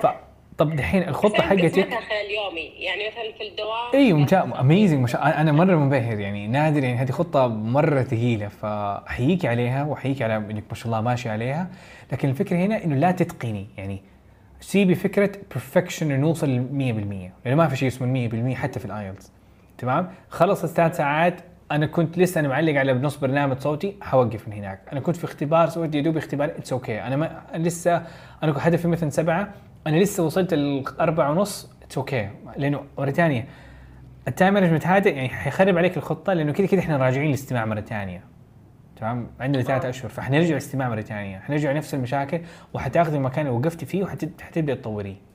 ف 0.01 0.07
طب 0.57 0.75
دحين 0.75 1.07
الخطة 1.07 1.43
حقتك؟ 1.43 1.89
خلال 1.89 2.31
يومي. 2.35 2.61
يعني 2.61 3.01
مثلا 3.07 3.37
في 3.37 3.47
الدوام 3.47 3.93
اي 3.93 4.13
ممتاز. 4.13 4.51
amazing 4.59 4.99
مش... 4.99 5.15
أنا 5.15 5.51
مرة 5.51 5.75
منبهر. 5.75 6.19
يعني 6.19 6.47
نادر 6.47 6.83
يعني 6.83 6.97
هذه 6.97 7.11
خطة 7.11 7.47
مرة 7.47 8.01
ثقيله 8.01 8.47
فأحييك 8.47 9.45
عليها 9.45 9.83
وأحييك 9.83 10.21
على 10.21 10.37
إنك 10.37 10.63
ما 10.69 10.75
شاء 10.75 10.85
الله 10.85 11.01
ماشي 11.01 11.29
عليها. 11.29 11.67
لكن 12.11 12.29
الفكرة 12.29 12.57
هنا 12.57 12.83
إنه 12.83 12.95
لا 12.95 13.11
تتقني. 13.11 13.67
يعني 13.77 14.01
سيبي 14.61 14.95
فكرة 14.95 15.31
perfection 15.51 16.11
إنه 16.11 16.21
نوصل 16.21 16.49
ل 16.49 17.31
100% 17.41 17.45
لأنه 17.45 17.57
ما 17.57 17.67
في 17.67 17.75
شيء 17.75 17.87
اسمه 17.87 18.29
100% 18.53 18.55
حتى 18.55 18.79
في 18.79 18.85
ال 18.85 18.93
IELTS 18.93 19.31
تمام؟ 19.79 20.09
خلص 20.29 20.63
الثلاث 20.63 20.97
ساعات 20.97 21.41
أنا 21.71 21.85
كنت 21.85 22.17
لسه 22.17 22.39
أنا 22.39 22.47
معلق 22.47 22.79
على 22.79 22.93
نص 22.93 23.17
برنامج 23.17 23.59
صوتي 23.59 23.95
حوقف 24.01 24.47
من 24.47 24.53
هناك. 24.53 24.81
أنا 24.91 24.99
كنت 24.99 25.15
في 25.15 25.23
اختبار 25.23 25.69
سويت 25.69 25.95
يا 25.95 26.01
دوب 26.01 26.17
اختبار 26.17 26.49
it's 26.49 26.73
okay 26.73 27.01
أنا 27.01 27.15
ما 27.15 27.41
لسه 27.55 28.03
أنا 28.43 28.51
كنت 28.51 28.61
هدفي 28.61 28.87
مثلا 28.87 29.09
سبعة 29.09 29.53
أنا 29.87 29.97
لسه 29.97 30.23
وصلت 30.23 30.53
الأربعة 30.53 31.31
ونص 31.31 31.71
it's 31.83 31.97
okay 31.97 32.29
لأنه 32.57 32.81
مرة 32.97 33.11
ثانية 33.11 33.47
ال 34.27 34.33
time 34.33 34.53
management 34.53 34.87
هذا 34.87 35.09
يعني 35.09 35.29
حيخرب 35.29 35.77
عليك 35.77 35.97
الخطة 35.97 36.33
لأنه 36.33 36.51
كذا 36.51 36.67
كذا 36.67 36.79
إحنا 36.79 36.97
راجعين 36.97 37.29
الاستماع 37.29 37.65
مرة 37.65 37.81
ثانية. 37.81 38.23
تمام؟ 38.95 39.27
عندنا 39.39 39.63
ثلاث 39.63 39.85
أشهر 39.85 40.09
فحنرجع 40.09 40.51
الاستماع 40.51 40.89
مرة 40.89 41.01
ثانية. 41.01 41.39
حنرجع 41.39 41.71
نفس 41.71 41.93
المشاكل 41.93 42.41
وحتاخذي 42.73 43.17
المكان 43.17 43.47
اللي 43.47 43.57
وقفتي 43.57 43.85
فيه 43.85 44.03
وحتبدأ 44.03 44.75
تطوريه. 44.75 45.28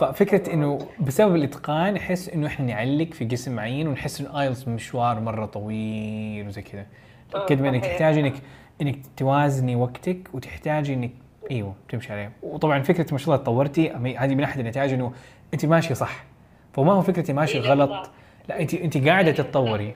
ففكرة 0.00 0.54
إنه 0.54 0.78
بسبب 1.00 1.34
الإتقان 1.34 1.96
احس 1.96 2.28
إنه 2.28 2.46
إحنا 2.46 2.66
نعلق 2.66 3.12
في 3.12 3.24
قسم 3.24 3.56
معين 3.56 3.88
ونحس 3.88 4.20
إنه 4.20 4.40
IELTS 4.40 4.68
مشوار 4.68 5.20
مرة 5.20 5.46
طويل 5.46 6.46
وزي 6.46 6.62
كذا. 6.62 6.86
آه، 7.34 7.38
قد 7.38 7.62
ما 7.62 7.68
إنك. 7.68 7.84
تحتاج 7.84 8.18
انك 8.18 8.34
إنك 8.82 8.98
توازني 9.16 9.76
وقتك 9.76 10.28
وتحتاجي 10.34 10.94
انك 10.94 11.10
أيوه 11.50 11.74
تمشي 11.88 12.12
عليه 12.12 12.32
وطبعا 12.42 12.82
فكرة 12.82 13.06
ما 13.12 13.18
شاء 13.18 13.26
الله 13.28 13.36
تطورتي 13.36 13.90
هذه 13.90 14.34
من 14.34 14.44
أحد 14.44 14.60
النتائج 14.60 14.92
إنه 14.92 15.12
انت 15.54 15.66
ماشية 15.66 15.94
صح. 15.94 16.24
فما 16.72 16.92
هو 16.92 17.02
فكرتي 17.02 17.32
ماشي 17.32 17.58
إيه، 17.58 17.64
غلط. 17.64 18.10
لا. 18.48 18.60
انت 18.60 18.74
انت 18.74 19.08
قاعدة 19.08 19.32
تتطوري. 19.32 19.94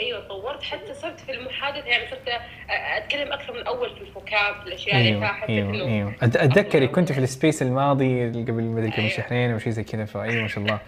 أيوه 0.00 0.28
طورت 0.28 0.62
حتى 0.62 0.94
صرت 0.94 1.20
في 1.20 1.32
المحادثة 1.32 1.86
يعني 1.86 2.10
صرت 2.10 2.28
أتكلم 2.70 3.32
أكثر 3.32 3.52
من 3.52 3.66
أول 3.66 3.94
في 3.94 4.00
ال 4.00 4.10
vocab 4.10 4.60
في 4.62 4.66
الأشياء 4.68 4.96
اللي 4.96 5.08
أيوه 5.08 5.20
فيها 5.20 5.48
أيوه 5.48 5.74
إنه 5.74 5.84
أيوه. 5.84 6.12
أت- 6.12 6.22
اتذكري 6.22 6.86
كنت 6.88 7.12
في 7.12 7.18
ال 7.18 7.25
space 7.25 7.62
الماضي 7.62 8.24
اللي 8.24 8.42
قبل 8.42 8.62
مدري 8.62 8.90
كم 8.90 9.02
أيوة. 9.02 9.08
شهرين 9.16 9.50
أو 9.52 9.58
شيء 9.58 9.72
زي 9.72 9.84
كذا 9.84 10.04
فأيوة 10.04 10.42
ما 10.42 10.48
شاء 10.48 10.58
الله. 10.64 10.80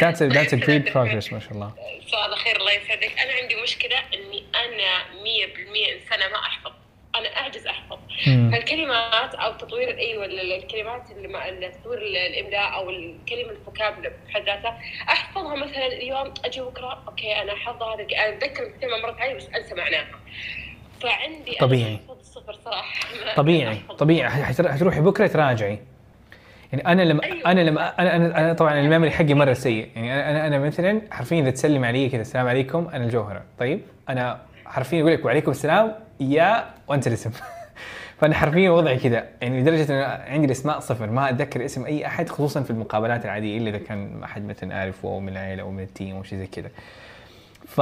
that's 0.00 0.22
that's 0.22 0.54
great 0.54 0.94
progress 0.94 1.32
ما 1.32 1.40
شاء 1.40 1.52
الله. 1.52 1.72
سؤال 2.10 2.32
اخير 2.32 2.56
الله 2.56 2.72
يسعدك. 2.72 3.12
أنا 3.20 3.32
عندي 3.42 3.62
مشكلة 3.62 3.96
إني 4.14 4.42
أنا 4.54 5.04
100% 5.22 5.92
إنسانة 6.02 6.28
ما 6.32 6.38
أحفظ. 6.38 6.72
أنا 7.20 7.36
أعجز 7.36 7.66
أحفظ. 7.66 7.98
فالكلمات 8.24 9.34
أو 9.34 9.52
تطوير 9.52 9.98
أيوه 9.98 10.24
ال- 10.24 10.40
ال- 10.40 10.52
الكلمات 10.62 11.02
اللي 11.10 11.68
تطوير 11.68 11.98
ال- 12.02 12.16
الإملاء 12.16 12.74
أو 12.74 12.90
الكلمة 12.90 13.50
ال 13.50 13.57
vocab 13.57 13.94
بحد 14.28 14.42
ذاتها 14.42 14.78
أحفظها 15.08 15.56
مثلا 15.56 15.86
اليوم 15.86 16.34
أجي 16.44 16.60
بكرة 16.60 17.02
okay 17.08 17.42
أنا 17.42 17.52
أحفظها 17.52 17.94
هذا 17.94 18.02
أنا 18.02 18.36
أتذكر 18.36 18.62
الكلمة 18.66 18.96
مرت 19.02 19.20
علي 19.20 19.34
بس 19.34 19.48
أنسى 19.48 19.74
معناها 19.74 20.06
فعندي 21.00 21.56
طبيعي. 21.60 21.98
صفر 22.22 22.52
صراحة 22.64 22.94
طبيعي. 23.36 23.78
طبيعي 23.98 24.30
حتر- 24.30 24.72
حتروحي 24.72 25.00
بكرة 25.00 25.26
تراجعي 25.26 25.78
يعني 26.72 26.86
أنا 26.86 27.02
لما 27.02 27.24
أيوة. 27.24 27.50
أنا 27.50 27.60
لما 27.60 28.00
أنا 28.02 28.16
أنا, 28.16 28.38
أنا 28.38 28.52
طبعا 28.52 28.80
ال 28.80 28.84
memory 28.84 29.10
حقي 29.10 29.34
مرة 29.34 29.52
سيء 29.52 29.88
يعني 29.96 30.14
أنا 30.14 30.30
أنا, 30.30 30.46
أنا 30.46 30.58
مثلا 30.58 31.02
حرفيا 31.10 31.40
إذا 31.40 31.50
تسلم 31.50 31.84
علي 31.84 32.08
كذا 32.08 32.20
السلام 32.20 32.48
عليكم 32.48 32.88
أنا 32.94 33.04
الجوهرة 33.04 33.42
طيب 33.58 33.80
أنا 34.08 34.42
حرفيا 34.66 35.00
أقول 35.00 35.12
لك 35.12 35.24
وعليكم 35.24 35.50
السلام 35.50 35.94
يا 36.20 36.64
وانت 36.88 37.06
الاسم. 37.06 37.30
فأنا 38.18 38.34
حرفيا 38.34 38.70
وضعي 38.70 38.98
كذا 38.98 39.26
يعني 39.40 39.60
لدرجة 39.60 39.92
إن 39.92 40.20
عندي 40.32 40.46
الأسماء 40.46 40.80
صفر. 40.80 41.10
ما 41.10 41.30
أتذكر 41.30 41.64
اسم 41.64 41.84
أي 41.84 42.06
أحد 42.06 42.28
خصوصا 42.28 42.62
في 42.62 42.70
المقابلات 42.70 43.24
العادية 43.24 43.58
إلا 43.58 43.70
إذا 43.70 43.78
كان 43.78 44.22
احد 44.22 44.44
مثلا 44.44 44.78
اعرفه 44.78 45.08
أو 45.08 45.20
من 45.20 45.28
العيلة 45.28 45.62
أو 45.62 45.70
من 45.70 45.82
ال 45.82 45.89
team 45.89 46.16
أو 46.16 46.22
شيء 46.22 46.38
زي 46.38 46.46
كذا 46.46 46.70
ف 47.66 47.80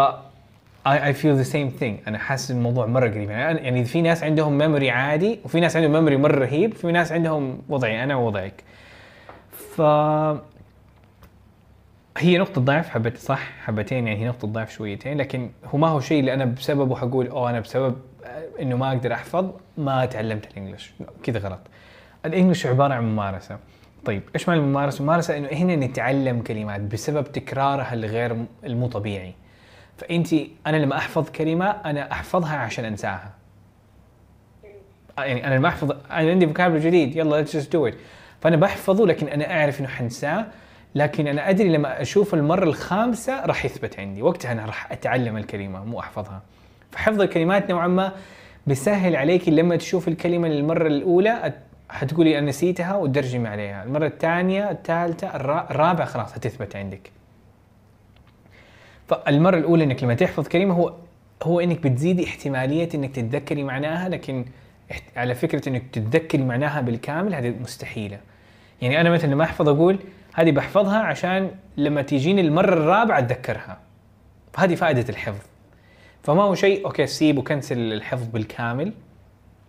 I, 0.87 1.11
I 1.11 1.13
feel 1.13 1.37
the 1.37 1.45
same 1.45 1.71
thing. 1.81 2.09
أنا 2.09 2.19
حاسس 2.19 2.51
الموضوع 2.51 2.87
مرة 2.87 3.09
قريب. 3.09 3.31
يعني, 3.31 3.61
يعني 3.61 3.85
في 3.85 4.03
ناس 4.03 4.25
عندهم 4.25 4.59
memory 4.59 4.91
عادي 4.91 5.41
وفي 5.45 5.61
ناس 5.61 5.77
عندهم 5.77 5.93
memory 5.93 6.17
مرة 6.17 6.39
رهيب 6.39 6.75
في 6.75 6.93
ناس 6.93 7.13
عندهم 7.13 7.63
وضعي 7.69 8.05
أنا 8.05 8.17
ووضعك. 8.17 8.65
ف 9.77 9.81
هي 12.19 12.39
نقطة 12.39 12.61
ضعف 12.61 12.89
حبت 12.89 13.17
صح؟ 13.17 13.51
حبتين. 13.65 14.07
يعني 14.07 14.21
هي 14.21 14.29
نقطة 14.29 14.49
ضعف 14.49 14.71
شويتين. 14.73 15.19
لكن 15.19 15.51
هو 15.65 15.79
ما 15.79 15.89
هو 15.89 16.01
شيء 16.01 16.21
اللي 16.21 16.35
أنا 16.35 16.45
بسببه 16.45 16.97
حقول 16.97 17.27
أوه 17.27 17.51
أنا 17.51 17.61
بسبب 17.61 17.97
إنه 18.61 18.77
ما 18.77 18.89
أقدر 18.89 19.13
أحفظ 19.15 19.51
ما 19.79 20.05
تعلمت 20.07 20.47
الإنجليش. 20.51 20.93
لا، 21.01 21.07
كذا 21.23 21.39
غلط. 21.39 21.61
الإنجليش 22.25 22.67
عبارة 22.67 22.95
عن 22.95 23.13
ممارسة. 23.13 23.59
طيب 24.05 24.23
إيش 24.35 24.49
معنى 24.49 24.61
الممارسة؟ 24.61 24.99
الممارسة 24.99 25.37
إنه 25.39 25.49
هنا 25.49 25.77
نتعلم 25.77 26.43
كلمات 26.43 26.81
بسبب 26.81 27.25
تكرارها 27.33 27.95
الغير 27.95 28.35
م- 28.35 28.47
المو 28.65 28.87
طبيعي. 28.89 29.35
فأنت 29.97 30.29
أنا 30.67 30.77
لما 30.77 30.97
أحفظ 30.97 31.31
كلمة 31.31 31.67
أنا 31.71 32.13
أحفظها 32.13 32.57
عشان 32.57 32.85
أنساها. 32.85 33.31
يعني 35.19 35.47
أنا 35.47 35.55
لما 35.55 35.69
أحفظ 35.69 35.91
أنا 35.91 36.31
عندي 36.31 36.47
فوكابلري 36.47 36.81
جديد 36.81 37.17
يلا 37.17 37.45
let's 37.45 37.49
just 37.49 37.67
do 37.67 37.93
it. 37.93 37.95
فأنا 38.41 38.57
بحفظه 38.57 39.07
لكن 39.07 39.29
أنا 39.29 39.61
أعرف 39.61 39.81
إنه 39.81 39.89
حنساه 39.89 40.47
لكن 40.95 41.27
أنا 41.27 41.51
أدري 41.51 41.69
لما 41.69 42.03
أشوف 42.03 42.35
المرة 42.35 42.65
الخامسة 42.65 43.47
راح 43.47 43.65
يثبت 43.65 43.99
عندي. 44.01 44.23
وقتها 44.23 44.53
أنا 44.53 44.67
راح 44.67 44.93
أتعلم 44.93 45.37
الكلمة 45.37 45.85
مو 45.85 46.01
أحفظها. 46.01 46.43
فحفظ 46.93 47.21
الكلمات 47.21 47.71
نوعا 47.71 47.87
ما 47.89 48.13
بيسهل 48.67 49.17
عليك 49.17 49.49
لما 49.49 49.77
تشوف 49.77 50.09
الكلمة 50.09 50.49
للمرة 50.49 50.87
الأولى 50.87 51.43
أت- 51.43 51.93
حتقولي 51.93 52.39
أنا 52.39 52.47
نسيتها 52.49 52.97
وترجمي 52.97 53.49
عليها. 53.49 53.85
المرة 53.85 54.07
الثانية 54.07 54.71
الثالثة 54.71 55.29
الرا- 55.29 55.71
الرابعة 55.71 56.07
خلاص 56.07 56.35
هتثبت 56.35 56.77
عندك. 56.77 57.11
فالمرة 59.09 59.57
الأولى 59.57 59.85
إنك 59.85 60.03
لما 60.05 60.15
تحفظ 60.15 60.49
كلمة 60.49 60.75
هو 60.75 60.95
هو 61.43 61.61
إنك 61.61 61.81
بتزيدي 61.87 62.25
احتمالية 62.25 62.89
إنك 62.95 63.15
تتذكري 63.17 63.63
معناها 63.65 64.09
لكن 64.09 64.45
على 65.17 65.35
فكرة 65.35 65.69
إنك 65.69 65.83
تتذكري 65.93 66.43
معناها 66.43 66.81
بالكامل 66.81 67.35
هذه 67.35 67.55
مستحيلة. 67.61 68.19
يعني 68.83 69.01
أنا 69.01 69.11
مثلا 69.11 69.31
لما 69.31 69.45
أحفظ 69.45 69.69
أقول 69.69 69.99
هذه 70.35 70.51
بحفظها 70.51 70.99
عشان 70.99 71.51
لما 71.77 72.03
تيجيني 72.03 72.41
المرة 72.41 72.73
الرابعة 72.73 73.19
أتذكرها. 73.19 73.79
فهذه 74.53 74.75
فائدة 74.75 75.05
الحفظ. 75.09 75.45
فما 76.23 76.43
هو 76.43 76.55
شيء 76.55 76.87
أوكي 76.87 77.07
سيب 77.07 77.39
وكنسل 77.39 77.93
الحفظ 77.93 78.27
بالكامل. 78.27 78.93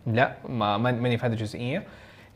لا 0.07 0.33
ما 0.49 0.77
ما- 0.77 0.91
ماني 0.91 1.17
في 1.17 1.25
هذه 1.25 1.31
الجزئية. 1.31 1.83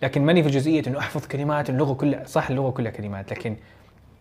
لكن 0.01 0.21
ماني 0.25 0.43
في 0.43 0.49
جزئية 0.49 0.83
إنه 0.87 0.99
أحفظ 0.99 1.27
كلمات 1.27 1.69
اللغة 1.69 1.93
كلها 1.93 2.25
صح 2.25 2.49
اللغة 2.49 2.69
كلها 2.69 2.91
كلمات. 2.91 3.31
لكن 3.31 3.55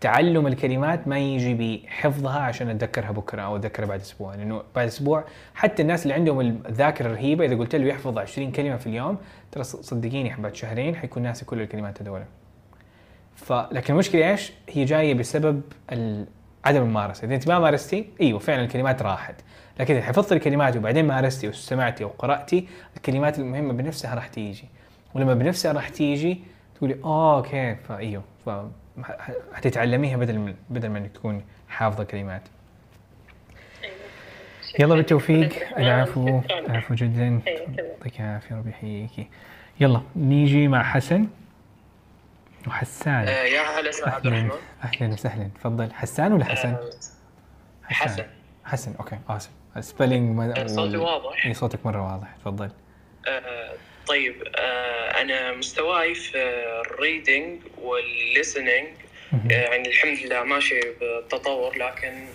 تعلم 0.01 0.47
الكلمات 0.47 1.07
ما 1.07 1.19
يجي 1.19 1.53
بحفظها 1.83 2.39
عشان 2.39 2.69
أتذكرها 2.69 3.11
بكرة 3.11 3.41
أو 3.41 3.55
أتذكرها 3.55 3.85
بعد 3.87 3.99
أسبوع. 3.99 4.35
لأنه 4.35 4.63
بعد 4.75 4.87
أسبوع 4.87 5.23
حتى 5.55 5.81
الناس 5.81 6.03
اللي 6.03 6.13
عندهم 6.13 6.41
الذاكرة 6.41 7.05
الرهيبة 7.07 7.45
إذا 7.45 7.55
قلت 7.55 7.75
له 7.75 7.85
يحفظ 7.85 8.17
20 8.17 8.51
كلمة 8.51 8.75
في 8.77 8.87
اليوم 8.87 9.17
ترى 9.51 9.63
صدقيني 9.63 10.35
بعد 10.39 10.55
شهرين 10.55 10.95
حيكون 10.95 11.23
ناسي 11.23 11.45
كل 11.45 11.61
الكلمات 11.61 12.01
هذول. 12.01 12.23
فلكن 13.35 13.93
المشكلة 13.93 14.31
إيش؟ 14.31 14.53
هي 14.69 14.85
جاية 14.85 15.13
بسبب 15.13 15.61
عدم 16.65 16.81
الممارسة، 16.81 17.25
إذا 17.25 17.35
أنت 17.35 17.47
ما 17.47 17.59
مارستي 17.59 18.09
إيوه 18.21 18.39
فعلا 18.39 18.61
الكلمات 18.63 19.01
راحت، 19.01 19.35
لكن 19.79 19.95
إذا 19.95 20.03
حفظت 20.03 20.31
الكلمات 20.31 20.77
وبعدين 20.77 21.07
مارستي 21.07 21.47
وسمعتي 21.47 22.03
وقرأتي 22.03 22.67
الكلمات 22.97 23.39
المهمة 23.39 23.73
بنفسها 23.73 24.15
راح 24.15 24.27
تيجي، 24.27 24.65
ولما 25.13 25.33
بنفسها 25.33 25.71
راح 25.71 25.89
تيجي 25.89 26.41
تقولي 26.75 26.97
آه 27.03 27.37
أوكي 27.37 27.75
فايوه 27.75 28.23
حتتعلميها 29.53 30.17
بدل 30.17 30.37
من 30.37 30.55
بدل 30.69 30.89
ما 30.89 30.97
إنك 30.97 31.11
تكون 31.11 31.43
حافظة 31.69 32.03
كلمات. 32.03 32.41
يلا 34.79 34.95
بالتوفيق. 34.95 35.77
العفو. 35.77 36.41
العفو 36.51 36.93
جدا. 36.93 37.41
أيوة،. 37.47 37.65
يعطيك 37.77 38.21
العافية 38.21 38.55
ربي 38.55 38.69
يحييكي. 38.69 39.27
يلا 39.79 40.01
نيجي 40.15 40.67
مع 40.67 40.83
حسن 40.83 41.27
وحسان. 42.67 43.27
آه، 43.27 43.43
يا 43.43 43.61
هلا 43.61 43.91
عبد 44.05 44.27
الرحمن 44.27 44.51
أهلا 44.83 45.13
وسهلا. 45.13 45.49
تفضل. 45.55 45.93
حسان 45.93 46.33
ولا 46.33 46.45
حسن؟ 46.45 46.69
آه، 46.69 46.89
حسن. 47.83 48.23
حسن 48.65 48.95
okay 48.99 49.19
آسف. 49.29 49.49
ال 49.77 49.84
spelling 49.84 50.37
ما- 50.37 50.67
صوتي 50.67 50.97
واضح. 50.97 51.45
اي 51.45 51.53
صوتك 51.53 51.85
مرة 51.85 52.11
واضح. 52.13 52.27
تفضل. 52.41 52.69
آه، 53.27 53.73
طيب 54.07 54.43
آه، 54.55 55.21
أنا 55.21 55.51
مستواي 55.53 56.15
في 56.15 56.37
ال 56.87 56.96
reading 56.96 57.61
وال 57.77 57.97
listening 57.97 58.87
مهم. 59.31 59.51
يعني 59.51 59.89
الحمد 59.89 60.17
لله 60.19 60.43
ماشي 60.43 60.79
بتطور 61.01 61.77
لكن 61.77 62.25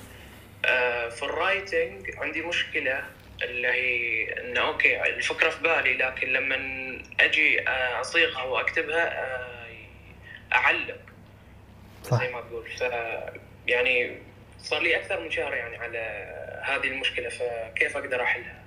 آه، 0.64 1.09
في 1.09 1.23
ال 1.23 1.34
writing 1.34 2.11
عندي 2.19 2.43
مشكلة 2.43 3.05
اللي 3.43 3.69
هي 3.69 4.25
انه 4.41 4.61
okay 4.61 5.03
الفكرة 5.03 5.51
في 5.51 5.62
بالي 5.62 5.95
لكن 5.95 6.29
لما 6.29 6.57
أجي 7.21 7.69
آه، 7.69 8.01
أصيغها 8.01 8.43
وأكتبها 8.43 9.25
آه، 9.25 9.69
أعلق 10.53 10.99
صح. 12.05 12.19
زي 12.25 12.33
ما 12.33 12.41
تقول. 12.41 12.67
ف 12.79 12.83
يعني 13.67 14.19
صار 14.59 14.83
لي 14.83 14.97
أكثر 14.97 15.25
من 15.25 15.31
شهر 15.31 15.55
يعني 15.55 15.77
على 15.77 15.99
هذه 16.62 16.92
المشكلة 16.92 17.29
فكيف 17.29 17.97
أقدر 17.97 18.23
أحلها؟ 18.23 18.59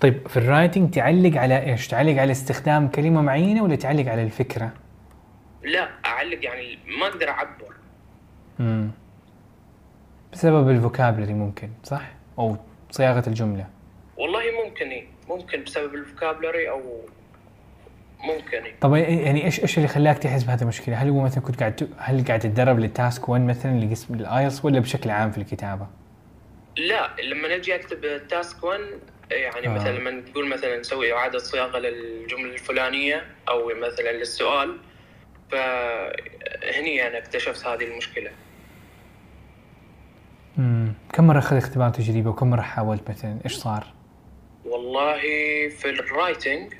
طيب 0.00 0.28
في 0.28 0.36
ال 0.36 0.43
writing 0.43 0.94
تعلق 0.94 1.40
على 1.40 1.70
إيش؟ 1.70 1.88
تعلق 1.88 2.20
على 2.20 2.32
استخدام 2.32 2.88
كلمة 2.88 3.22
معينة 3.22 3.62
ولا 3.62 3.76
تعلق 3.76 4.10
على 4.10 4.22
الفكرة؟ 4.22 4.72
لا 5.62 5.88
أعلق 6.06 6.44
يعني 6.44 6.78
ما 6.86 7.06
أقدر 7.06 7.28
أعبر 7.28 7.74
امم 8.60 8.90
بسبب 10.32 10.70
ال 10.70 10.76
vocabulary 10.76 11.32
ممكن 11.34 11.70
صح؟ 11.84 12.02
أو 12.38 12.56
صياغة 12.90 13.28
الجملة 13.28 13.66
والله 14.16 14.42
ممكن 14.64 14.88
إيه. 14.88 15.06
ممكن 15.28 15.64
بسبب 15.64 15.94
ال 15.94 16.01
vocabulary 16.01 16.70
أو 16.70 17.00
ممكن 18.24 18.62
إيه. 18.64 18.74
طب 18.80 18.94
يعني 18.94 19.44
إيش 19.44 19.60
إيش 19.60 19.76
اللي 19.76 19.88
خلاك 19.88 20.18
تحس 20.18 20.42
بهذه 20.42 20.62
المشكلة؟ 20.62 20.96
هل 20.96 21.08
هو 21.08 21.20
مثلا 21.20 21.42
كنت 21.44 21.60
قاعد 21.60 21.88
هل 21.98 22.24
قاعد 22.24 22.40
تتدرب 22.40 22.78
لل 22.78 22.95
task 22.95 23.28
1 23.28 23.42
مثلا 23.42 23.80
لقسم 23.80 24.14
ال 24.14 24.22
IELTS 24.22 24.64
ولا 24.64 24.80
بشكل 24.80 25.10
عام 25.10 25.30
في 25.30 25.38
الكتابة؟ 25.38 25.86
لا 26.76 27.10
لما 27.22 27.56
نجي 27.56 27.74
أكتب 27.74 28.04
ال 28.04 28.16
task 28.16 28.64
1 28.64 28.80
يعني 29.30 29.66
آه. 29.66 29.70
مثلا 29.70 29.98
لما 29.98 30.20
تقول 30.20 30.48
مثلا 30.48 30.80
نسوي 30.80 31.12
إعادة 31.12 31.38
صياغة 31.38 31.78
للجملة 31.78 32.52
الفلانية 32.52 33.24
أو 33.48 33.72
مثلا 33.76 34.12
للسؤال 34.12 34.76
فهني 35.50 37.06
أنا 37.06 37.18
اكتشفت 37.18 37.66
هذه 37.66 37.84
المشكلة 37.84 38.30
امم 40.58 40.92
كم 41.12 41.26
مرة 41.26 41.38
اخذ 41.38 41.56
اختبار 41.56 41.90
تجريبي 41.90 42.28
وكم 42.28 42.50
مرة 42.50 42.60
حاولت 42.60 43.10
مثلا؟ 43.10 43.38
إيش 43.44 43.54
صار؟ 43.54 43.86
والله 44.64 45.20
في 45.68 45.90
ال 45.90 46.00
writing 46.00 46.72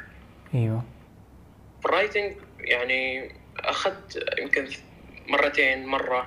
أيوه 0.55 0.83
في 1.81 1.87
ال 1.87 1.92
writing 1.92 2.33
يعني 2.61 3.33
أخذت 3.59 4.19
يمكن 4.39 4.67
مرتين 5.29 5.87
مرة 5.87 6.27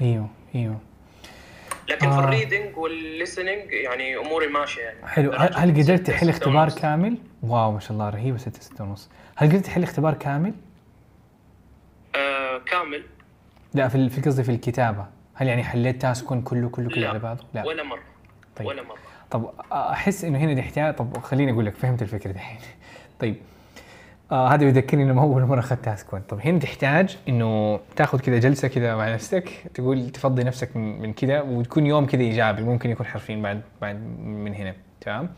إيوه 0.00 0.28
إيوه 0.54 0.78
لكن 1.88 2.06
آه. 2.06 2.20
في 2.20 2.24
ال 2.24 2.31
reading 2.31 2.76
وال 2.76 2.93
listening 2.93 3.72
يعني 3.72 4.16
أموري 4.16 4.46
ماشية 4.46 4.82
يعني 4.82 5.06
حلو 5.06 5.32
هل, 5.32 5.54
هل 5.54 5.82
قدرت 5.82 6.00
تحل 6.06 6.28
اختبار 6.28 6.62
ونص. 6.62 6.74
كامل؟ 6.78 7.18
واو 7.42 7.72
ما 7.72 7.80
شاء 7.80 7.92
الله 7.92 8.10
رهيبة 8.10 8.38
6 8.38 8.60
6 8.60 8.84
ونص 8.84 9.10
هل 9.36 9.48
قدرت 9.48 9.64
تحل 9.64 9.82
اختبار 9.82 10.14
كامل؟ 10.14 10.54
آه 12.16 12.58
كامل 12.58 13.02
لا 13.74 13.88
في 13.88 14.08
في 14.08 14.20
قصدي 14.20 14.44
في 14.44 14.50
الكتابة 14.50 15.06
هل 15.34 15.46
يعني 15.46 15.64
حليت 15.64 16.02
تاسكون 16.02 16.42
كله 16.42 16.68
كله 16.68 16.88
كله. 16.88 17.08
على 17.08 17.18
بعضه؟ 17.18 17.44
لا 17.54 17.66
ولا 17.66 17.82
مرة 17.82 18.02
طيب. 18.56 18.66
ولا 18.66 18.82
مرة 18.82 18.98
طب 19.30 19.50
أحس 19.72 20.24
إنه 20.24 20.38
هنا 20.38 20.60
يحتاج 20.60 20.94
طب 20.94 21.18
خليني 21.18 21.52
أقول 21.52 21.66
لك 21.66 21.74
فهمت 21.74 22.02
الفكرة 22.02 22.32
دحين 22.32 22.58
طيب 23.20 23.36
آه 24.30 24.48
هذا 24.48 24.64
بيذكرني 24.64 25.02
إنه 25.02 25.22
اول 25.22 25.42
مره 25.42 25.60
أخذت 25.60 25.84
تاسك 25.84 26.12
1 26.12 26.24
طب 26.28 26.40
هنا 26.44 26.58
تحتاج 26.58 27.18
إنه 27.28 27.80
تاخذ 27.96 28.20
كذا 28.20 28.38
جلسة 28.38 28.68
كذا 28.68 28.96
مع 28.96 29.12
نفسك 29.14 29.50
تقول 29.74 30.10
تفضي 30.10 30.44
نفسك 30.44 30.76
من, 30.76 31.12
كذا 31.12 31.40
وتكون 31.40 31.86
يوم 31.86 32.06
كذا 32.06 32.20
إيجابي 32.22 32.62
ممكن 32.62 32.90
يكون 32.90 33.06
حرفين 33.06 33.42
بعد 33.42 33.60
بعد 33.80 33.96
من 34.24 34.54
هنا. 34.54 34.74
تمام؟ 35.00 35.28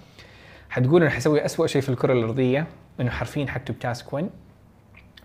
حتقول 0.70 1.02
أنا 1.02 1.10
حسوي 1.10 1.44
اسوء 1.44 1.66
شيء 1.66 1.82
في 1.82 1.88
الكرة 1.88 2.12
الأرضية 2.12 2.66
إنه 3.00 3.10
حرفيا 3.10 3.46
حكتب 3.46 3.78
task 3.78 4.12
1 4.12 4.28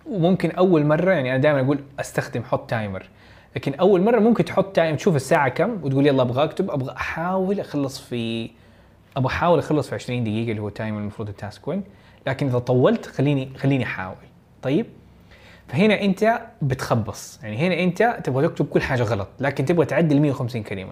وممكن 0.10 0.52
أول 0.52 0.86
مرة 0.86 1.12
يعني 1.12 1.30
أنا 1.32 1.38
دائما 1.38 1.62
أقول 1.62 1.80
أستخدم 2.00 2.44
حط 2.44 2.70
timer 2.70 3.06
لكن 3.56 3.74
أول 3.74 4.02
مرة 4.02 4.20
ممكن 4.20 4.46
تحط 4.46 4.76
time 4.76 4.96
تشوف 4.96 5.16
الساعة 5.16 5.50
كم 5.50 5.84
وتقول 5.84 6.08
يلا 6.08 6.22
أبغى 6.22 6.44
أكتب 6.44 6.72
أبغى 6.72 6.92
أحاول 6.92 7.60
أخلص 7.60 8.00
في 8.00 8.50
أبغى 9.18 9.34
أحاول 9.34 9.60
أخلص 9.60 9.90
في 9.90 9.96
20 9.96 10.24
دقيقة 10.24 10.50
اللي 10.50 10.62
هو 10.62 10.68
ال 10.68 10.74
time 10.74 10.98
المفروض 10.98 11.30
ال 11.30 11.37
task 11.37 11.68
1 11.68 11.82
لكن 12.30 12.48
إذا 12.48 12.60
طولت 12.60 13.06
خليني 13.06 13.50
خليني 13.58 13.84
أحاول. 13.84 14.16
طيب؟ 14.62 14.86
فهنا 15.68 16.02
أنت 16.02 16.42
بتخبص. 16.62 17.40
يعني 17.44 17.58
هنا 17.58 17.84
أنت 17.84 18.20
تبغى 18.24 18.48
تكتب 18.48 18.66
كل 18.66 18.82
حاجة 18.82 19.04
غلط 19.04 19.28
لكن 19.40 19.66
تبغى 19.66 19.86
تعدل 19.86 20.20
150 20.20 20.64
كلمة. 20.64 20.92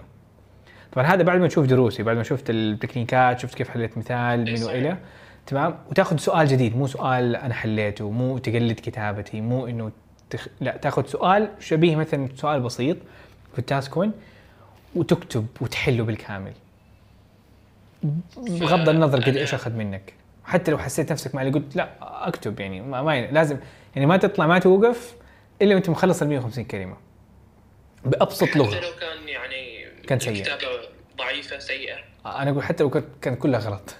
طبعا 0.92 1.06
هذا 1.06 1.22
بعد 1.22 1.40
ما 1.40 1.48
تشوف 1.48 1.66
دروسي 1.66 2.02
بعد 2.02 2.16
ما 2.16 2.22
شفت 2.22 2.50
التكنيكات 2.50 3.40
شفت 3.40 3.54
كيف 3.54 3.68
حليت 3.68 3.98
مثال 3.98 4.40
من 4.40 4.56
صحيح. 4.56 4.74
والى 4.74 4.96
تمام؟ 5.46 5.78
وتاخذ 5.90 6.16
سؤال 6.16 6.48
جديد 6.48 6.76
مو 6.76 6.86
سؤال 6.86 7.36
أنا 7.36 7.54
حليته 7.54 8.10
مو 8.10 8.38
تقلد 8.38 8.80
كتابتي 8.80 9.40
مو 9.40 9.66
إنه 9.66 9.90
تخ... 10.30 10.48
لا 10.60 10.76
تاخذ 10.76 11.06
سؤال 11.06 11.48
شبيه 11.60 11.96
مثلا 11.96 12.28
سؤال 12.36 12.60
بسيط 12.60 12.96
في 13.52 13.58
التاسك 13.58 13.96
1 13.96 14.10
وتكتب 14.94 15.46
وتحله 15.60 16.04
بالكامل. 16.04 16.52
بغض 18.36 18.88
النظر 18.88 19.20
قد 19.20 19.36
إيش 19.36 19.54
أخذ 19.54 19.72
منك. 19.72 20.17
حتى 20.48 20.70
لو 20.70 20.78
حسيت 20.78 21.12
نفسك 21.12 21.34
مع 21.34 21.42
اللي 21.42 21.52
قلت 21.52 21.76
لا 21.76 21.88
اكتب 22.00 22.60
يعني 22.60 22.80
ما, 22.80 23.02
ما 23.02 23.20
لازم 23.26 23.58
يعني 23.94 24.06
ما 24.06 24.16
تطلع 24.16 24.46
ما 24.46 24.58
توقف 24.58 25.14
إلا 25.62 25.74
وأنت 25.74 25.90
مخلص 25.90 26.22
ال 26.22 26.28
150 26.28 26.64
كلمة. 26.64 26.96
بأبسط 28.04 28.44
حتى 28.44 28.58
لغه 28.58 28.74
لو 28.80 28.90
كان 29.00 29.28
يعني 29.28 29.86
كان 30.06 30.18
سيء. 30.18 30.32
الكتابة 30.32 30.80
ضعيفة 31.18 31.58
سيئة. 31.58 31.96
أنا 32.26 32.50
أقول 32.50 32.62
حتى 32.62 32.82
لو 32.82 32.90
كانت 32.90 33.06
كانت 33.22 33.42
كلها 33.42 33.60
غلط. 33.60 33.94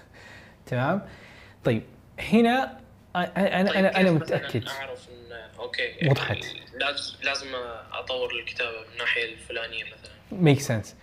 تمام؟ 0.67 1.03
طيب 1.65 1.83
هنا 2.21 2.79
أنا 3.17 3.61
أنا 3.61 3.69
طيب 3.71 3.77
أنا, 3.77 3.91
مثلاً 3.91 4.11
متأكد. 4.11 4.69
أعرف 4.69 5.09
ان 5.09 5.33
okay 5.59 6.09
وضحت. 6.11 6.37
لازم 6.81 7.13
لازم 7.25 7.47
أطور 7.93 8.31
الكتابة 8.41 8.71
من 8.81 8.93
الناحية 8.93 9.25
الفلانية 9.33 9.85
مثلا. 9.85 10.13
make 10.33 10.61
sense 10.61 10.97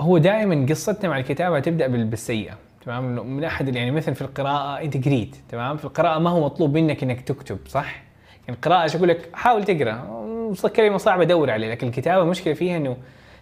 هو 0.00 0.18
دائما 0.18 0.66
قصتنا 0.70 1.08
مع 1.10 1.18
الكتابة 1.18 1.60
تبدأ 1.60 1.86
بال- 1.86 2.04
بالسيئة. 2.04 2.58
تمام؟ 2.84 3.26
من 3.26 3.44
أحد 3.44 3.76
يعني 3.76 3.90
مثلا 3.90 4.14
في 4.14 4.22
القراءة 4.22 4.82
أنت 4.82 5.04
قريت 5.06 5.36
تمام؟ 5.48 5.76
في 5.76 5.84
القراءة 5.84 6.18
ما 6.18 6.30
هو 6.30 6.44
مطلوب 6.44 6.74
منك 6.74 7.02
إنك 7.02 7.20
تكتب 7.20 7.58
صح؟ 7.66 8.02
يعني 8.46 8.56
القراءة 8.56 8.82
إيش 8.82 8.96
أقول 8.96 9.08
لك؟ 9.08 9.30
حاول 9.32 9.64
تقرأ. 9.64 10.24
كلمه 10.76 10.96
صعبه 10.98 11.24
دور 11.24 11.50
عليه 11.50 11.70
لكن 11.70 11.86
الكتابة 11.86 12.24
مشكله 12.24 12.54
فيها 12.54 12.76
إنه 12.76 12.96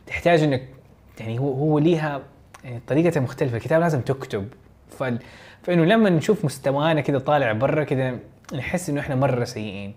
تحتاج 0.07 0.43
إنك 0.43 0.63
يعني 1.21 1.39
هو 1.39 1.53
هو 1.53 1.79
ليها 1.79 2.23
يعني 2.65 2.81
طريقتها 2.87 3.21
مختلفة. 3.21 3.57
الكتابة 3.57 3.83
لازم 3.83 4.01
تكتب. 4.01 4.49
فال 4.91 5.19
فإنه 5.63 5.85
لما 5.85 6.11
نشوف 6.11 6.45
مستوانا 6.45 7.01
كذا 7.01 7.19
طالع 7.19 7.53
برا 7.53 7.85
كذا 7.85 8.19
نحس 8.55 8.91
إنه 8.91 9.01
إحنا 9.01 9.15
مرة 9.15 9.45
سيئين. 9.45 9.95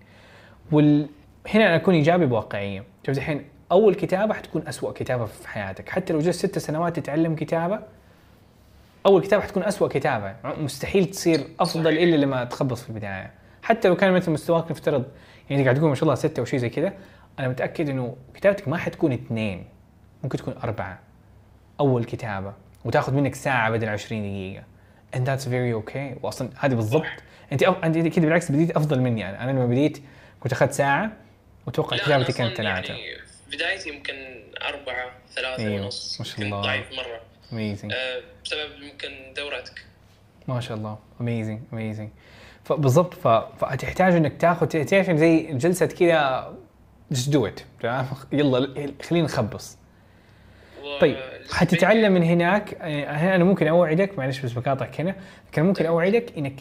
وال 0.72 1.08
هنا 1.54 1.66
أنا 1.66 1.76
أكون 1.76 1.94
إيجابي 1.94 2.26
بواقعية. 2.26 2.84
شوف 3.06 3.18
الحين 3.18 3.44
أول 3.72 3.94
كتابة 3.94 4.34
حتكون 4.34 4.68
أسوأ 4.68 4.92
كتابة 4.92 5.24
في 5.24 5.48
حياتك. 5.48 5.88
حتى 5.88 6.12
لو 6.12 6.18
جلست 6.18 6.46
ست 6.46 6.58
سنوات 6.58 6.96
تتعلم 6.96 7.34
كتابة 7.34 7.80
أول 9.06 9.22
كتابه 9.22 9.42
حتكون 9.42 9.62
أسوأ 9.62 9.88
كتابه 9.88 10.34
مستحيل 10.44 11.04
تصير 11.06 11.40
أفضل 11.60 11.92
إلا 11.98 12.16
لما 12.16 12.44
تخبص 12.44 12.82
في 12.82 12.88
البداية. 12.88 13.30
حتى 13.62 13.88
لو 13.88 13.96
كان 13.96 14.12
مثل 14.12 14.30
مستواك 14.30 14.70
نفترض 14.70 15.04
يعني 15.50 15.62
قاعد 15.62 15.76
تقول 15.76 15.88
ما 15.88 15.94
شاء 15.94 16.02
الله 16.02 16.14
ستة 16.14 16.40
أو 16.40 16.44
شيء 16.44 16.58
زي 16.58 16.68
كذا 16.68 16.92
أنا 17.38 17.48
متأكد 17.48 17.88
إنه 17.88 18.16
كتابتك 18.34 18.68
ما 18.68 18.76
حتكون 18.76 19.12
اثنين 19.12 19.64
ممكن 20.22 20.38
تكون 20.38 20.54
أربعة. 20.64 20.98
أول 21.80 22.04
كتابة 22.04 22.52
وتاخذ 22.84 23.14
منك 23.14 23.34
ساعة 23.34 23.70
بدل 23.70 23.88
20 23.88 24.22
دقيقة. 24.22 24.64
And 25.16 25.18
that's 25.28 25.44
very 25.44 25.84
okay. 25.84 26.24
واصلا 26.24 26.50
هذه 26.58 26.74
بالضبط. 26.74 27.04
أنت 27.52 27.62
أف... 27.62 27.84
أنت 27.84 27.98
كذا 27.98 28.24
بالعكس 28.24 28.52
بديت 28.52 28.70
أفضل 28.76 29.00
مني 29.00 29.28
أنا. 29.28 29.44
أنا 29.44 29.50
لما 29.50 29.66
بديت 29.66 29.98
كنت 30.40 30.52
أخذت 30.52 30.72
ساعة 30.72 31.12
وأتوقع 31.66 31.96
لا، 31.96 32.02
كتابتي 32.02 32.32
كانت 32.32 32.56
ثلاثة. 32.56 32.94
يعني 32.94 33.02
بدايتي 33.52 33.88
يمكن 33.88 34.14
أربعة 34.68 35.10
ثلاثة 35.34 35.62
أيوه، 35.62 35.84
ونص 35.84 36.20
ما 36.20 36.24
شاء 36.26 36.36
كنت 36.36 36.46
الله. 36.46 36.62
ضعيف 36.62 36.86
مرة. 36.92 37.20
Amazing. 37.52 37.92
آه، 37.92 38.20
بسبب 38.44 38.82
يمكن 38.82 39.08
دورتك 39.36 39.84
ما 40.48 40.60
شاء 40.60 40.76
الله. 40.76 40.98
amazing 41.20 41.60
amazing 41.72 42.08
فبالضبط. 42.64 43.14
فتحتاج 43.58 44.14
إنك 44.14 44.40
تاخذ 44.40 44.66
تعرف 44.66 45.10
زي 45.10 45.52
جلسة 45.52 45.86
كذا 45.86 46.52
do 47.14 47.48
it 47.48 47.62
تمام؟ 47.80 48.06
يلا 48.32 48.92
خلينا 49.02 49.24
نخبص. 49.24 49.78
طيب 51.00 51.16
حتتعلم 51.52 52.12
من 52.12 52.22
هناك. 52.22 52.82
هنا 52.82 53.34
أنا 53.34 53.44
ممكن 53.44 53.68
أوعدك 53.68 54.18
معلش 54.18 54.40
بس 54.40 54.52
بقاطعك 54.52 55.00
هنا 55.00 55.16
لكن 55.48 55.62
ممكن 55.62 55.86
أوعدك 55.86 56.38
إنك 56.38 56.60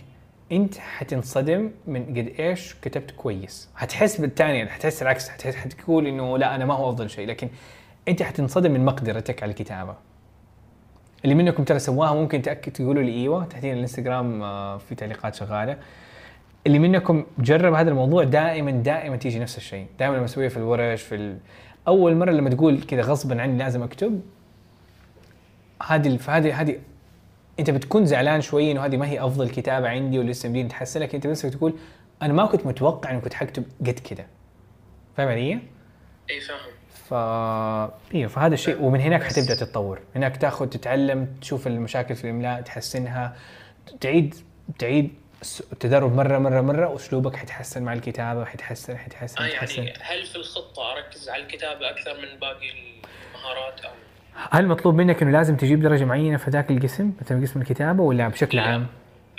أنت 0.52 0.78
حتنصدم 0.78 1.72
من 1.88 2.06
قد 2.06 2.34
إيش 2.40 2.76
كتبت 2.82 3.12
كويس. 3.12 3.70
حتحس 3.76 4.22
بالثاني 4.22 4.70
حتحس 4.70 5.02
العكس 5.02 5.30
حتحس 5.30 5.56
حتقول 5.56 6.08
إنه 6.08 6.38
لا 6.38 6.56
أنا 6.56 6.66
ما 6.66 6.74
هو 6.74 6.90
أفضل 6.90 7.10
شيء 7.10 7.28
لكن 7.28 7.50
أنت 8.08 8.24
حتنصدم 8.24 8.72
من 8.72 8.86
مقدرتك 8.86 9.44
على 9.44 9.50
الكتابة. 9.50 9.96
اللي 11.26 11.36
منكم 11.36 11.64
ترى 11.64 11.80
سواها 11.80 12.14
ممكن 12.14 12.42
تأكد 12.42 12.72
تقولوا 12.72 13.04
لي 13.04 13.12
إيوه 13.12 13.46
تحتين 13.46 13.74
الإنستغرام 13.74 14.44
آه، 14.44 14.78
في 14.78 14.96
تعليقات 14.96 15.36
شغالة. 15.36 15.78
اللي 16.68 16.80
منكم 16.80 17.26
جرب 17.40 17.74
هذا 17.74 17.90
الموضوع 17.90 18.24
دائما 18.24 18.72
دائما 18.72 19.16
تيجي 19.18 19.40
نفس 19.40 19.58
الشيء. 19.58 19.88
دائما 20.00 20.16
لما 20.16 20.26
اسويه 20.26 20.48
في 20.48 20.58
الورش 20.58 21.02
في 21.02 21.16
ال... 21.16 21.38
أول 21.88 22.16
مرة 22.16 22.32
لما 22.32 22.50
تقول 22.50 22.82
كذا 22.82 23.02
غصبا 23.02 23.42
عني 23.42 23.58
لازم 23.58 23.84
أكتب 23.84 24.22
هذه 25.84 26.20
هذه 26.28 26.62
هذه 26.62 26.80
أنت 27.60 27.70
بتكون 27.70 28.06
زعلان 28.06 28.42
شوي 28.42 28.72
إنه 28.72 28.86
هذه 28.86 28.98
ما 28.98 29.08
هي 29.08 29.20
أفضل 29.20 29.50
كتابة 29.50 29.90
عندي 29.90 30.20
ولسه 30.20 30.50
مدين 30.50 30.68
تحسن 30.68 31.00
لكن 31.00 31.16
أنت 31.16 31.28
بنفسك 31.28 31.50
تقول 31.50 31.74
أنا 32.22 32.34
ما 32.34 32.46
كنت 32.46 32.66
متوقع 32.66 33.12
إني 33.12 33.22
كنت 33.22 33.34
حكتب 33.34 33.64
قد 33.80 34.00
كذا. 34.00 34.26
فاهم 35.18 35.28
علي؟ 35.28 35.60
إي 36.30 36.40
فاهم. 36.42 36.75
ف 37.10 37.14
أيوه 37.14 38.28
فهذا 38.28 38.54
الشيء. 38.54 38.82
ومن 38.82 39.02
هناك 39.02 39.24
حتبدأ 39.24 39.56
تتطور. 39.56 40.00
هناك 40.16 40.38
تاخذ 40.38 40.70
تتعلم 40.70 41.28
تشوف 41.42 41.68
المشاكل 41.68 42.16
في 42.16 42.24
الإملاء 42.24 42.62
تحسنها. 42.62 43.36
تعيد 44.02 44.36
تعيد 44.80 45.14
التدرب 45.74 46.16
مرة 46.16 46.38
مرة 46.38 46.62
مرة 46.62 46.88
وأسلوبك 46.88 47.36
حيتحسن 47.36 47.84
مع 47.84 47.94
الكتابة 47.94 48.46
حيتحسن 48.46 48.98
حيتحسن 48.98 49.44
آه 49.44 49.48
يعني 49.48 49.94
هل 50.02 50.26
في 50.26 50.36
الخطة 50.36 50.92
أركز 50.92 51.30
على 51.30 51.44
الكتابة 51.44 51.90
أكثر 51.90 52.14
من 52.14 52.40
باقي 52.40 52.70
المهارات 52.70 53.80
أو؟ 53.86 53.92
هل 54.52 54.68
مطلوب 54.68 54.96
منك 54.96 55.22
إنه 55.22 55.32
لازم 55.32 55.56
تجيب 55.56 55.82
درجة 55.82 56.06
معينة 56.06 56.38
في 56.38 56.50
ذاك 56.50 56.72
القسم 56.72 57.12
مثلا 57.22 57.42
قسم 57.42 57.62
الكتابة 57.62 58.04
ولا 58.04 58.28
بشكل 58.28 58.58
لا. 58.58 58.64
عام؟ 58.64 58.88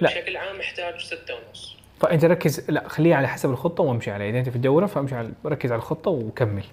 لا. 0.01 0.09
بشكل 0.09 0.37
عام 0.37 0.59
محتاج 0.59 1.01
ستة 1.01 1.35
ونص. 1.35 1.77
فأنت 2.01 2.25
ركز 2.25 2.71
لا 2.71 2.89
خليها 2.89 3.17
على 3.17 3.29
حسب 3.29 3.51
الخطة 3.51 3.83
وامشي 3.83 4.11
عليها. 4.11 4.31
إذا 4.31 4.39
أنت 4.39 4.49
في 4.49 4.57
الدورة 4.57 4.87
فامشي 4.87 5.15
على 5.15 5.31
ركز 5.47 5.73
على 5.73 5.79
الخطة 5.79 6.11
وكمل. 6.11 6.65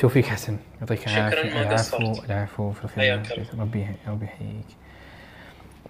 بالتوفيق 0.00 0.24
حسن. 0.24 0.56
يعطيك 0.80 1.08
العافية. 1.08 1.62
العفو. 1.62 2.24
العفو 2.24 2.72
في 2.72 2.84
الخير. 2.84 3.22
ربي 3.58 3.86
ربي 4.08 4.24
يحييك. 4.24 4.66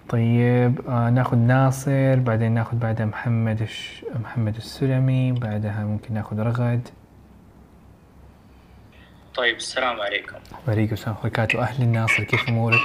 طيب 0.09 0.89
آه 0.89 1.09
ناخذ 1.09 1.37
ناصر 1.37 2.15
بعدين 2.15 2.51
ناخذ 2.51 2.77
بعدها 2.77 3.05
محمد 3.05 3.61
الش... 3.61 4.05
محمد 4.15 4.55
السلمي 4.55 5.31
بعدها 5.31 5.83
ممكن 5.85 6.13
ناخذ 6.13 6.39
رغد. 6.39 6.87
طيب 9.35 9.55
السلام 9.55 10.01
عليكم. 10.01 10.35
وعليكم 10.67 10.93
السلام. 10.93 11.15
ورحمه 11.15 11.29
الله 11.29 11.43
وبركاته 11.43 11.61
أهلا 11.61 11.85
ناصر 11.85 12.23
كيف 12.23 12.49
أمورك؟ 12.49 12.79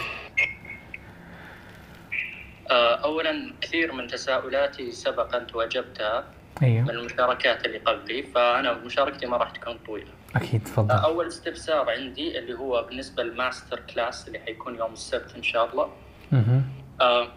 آه، 2.71 2.95
أولا 3.05 3.53
كثير 3.61 3.93
من 3.93 4.07
تساؤلاتي 4.07 4.93
سبق 4.93 5.37
أن 5.37 5.47
واجبتها 5.55 6.25
من 6.63 6.69
أيوه 6.69 6.91
المشاركات 6.91 7.67
اللي 7.67 7.79
قبلي 7.79 8.23
فأنا 8.23 8.73
مشاركتي 8.73 9.27
ما 9.27 9.37
راح 9.37 9.51
تكون 9.51 9.79
طويلة. 9.87 10.11
أكيد 10.37 10.65
تفضل 10.65 10.95
أول 10.95 11.27
استفسار 11.27 11.91
عندي 11.91 12.39
اللي 12.39 12.55
هو 12.55 12.83
بالنسبة 12.89 13.23
لل 13.23 13.37
master 13.37 13.81
class 13.81 14.29
اللي 14.29 14.39
حيكون 14.39 14.75
يوم 14.77 14.93
السبت 14.93 15.35
إن 15.37 15.43
شاء 15.43 15.71
الله 15.71 15.91
مهم. 16.33 16.63
آه، 17.01 17.29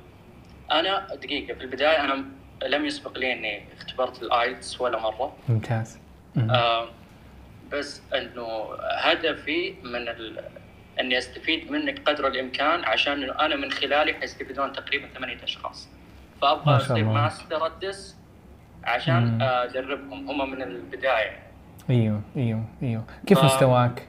أنا 0.71 1.07
دقيقة 1.15 1.53
في 1.53 1.61
البداية 1.63 2.03
أنا 2.03 2.25
لم 2.67 2.85
يسبق 2.85 3.17
لي 3.17 3.33
إني 3.33 3.63
اختبرت 3.77 4.21
ال 4.23 4.33
IELTS 4.33 4.81
ولا 4.81 4.99
مرة 4.99 5.35
ممتاز. 5.49 5.99
آه، 6.37 6.89
بس 7.71 8.01
إنه 8.15 8.75
هدفي 9.01 9.75
من 9.83 10.07
ال... 10.07 10.43
إني 10.99 11.17
أستفيد 11.17 11.71
منك 11.71 12.09
قدر 12.09 12.27
الإمكان 12.27 12.83
عشان 12.83 13.23
إنه 13.23 13.39
أنا 13.39 13.55
من 13.55 13.71
خلالي 13.71 14.13
حيستفيدون 14.13 14.73
تقريبا 14.73 15.07
ثمانية 15.07 15.43
أشخاص 15.43 15.89
فأبغى 16.41 16.65
ما 16.65 16.77
أصير. 16.77 17.03
ماستر 17.03 17.67
الدس 17.67 18.15
عشان. 18.83 19.41
أدربهم 19.41 20.29
هم 20.29 20.51
من 20.51 20.61
البداية 20.61 21.39
إيوه 21.89 22.21
إيوه 22.37 22.63
إيوه 22.83 23.03
كيف 23.27 23.37
آه. 23.37 23.45
مستواك؟ 23.45 24.07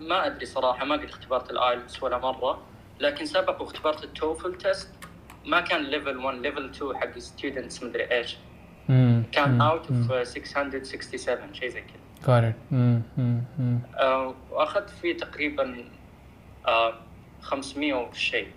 ما 0.00 0.26
أدري 0.26 0.46
صراحة 0.46 0.84
ما 0.84 0.94
قد 0.94 1.04
اختبرت 1.04 1.50
الآيلتس 1.50 2.02
ولا 2.02 2.18
مرة 2.18 2.62
لكن 3.00 3.26
سبق 3.26 3.60
واختبرت 3.62 4.04
التوفل 4.04 4.58
تيست 4.58 4.88
ما 5.46 5.60
كان 5.60 5.82
ليفل 5.82 6.16
1 6.16 6.38
ليفل 6.38 6.70
2 6.70 6.96
حق 6.96 7.18
ستودنتس 7.18 7.82
مدري 7.82 8.10
إيش 8.10 8.36
مم. 8.88 9.22
كان. 9.32 9.60
اوت. 9.60 9.90
اوف 9.90 10.28
667 10.28 11.54
شيء 11.54 11.68
زي 11.68 11.80
كذا. 11.80 12.54
مم. 12.70 13.02
آه، 13.96 14.34
وأخذت 14.50 14.90
فيه 14.90 15.16
تقريبا 15.16 15.84
آه، 16.66 16.94
500 17.42 17.94
وشيء 17.94 18.48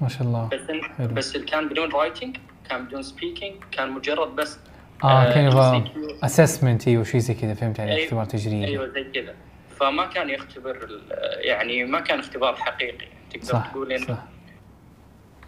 ما 0.00 0.08
شاء 0.08 0.22
الله 0.22 0.48
بس 0.52 0.60
حلو. 0.98 1.14
بس 1.14 1.36
كان 1.36 1.68
بدون 1.68 1.92
writing 1.92 2.36
كان 2.70 2.84
بدون 2.84 3.02
speaking 3.02 3.54
كان 3.70 3.90
مجرد 3.90 4.36
بس 4.36 4.58
آه 5.04 5.06
آه، 5.06 5.34
كان 5.34 5.44
يبغى. 5.44 5.84
assessment 6.24 6.88
أيوه 6.88 7.04
شيء 7.04 7.20
زي 7.20 7.34
كذا 7.34 7.54
فهمت 7.54 7.80
عليك 7.80 7.92
أيوة. 7.92 8.04
اختبار 8.04 8.24
تجريبي. 8.24 8.64
أيوه 8.66 8.86
زي 8.88 9.04
كذا. 9.04 9.34
فما 9.80 10.06
كان 10.06 10.30
يختبر 10.30 10.88
يعني 11.40 11.84
ما 11.84 12.00
كان 12.00 12.18
اختبار 12.18 12.56
حقيقي 12.56 13.06
تقدر 13.30 13.44
صح 13.44 13.66
تقول 13.70 13.92
إنه 13.92 14.06
صح. 14.06 14.18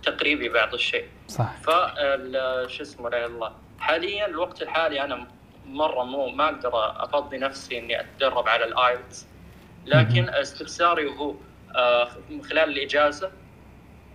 تقريبي 0.03 0.49
بعض 0.49 0.75
الشيء. 0.75 1.05
صح. 1.29 1.53
فال 1.63 2.33
شو 2.71 2.83
اسمه 2.83 3.11
لا 3.11 3.27
الله. 3.27 3.53
حاليا 3.79 4.27
الوقت 4.27 4.63
الحالي 4.63 5.05
أنا 5.05 5.27
مرة 5.67 6.05
مو 6.05 6.29
ما 6.29 6.45
أقدر 6.49 6.71
أفضي 6.75 7.39
نفسي 7.39 7.79
إني 7.79 8.01
أتدرب 8.01 8.49
على 8.49 8.65
ال 8.65 8.75
IELTS 8.75 9.27
لكن 9.87 10.29
استفساري 10.29 11.07
هو 11.19 11.35
آه، 11.77 12.09
من 12.31 12.45
خلال 12.45 12.71
الإجازة 12.71 13.31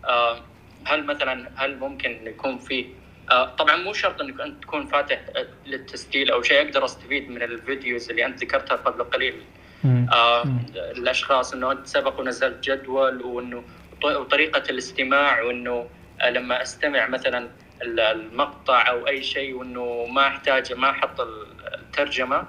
آه، 0.06 0.38
هل 0.86 1.06
مثلا 1.06 1.50
هل 1.56 1.78
ممكن 1.80 2.19
يكون 2.28 2.58
في 2.58 2.86
طبعا 3.58 3.76
مو 3.76 3.94
شرط 3.94 4.22
إنك 4.22 4.42
أنت 4.42 4.63
تكون 4.63 4.86
فاتح 4.86 5.20
آه، 5.36 5.48
للتسجيل 5.66 6.32
أو 6.32 6.42
شيء. 6.42 6.62
أقدر 6.62 6.86
أستفيد 6.86 7.30
من 7.30 7.42
ال 7.41 7.51
videos 7.51 8.10
اللي 8.10 8.26
أنت 8.26 8.44
ذكرتها 8.44 8.76
قبل 8.76 9.04
قليل. 9.04 9.36
آه 10.13 10.44
الأشخاص 10.76 11.54
إنه 11.54 11.72
أنت 11.72 11.88
سبق 11.88 12.20
ونزلت 12.20 12.70
جدول 12.70 13.22
وإنه 13.22 13.63
وطريقة 14.04 14.63
الاستماع 14.70 15.42
وإنه 15.42 15.88
آه، 16.22 16.30
لما 16.30 16.62
أستمع 16.62 17.08
مثلا 17.08 17.50
ال- 17.82 18.00
المقطع 18.00 18.90
أو 18.90 19.08
أي 19.08 19.24
شيء 19.24 19.54
وإنه 19.56 20.06
ما 20.06 20.28
احتاج 20.28 20.74
ما 20.74 20.90
أحط 20.90 21.22
ال- 21.22 21.48
الترجمة. 21.74 22.44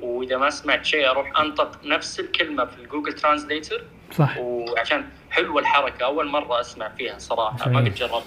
وإذا 0.00 0.36
ما 0.36 0.50
سمعت 0.50 0.84
شيء 0.84 1.10
أروح 1.10 1.40
أنطق 1.40 1.84
نفس 1.84 2.20
الكلمة 2.20 2.64
في 2.64 2.78
ال 2.78 2.83
Google 2.83 3.12
translator 3.12 3.84
صح. 4.12 4.36
وعشان 4.38 5.04
حلوة 5.30 5.60
الحركة 5.60 6.04
أول 6.04 6.26
مرة 6.28 6.60
أسمع 6.60 6.88
فيها 6.88 7.18
صراحة. 7.18 7.68
ما. 7.70 7.78
قد 7.80 7.94
جربتها. 7.94 8.22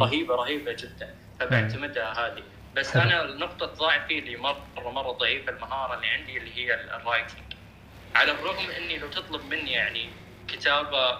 رهيبة 0.00 0.34
رهيبة 0.34 0.72
جدا. 0.72 1.14
فبعتمدها 1.46 2.12
هذه. 2.26 2.42
بس 2.74 2.92
حلو. 2.96 3.02
أنا 3.02 3.24
نقطه 3.24 3.66
ضعفي 3.66 4.18
اللي 4.18 4.36
مرة 4.36 4.90
مرة 4.90 5.10
ضعيفة 5.12 5.52
المهارة 5.52 5.94
اللي 5.94 6.06
عندي 6.06 6.38
اللي 6.38 6.58
هي 6.58 6.74
ال- 6.74 6.90
ال 6.90 6.97
writing 6.97 7.44
على 8.14 8.32
الرغم 8.32 8.70
إني 8.70 8.98
لو 8.98 9.08
تطلب 9.08 9.44
مني 9.44 9.72
يعني 9.72 10.10
كتابة 10.48 11.18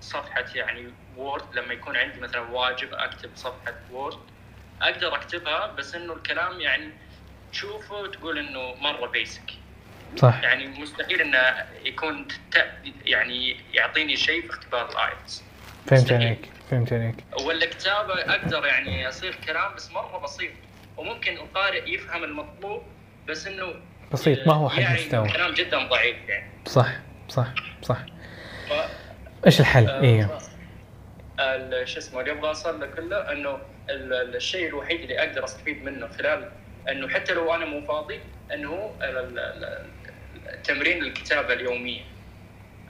صفحة 0.00 0.44
يعني 0.54 0.94
Word 1.16 1.54
لما 1.54 1.74
يكون 1.74 1.96
عندي 1.96 2.20
مثلا 2.20 2.40
واجب 2.40 2.88
أكتب 2.92 3.30
صفحة 3.36 3.74
Word 3.90 4.18
أقدر 4.82 5.14
أكتبها 5.14 5.66
بس 5.66 5.94
إنه 5.94 6.12
الكلام 6.12 6.60
يعني 6.60 6.92
تشوفه 7.52 8.06
تقول 8.06 8.38
إنه 8.38 8.74
مرة 8.74 9.06
basic 9.06 9.50
صح. 10.16 10.40
يعني 10.42 10.66
مستحيل 10.66 11.20
إنه 11.20 11.66
يكون 11.84 12.28
يعني 12.84 13.50
يعطيني 13.74 14.16
شيء 14.16 14.42
في 14.42 14.50
اختبار 14.50 14.90
ال 14.90 14.99
IELTS 14.99 15.44
فهمت. 15.90 16.12
عليك. 16.12 16.52
فهمت 16.70 16.92
عليك 16.92 17.14
ولا 17.46 17.66
كتابه 17.66 18.14
أقدر 18.14 18.66
يعني 18.66 19.08
اصير 19.08 19.34
كلام 19.46 19.74
بس 19.74 19.90
مرة 19.90 20.18
بسيط. 20.18 20.50
وممكن 20.96 21.32
القارئ 21.36 21.90
يفهم 21.94 22.24
المطلوب 22.24 22.82
بس 23.28 23.46
إنه 23.46 23.74
بسيط 24.12 24.46
ما 24.48 24.54
هو 24.54 24.68
حد 24.68 24.78
يعني 24.82 24.94
مستوى 24.94 25.28
كلام 25.28 25.54
جدا 25.54 25.88
ضعيف 25.88 26.16
يعني. 26.28 26.50
صح 26.66 26.92
صح 27.28 27.46
صح. 27.82 27.98
ف... 28.68 28.72
إيش 29.46 29.60
الحل؟ 29.60 29.88
آه، 29.88 30.00
أيوه 30.00 30.38
شو 31.84 31.98
اسمه 31.98 32.20
اللي 32.20 32.32
أبغى 32.32 32.48
اوصل 32.48 32.80
له 32.80 32.86
كله 32.86 33.32
إنه 33.32 33.58
ال- 33.90 34.12
ال- 34.12 34.36
الشيء 34.36 34.68
الوحيد 34.68 35.00
اللي 35.00 35.18
أقدر 35.18 35.44
أستفيد 35.44 35.84
منه 35.84 36.08
خلال 36.08 36.50
إنه 36.90 37.08
حتى 37.08 37.32
لو 37.34 37.54
أنا 37.54 37.64
مو 37.64 37.86
فاضي 37.86 38.20
إنه 38.54 38.94
تمرين 40.64 41.02
الكتابة 41.02 41.52
اليومية. 41.52 42.00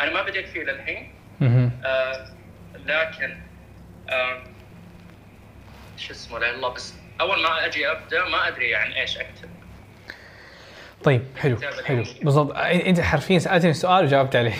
أنا 0.00 0.12
ما 0.12 0.22
بديت 0.22 0.48
فيه 0.48 0.62
للحين. 0.62 1.12
آه 1.84 2.26
لكن 2.86 3.36
شو 5.96 6.12
اسمه 6.12 6.38
لا 6.38 6.50
الله 6.54 6.68
بس 6.68 6.94
أول 7.20 7.42
ما 7.42 7.66
أجي 7.66 7.90
أبدأ 7.90 8.24
ما 8.28 8.48
أدري 8.48 8.70
يعني 8.70 9.00
إيش 9.00 9.18
أكتب. 9.18 9.48
طيب 11.04 11.22
حلو 11.36 11.56
حلو. 11.84 12.04
بالضبط. 12.22 12.52
أنت 12.56 13.00
حرفيا 13.00 13.38
سألتني 13.38 13.70
السؤال 13.70 14.04
وجاوبت 14.04 14.36
عليه. 14.36 14.54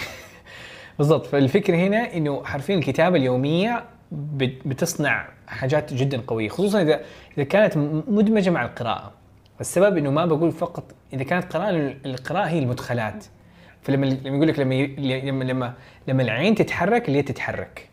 بالضبط. 0.99 1.27
فالفكرة 1.27 1.77
هنا 1.77 2.15
إنه 2.15 2.45
حرفيا 2.45 2.75
الكتابة 2.75 3.17
اليومية 3.17 3.85
بت- 4.13 4.67
بتصنع 4.67 5.29
حاجات 5.49 5.93
جدا 5.95 6.23
قوية 6.27 6.49
خصوصا 6.49 6.83
إذا 6.83 7.01
إذا 7.39 7.45
كانت 7.45 7.77
مدمجة 8.09 8.51
مع 8.51 8.65
القراءة. 8.65 9.13
السبب 9.61 9.97
إنه 9.97 10.11
ما 10.11 10.27
بقول 10.27 10.53
فقط 10.53 10.85
إذا 11.13 11.25
كانت 11.25 11.53
قراءة 11.57 11.71
القراءة 12.07 12.49
هي 12.49 12.59
المدخلات. 12.59 13.25
فلما 13.83 14.07
لما 14.07 14.37
يقول 14.37 14.49
لك 14.49 14.59
لما 14.59 14.75
لما 15.43 15.75
لما 16.09 16.23
العين 16.23 16.55
تتحرك 16.55 17.09
اليد 17.09 17.25
تتحرك. 17.25 17.89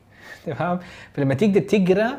تمام؟ 0.57 0.79
فلما 1.13 1.33
تقدر 1.33 1.59
تقرأ 1.59 2.17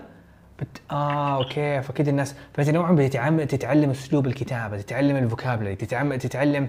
بت... 0.61 0.81
آه 0.91 1.37
okay 1.37 1.83
فكده 1.83 2.11
الناس 2.11 2.35
فانت 2.55 2.71
نوعا 2.71 2.93
ما 2.93 2.97
بتتعلم 3.05 3.45
تتعلم 3.45 3.91
أسلوب 3.91 4.27
الكتابة 4.27 4.81
تتعلم 4.81 5.17
ال 5.17 5.22
vocabulary 5.22 5.75
تتعلم 5.77 6.17
تتعلم 6.17 6.69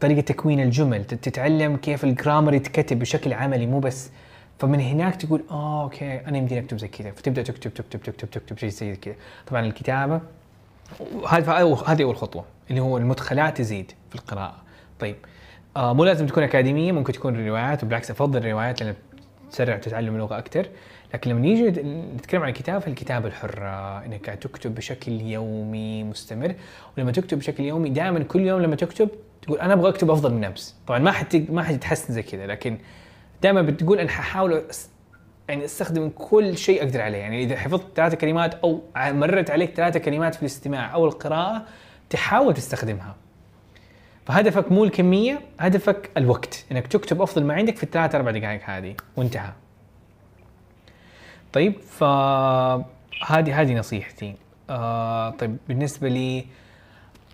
طريقة 0.00 0.20
تكوين 0.20 0.60
الجمل 0.60 1.04
تت- 1.04 1.24
تتعلم 1.28 1.76
كيف 1.76 2.04
ال 2.04 2.10
grammar 2.10 2.54
يتكتب 2.54 2.98
بشكل 2.98 3.32
عملي 3.32 3.66
مو 3.66 3.78
بس. 3.80 4.10
فمن 4.58 4.80
هناك 4.80 5.16
تقول 5.16 5.42
آه 5.50 5.82
okay 5.82 6.20
أنا 6.26 6.38
يمديني 6.38 6.60
أكتب 6.60 6.78
زي 6.78 6.88
كذا. 6.88 7.10
فتبدأ 7.10 7.42
تكتب 7.42 7.74
تكتب 7.74 8.02
تكتب 8.02 8.30
تكتب 8.30 8.58
شيء 8.58 8.68
زي 8.68 8.96
كذا. 8.96 9.14
طبعا 9.46 9.66
الكتابة 9.66 10.20
هذه 11.30 11.50
أول 12.02 12.16
خطوة 12.16 12.44
اللي 12.70 12.80
هو 12.80 12.98
المدخلات 12.98 13.58
تزيد 13.58 13.92
في 14.08 14.14
القراءة. 14.14 14.56
طيب 15.00 15.16
آه 15.76 15.92
مو 15.94 16.04
لازم 16.04 16.26
تكون 16.26 16.42
أكاديمية 16.42 16.92
ممكن 16.92 17.12
تكون 17.12 17.46
روايات 17.48 17.84
وبالعكس 17.84 18.10
أفضل 18.10 18.38
الروايات 18.38 18.82
لأن 18.82 18.94
تسرع 19.50 19.74
وتتعلم 19.74 20.14
اللغة 20.14 20.38
أكثر 20.38 20.66
لكن 21.14 21.30
لما 21.30 21.40
نيجي 21.40 21.82
نتكلم 22.14 22.42
عن 22.42 22.48
الكتابة 22.48 22.78
فالكتابة 22.78 23.28
الحرة 23.28 24.04
إنك 24.04 24.26
تكتب 24.26 24.74
بشكل 24.74 25.20
يومي 25.20 26.04
مستمر. 26.04 26.54
ولما 26.98 27.12
تكتب 27.12 27.38
بشكل 27.38 27.64
يومي 27.64 27.90
دائما 27.90 28.22
كل 28.22 28.40
يوم 28.40 28.62
لما 28.62 28.76
تكتب 28.76 29.08
تقول 29.42 29.58
أنا 29.58 29.72
أبغى 29.72 29.88
أكتب 29.88 30.10
أفضل 30.10 30.34
من 30.34 30.44
امس 30.44 30.76
طبعا 30.86 30.98
ما 30.98 31.10
حد 31.10 31.46
ما 31.50 31.62
حد 31.62 31.74
يتحسن 31.74 32.14
زي 32.14 32.22
كذا 32.22 32.46
لكن 32.46 32.78
دائما 33.42 33.62
بتقول 33.62 33.98
أنا 33.98 34.08
ححاول 34.08 34.62
يعني 35.48 35.64
أستخدم 35.64 36.08
كل 36.08 36.58
شيء 36.58 36.82
أقدر 36.82 37.00
عليه. 37.00 37.18
يعني 37.18 37.42
إذا 37.42 37.56
حفظت 37.56 37.86
ثلاثة 37.96 38.16
كلمات 38.16 38.54
أو 38.54 38.82
مرت 38.96 39.50
عليك 39.50 39.74
ثلاثة 39.74 40.00
كلمات 40.00 40.34
في 40.34 40.42
الاستماع 40.42 40.94
أو 40.94 41.04
القراءة 41.06 41.66
تحاول 42.10 42.54
تستخدمها. 42.54 43.16
فهدفك 44.30 44.72
مو 44.72 44.84
الكمية 44.84 45.40
هدفك 45.60 46.10
الوقت. 46.16 46.64
إنك 46.72 46.86
تكتب 46.86 47.22
أفضل 47.22 47.44
ما 47.44 47.54
عندك 47.54 47.76
في 47.76 47.82
الثلاث 47.82 48.14
أربع 48.14 48.30
دقائق 48.30 48.60
هذه. 48.64 48.94
وانتهى. 49.16 49.52
طيب 51.52 51.80
فهذه 51.80 53.60
هذه 53.60 53.74
نصيحتي. 53.74 54.34
آه 54.70 55.30
طيب 55.30 55.56
بالنسبة 55.68 56.08
لي 56.08 56.44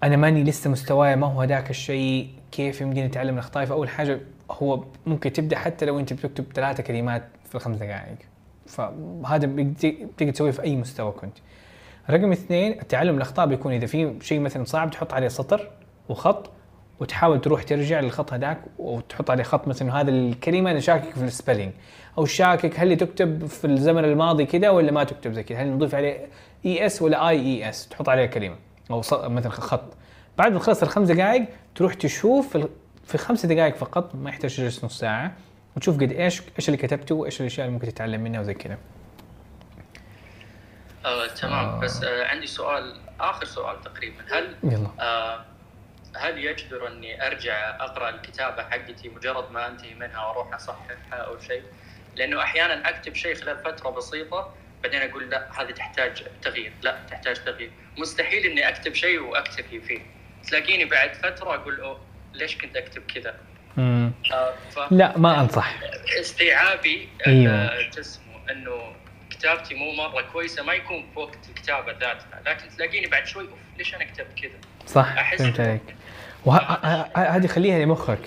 أنا 0.03 0.17
ماني 0.17 0.45
لسه 0.45 0.71
مستواي 0.71 1.17
ما 1.17 1.27
هو 1.27 1.43
هذاك 1.43 1.71
الشيء 1.71 2.31
كيف 2.53 2.81
يمديني 2.81 3.07
اتعلم 3.07 3.33
من 3.33 3.39
اخطائي 3.39 3.67
فاول 3.67 3.89
حاجة 3.89 4.21
هو 4.51 4.85
ممكن 5.07 5.33
تبدأ 5.33 5.59
حتى 5.59 5.87
لو 5.87 5.99
أنت 5.99 6.13
بتكتب 6.13 6.45
ثلاثة 6.55 6.83
كلمات 6.83 7.29
في 7.49 7.55
الخمس 7.55 7.77
دقائق. 7.77 8.17
فهذا 8.67 9.47
بتقدر 9.47 10.31
تسويه 10.31 10.51
في 10.51 10.63
أي 10.63 10.77
مستوى 10.77 11.13
كنت. 11.13 11.39
رقم 12.11 12.33
اثنين 12.33 12.73
التعلم 12.73 13.11
من 13.11 13.17
الأخطاء 13.17 13.47
بيكون 13.47 13.73
إذا 13.73 13.87
في 13.87 14.15
شيء 14.21 14.41
مثلا 14.41 14.65
صعب 14.65 14.91
تحط 14.91 15.13
عليه 15.13 15.29
سطر 15.29 15.71
وخط 16.09 16.51
وتحاول 17.01 17.41
تروح 17.41 17.63
ترجع 17.63 18.01
للخط 18.01 18.33
هذاك 18.33 18.61
وتحط 18.79 19.31
عليه 19.31 19.43
خط 19.43 19.69
مثلا 19.69 20.01
هذا 20.01 20.11
الكلمة 20.11 20.71
أنا 20.71 20.81
شاكك 20.81 21.11
في 21.11 21.25
السبيلنج 21.25 21.73
أو 22.19 22.25
شاكك 22.25 22.81
هل 22.81 22.97
تكتب 22.97 23.47
في 23.47 23.67
الزمن 23.67 24.05
الماضي 24.05 24.47
كذا 24.47 24.71
ولا 24.71 24.93
ما 24.93 25.05
تكتب 25.05 25.33
زي 25.33 25.43
كذا؟ 25.43 25.59
هل 25.59 25.69
نضيف 25.73 25.95
عليه 25.95 26.27
s 26.67 27.03
ولا 27.03 27.29
es 27.29 27.89
تحط 27.89 28.09
عليه 28.09 28.27
كلمة 28.27 28.57
أو 28.91 29.03
مثلا 29.13 29.51
خط. 29.51 29.85
بعد 30.39 30.53
ما 30.53 30.59
تخلص 30.59 30.83
الخمس 30.83 31.09
دقائق 31.09 31.47
تروح 31.75 31.95
تشوف 31.95 32.57
في 33.05 33.19
خمس 33.19 33.47
دقائق 33.47 33.77
فقط 33.77 34.15
ما 34.15 34.31
يحتاج 34.31 34.57
تجلس 34.57 34.85
نص 34.85 34.99
ساعة 34.99 35.33
وتشوف 35.77 35.97
قد 35.97 36.13
إيش 36.13 36.43
إيش 36.59 36.69
اللي 36.69 36.77
كتبته 36.77 37.15
وإيش 37.15 37.41
الأشياء 37.41 37.67
اللي 37.67 37.79
ممكن 37.79 37.89
تتعلم 37.89 38.21
منها 38.21 38.41
وزي 38.41 38.55
كذا. 38.55 38.79
آه 41.05 41.27
تمام. 41.27 41.81
بس 41.81 42.05
آه 42.05 42.27
عندي 42.27 42.47
سؤال 42.47 42.97
آخر 43.21 43.45
سؤال 43.45 43.81
تقريبا. 43.81 44.17
هل 44.33 44.55
يلا. 44.65 44.89
آه 45.01 45.45
هل 46.19 46.45
يجدر 46.45 46.89
أني 46.89 47.27
أرجع 47.27 47.77
أقرأ 47.81 48.09
الكتابة 48.09 48.63
حقتي 48.63 49.09
مجرد 49.09 49.51
ما 49.51 49.69
أنتهي 49.69 49.95
منها 49.95 50.27
وأروح 50.27 50.55
أصححها 50.55 50.97
أو 51.13 51.41
شيء؟ 51.41 51.63
لأنه 52.17 52.43
أحيانا 52.43 52.89
أكتب 52.89 53.15
شيء 53.15 53.35
خلال 53.35 53.59
فترة 53.59 53.91
بسيطة 53.91 54.55
بعدين 54.83 55.03
أقول 55.03 55.31
لا 55.31 55.61
هذه 55.61 55.71
تحتاج 55.71 56.23
تغيير، 56.43 56.73
لا 56.83 56.99
تحتاج 57.11 57.45
تغيير، 57.45 57.71
مستحيل 57.99 58.47
إني 58.47 58.69
أكتب 58.69 58.95
شيء 58.95 59.21
وأكتفي 59.21 59.81
فيه. 59.81 60.01
تلاقيني 60.49 60.85
بعد 60.85 61.15
فترة 61.15 61.55
أقول 61.55 61.81
أوه 61.81 62.01
ليش 62.35 62.59
كنت 62.59 62.77
أكتب 62.77 63.03
كذا؟ 63.15 63.37
ف... 64.71 64.79
لا 64.91 65.19
ما 65.19 65.41
أنصح 65.41 65.75
استيعابي 66.21 67.09
أيوة. 67.27 67.55
آه، 67.55 67.91
شو 67.91 68.01
اسمه 68.01 68.51
إنه 68.51 68.97
كتابتي 69.31 69.75
مو 69.75 69.93
مرة 69.93 70.23
كويسة 70.33 70.63
ما 70.63 70.73
يكون 70.73 71.07
في 71.15 71.19
وقت 71.19 71.49
الكتابة 71.49 71.93
ذاتها 71.93 72.43
لكن 72.47 72.69
تلاقيني 72.77 73.07
بعد 73.07 73.27
شوي 73.27 73.43
أوف 73.43 73.59
ليش 73.79 73.95
أنا 73.95 74.05
كتبت 74.05 74.41
كذا؟ 74.43 74.59
صح 74.87 75.07
أحس 75.19 75.43
فهمت 75.43 75.61
عليك 75.61 75.97
وهذه 76.47 77.47
خليها 77.47 77.85
لمخك. 77.85 78.19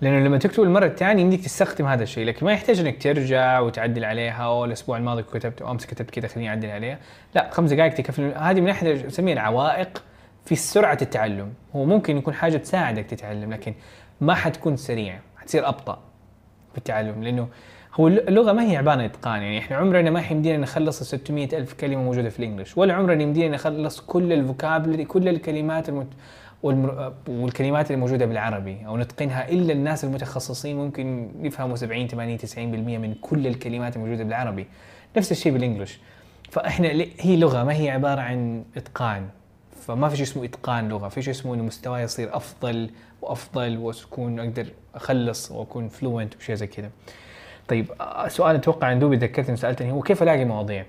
لأنه 0.00 0.26
لما 0.26 0.38
تكتب 0.38 0.62
المرة 0.62 0.86
الثانية 0.86 1.22
يمديك 1.22 1.44
تستخدم 1.44 1.86
هذا 1.86 2.02
الشيء 2.02 2.26
لكن 2.26 2.46
ما 2.46 2.52
يحتاج 2.52 2.80
إنك 2.80 3.02
ترجع 3.02 3.60
وتعدل 3.60 4.04
عليها 4.04 4.44
أو 4.44 4.64
الأسبوع 4.64 4.96
الماضي 4.96 5.22
كتبت 5.22 5.62
أمس 5.62 5.86
كتبت 5.86 6.10
كذا 6.10 6.28
خليني 6.28 6.48
أعدل 6.48 6.70
عليها. 6.70 6.98
لا 7.34 7.50
خمس 7.52 7.72
دقائق 7.72 7.94
تكفي 7.94 8.32
هذه 8.36 8.60
من 8.60 8.66
ناحيه 8.66 9.06
اسميها 9.06 9.34
العوائق 9.34 10.02
في 10.44 10.56
سرعة 10.56 10.98
التعلم. 11.02 11.52
هو 11.76 11.84
ممكن 11.84 12.16
يكون 12.16 12.34
حاجة 12.34 12.56
تساعدك 12.56 13.04
تتعلم 13.04 13.52
لكن 13.52 13.74
ما 14.20 14.34
حتكون 14.34 14.76
سريع 14.76 15.18
حتصير 15.36 15.68
أبطأ 15.68 15.98
في 16.72 16.78
التعلم. 16.78 17.24
لأنه 17.24 17.48
هو 17.94 18.08
اللغة 18.08 18.52
ما 18.52 18.70
هي 18.70 18.76
عبارة 18.76 19.04
إتقان 19.04 19.42
يعني 19.42 19.58
إحنا 19.58 19.76
عمرنا 19.76 20.10
ما 20.10 20.24
يمدينا 20.30 20.58
نخلص 20.58 21.00
ال 21.00 21.06
600 21.06 21.58
ألف 21.58 21.72
كلمة 21.72 22.02
موجودة 22.02 22.28
في 22.28 22.38
الإنجليش 22.38 22.78
ولا 22.78 22.94
عمرنا 22.94 23.22
يمدينا 23.22 23.54
نخلص 23.54 24.00
كل 24.00 24.32
الفوكابلري 24.32 25.04
كل 25.04 25.28
الكلمات 25.28 25.88
المت... 25.88 26.06
والكلمات 26.62 27.90
اللي 27.90 28.00
موجودة 28.00 28.26
بالعربي 28.26 28.86
أو 28.86 28.96
نتقنها 28.96 29.48
إلا 29.48 29.72
الناس 29.72 30.04
المتخصصين 30.04 30.76
ممكن 30.76 31.30
يفهموا 31.42 31.76
70 31.76 32.08
80 32.08 32.38
90% 32.38 32.58
من 32.58 33.14
كل 33.20 33.46
الكلمات 33.46 33.96
الموجودة 33.96 34.24
بالعربي. 34.24 34.66
نفس 35.16 35.32
الشيء 35.32 35.52
بال 35.52 35.62
English. 35.62 36.00
فإحنا 36.50 36.88
هي 37.20 37.36
لغة 37.36 37.64
ما 37.64 37.72
هي 37.72 37.90
عبارة 37.90 38.20
عن 38.20 38.64
إتقان. 38.76 39.28
فما 39.80 40.08
في 40.08 40.16
شيء 40.16 40.24
اسمه 40.26 40.44
إتقان 40.44 40.88
لغة 40.88 41.08
في 41.08 41.22
شيء 41.22 41.34
اسمه 41.34 41.54
إنه 41.54 41.62
مستواي 41.62 42.02
يصير 42.02 42.36
أفضل 42.36 42.90
وأفضل 43.22 43.78
واكون 43.78 44.40
أقدر 44.40 44.66
أخلص 44.94 45.50
وأكون 45.50 45.88
fluent 45.88 46.36
وشيء 46.36 46.54
زي 46.54 46.66
كذا. 46.66 46.90
طيب 47.68 47.86
سؤال 48.28 48.56
أتوقع 48.56 48.86
عن 48.86 48.98
دوبي 48.98 49.16
ذكرتني 49.16 49.56
سالتني 49.56 49.92
هو 49.92 50.00
كيف 50.00 50.22
ألاقي 50.22 50.44
مواضيع؟ 50.44 50.84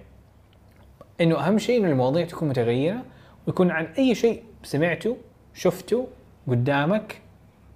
إنه 1.21 1.47
أهم 1.47 1.57
شيء 1.57 1.79
إنه 1.79 1.91
المواضيع 1.91 2.25
تكون 2.25 2.49
متغيرة 2.49 3.01
ويكون 3.47 3.71
عن 3.71 3.85
أي 3.85 4.15
شيء 4.15 4.43
سمعته 4.63 5.17
شفته 5.53 6.07
قدامك 6.47 7.21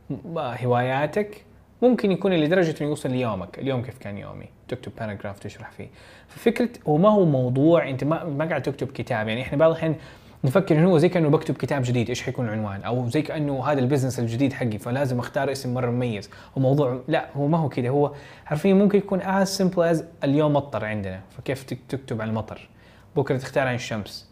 م- 0.10 0.38
هواياتك 0.38 1.46
ممكن 1.82 2.12
يكون 2.12 2.34
لدرجة 2.34 2.76
إنه 2.82 2.90
يوصل 2.90 3.12
ليومك. 3.12 3.60
اليوم 3.60 3.82
كيف 3.82 3.98
كان 3.98 4.18
يومي؟ 4.18 4.46
تكتب 4.68 4.92
paragraph 5.00 5.40
تشرح 5.40 5.72
فيه. 5.72 5.88
ففكرة 6.28 6.70
هو 6.88 6.98
ما 6.98 7.10
هو 7.10 7.26
موضوع 7.26 7.90
أنت 7.90 8.04
ما 8.04 8.24
ما 8.24 8.46
قاعد 8.46 8.62
تكتب 8.62 8.88
كتاب. 8.88 9.28
يعني 9.28 9.42
إحنا 9.42 9.58
بعض 9.58 9.70
الاحيان 9.72 9.96
نفكر 10.44 10.76
إنه 10.78 10.90
هو 10.90 10.98
زي 10.98 11.10
كأنه 11.10 11.30
بكتب 11.30 11.56
كتاب 11.58 11.82
جديد 11.86 12.10
إيش 12.10 12.22
حيكون 12.22 12.46
العنوان؟ 12.48 12.82
أو 12.84 13.10
زي 13.10 13.22
كأنه 13.22 13.66
هذا 13.66 13.80
ال 13.80 13.84
business 13.84 14.20
الجديد 14.20 14.54
حقي 14.54 14.78
فلازم 14.78 15.20
أختار 15.20 15.52
اسم 15.52 15.74
مرة 15.74 15.90
مميز. 15.92 16.30
وموضوع 16.56 17.02
لا 17.08 17.26
هو 17.36 17.48
ما 17.48 17.58
هو 17.58 17.70
كذا 17.70 17.90
هو 17.90 18.12
حرفيا 18.46 18.74
ممكن 18.74 18.98
يكون 18.98 19.22
as 19.22 19.48
simple 19.48 19.96
as 19.98 20.04
اليوم 20.24 20.54
مطر 20.54 20.86
عندنا. 20.86 21.22
فكيف 21.38 21.64
تك- 21.64 21.80
تكتب 21.90 22.22
عن 22.22 22.30
المطر؟ 22.30 22.70
بكرة 23.16 23.38
تختار 23.38 23.68
عن 23.68 23.76
الشمس. 23.76 24.30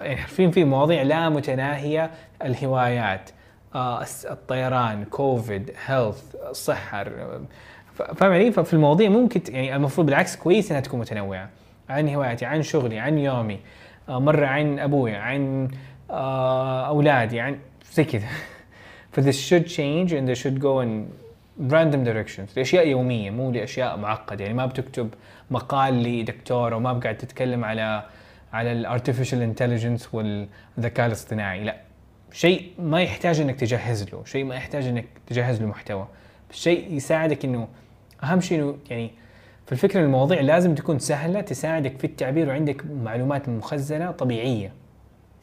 حرفيا 0.00 0.50
في 0.50 0.64
مواضيع 0.64 1.02
لا 1.02 1.28
متناهية. 1.28 2.10
الهوايات 2.44 3.30
آه، 3.74 4.04
الطيران 4.30 5.04
كوفيد 5.04 5.70
هيلث 5.86 6.36
صحه 6.52 7.02
ر- 7.02 7.40
ف- 7.94 8.02
فاهم 8.02 8.32
علي؟ 8.32 8.52
ففي 8.52 8.72
المواضيع 8.74 9.08
ممكن 9.08 9.40
يعني 9.48 9.76
المفروض 9.76 10.06
بالعكس 10.06 10.36
كويس 10.36 10.70
إنها 10.70 10.80
تكون 10.80 11.00
متنوعة. 11.00 11.48
عن 11.88 12.08
هواياتي 12.14 12.44
عن 12.46 12.62
شغلي 12.62 12.98
عن 12.98 13.18
يومي 13.18 13.60
آه، 14.08 14.20
مرة 14.20 14.46
عن 14.46 14.78
أبوي 14.78 15.14
عن 15.14 15.68
آه، 16.10 16.86
أولادي 16.86 17.40
عن 17.40 17.58
زي 17.92 18.04
كذا. 18.04 18.26
ف 19.12 19.20
this 19.20 19.34
should 19.50 19.66
change 19.68 20.10
and 20.12 20.28
they 20.28 20.42
should 20.42 20.58
go 20.60 20.80
in 20.84 20.90
random 21.72 22.04
directions. 22.08 22.56
لأشياء 22.56 22.88
يومية 22.88 23.30
مو 23.30 23.50
لأشياء 23.50 23.96
معقدة. 23.96 24.44
يعني 24.44 24.56
ما 24.56 24.66
بتكتب 24.66 25.08
مقال 25.50 26.02
لدكتور 26.02 26.74
وما 26.74 26.92
بقعد 26.92 27.16
تتكلم 27.18 27.64
على 27.64 28.02
على 28.54 28.72
ال 28.72 28.78
artificial 28.78 29.42
intelligence 29.42 30.14
والذكاء 30.14 31.06
الاصطناعي. 31.06 31.64
لا 31.64 31.76
شيء 32.32 32.72
ما 32.78 33.02
يحتاج 33.02 33.40
إنك 33.40 33.60
تجهز 33.60 34.08
له 34.12 34.24
شيء 34.24 34.44
ما 34.44 34.54
يحتاج 34.54 34.86
إنك 34.86 35.04
تجهز 35.26 35.60
له 35.60 35.66
محتوى. 35.66 36.08
شيء 36.50 36.92
يساعدك 36.92 37.44
إنه 37.44 37.68
أهم 38.22 38.40
شيء 38.40 38.58
إنه 38.58 38.76
يعني 38.90 39.10
في 39.66 39.72
الفكرة 39.72 40.00
المواضيع 40.00 40.40
لازم 40.40 40.74
تكون 40.74 40.98
سهلة 40.98 41.40
تساعدك 41.40 41.98
في 41.98 42.04
التعبير 42.04 42.48
وعندك 42.48 42.86
معلومات 42.86 43.48
مخزنة 43.48 44.10
طبيعية. 44.10 44.72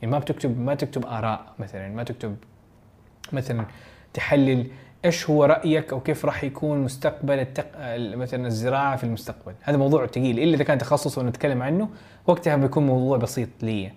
يعني 0.02 0.12
ما 0.12 0.20
بتكتب 0.20 0.60
ما 0.60 0.76
تكتب 0.76 1.06
آراء 1.06 1.54
مثلا 1.60 1.90
ما 1.90 2.04
تكتب 2.04 2.36
مثلا 3.34 3.66
تحلل 4.14 4.68
إيش 5.06 5.30
هو 5.30 5.46
رأيك 5.46 5.94
أو 5.94 6.00
كيف 6.00 6.26
راح 6.26 6.44
يكون 6.44 6.78
مستقبل 6.78 7.40
التق... 7.40 7.68
ال- 7.76 8.18
مثلا 8.18 8.48
الزراعة 8.48 8.96
في 8.96 9.04
المستقبل؟ 9.04 9.54
هذا 9.62 9.78
موضوع 9.78 10.08
ثقيل 10.08 10.40
إلا 10.40 10.54
إذا 10.56 10.64
كان 10.64 10.78
تخصص 10.78 11.18
ونتكلم 11.18 11.62
عنه 11.62 11.90
وقتها 12.28 12.56
بيكون 12.56 12.86
موضوع 12.86 13.18
بسيط 13.18 13.50
لي. 13.62 13.92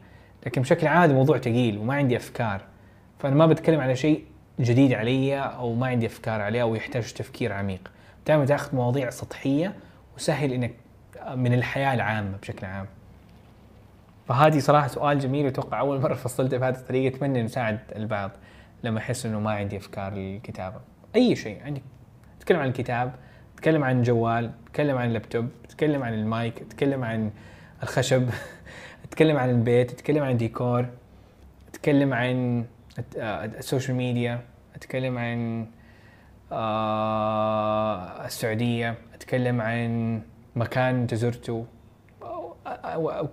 لكن 0.47 0.63
بشكل 0.63 0.87
عادي 0.87 1.15
موضوع 1.15 1.39
ثقيل 1.39 1.79
وما 1.79 1.95
عندي 1.95 2.17
أفكار. 2.17 2.61
فأنا 3.19 3.35
ما 3.35 3.47
بتكلم 3.47 3.81
على 3.81 3.97
شيء 3.97 4.25
جديد 4.61 4.93
علي 4.93 5.39
أو 5.39 5.75
ما 5.75 5.87
عندي 5.87 6.07
أفكار 6.07 6.41
عليه 6.41 6.63
أو 6.63 6.75
يحتاج 6.75 7.13
تفكير 7.13 7.53
عميق. 7.53 7.91
دائما 8.27 8.45
تأخذ 8.45 8.77
مواضيع 8.77 9.11
سطحية 9.11 9.75
وسهل 10.17 10.53
إنك 10.53 10.75
من 11.35 11.55
الحياة 11.55 11.95
العامة 11.95 12.37
بشكل 12.43 12.67
عام. 12.67 12.87
فهذه 14.29 14.59
صراحة 14.59 14.89
سؤال 14.89 15.19
جميل 15.19 15.45
وأتوقع 15.45 15.81
أول 15.81 16.01
مرة 16.01 16.15
فصلته 16.15 16.59
بهذه 16.59 16.75
الطريقة. 16.75 17.17
أتمنى 17.17 17.43
نساعد 17.43 17.79
البعض 17.97 18.31
لما 18.85 18.99
أحس 18.99 19.27
إنه 19.27 19.41
ما 19.41 19.51
عندي 19.51 19.77
أفكار 19.77 20.15
للكتابة. 20.15 20.94
أي 21.15 21.37
شيء. 21.37 21.63
عندك 21.65 21.83
تتكلم 22.41 22.61
عن 22.61 22.69
الكتاب 22.69 23.15
تتكلم 23.57 23.85
عن 23.85 24.03
جوال 24.03 24.51
تتكلم 24.67 24.99
عن 24.99 25.09
اللابتوب 25.09 25.49
تتكلم 25.69 26.03
عن 26.03 26.15
المايك 26.15 26.59
تتكلم 26.59 27.05
عن 27.05 27.31
الخشب 27.83 28.29
تتكلم 29.11 29.37
عن 29.37 29.51
البيت 29.51 29.91
تتكلم 29.91 30.23
عن 30.23 30.37
ديكور 30.37 30.87
تتكلم 31.73 32.15
عن 32.15 32.65
آه، 33.19 33.45
ال 33.45 33.52
social 33.52 33.97
media 33.97 34.41
اتكلم 34.75 35.19
عن 35.19 35.67
آه، 36.53 38.27
السعودية 38.27 38.95
اتكلم 39.15 39.61
عن 39.61 40.21
مكان 40.57 40.95
انت 40.95 41.15
زرته 41.15 41.67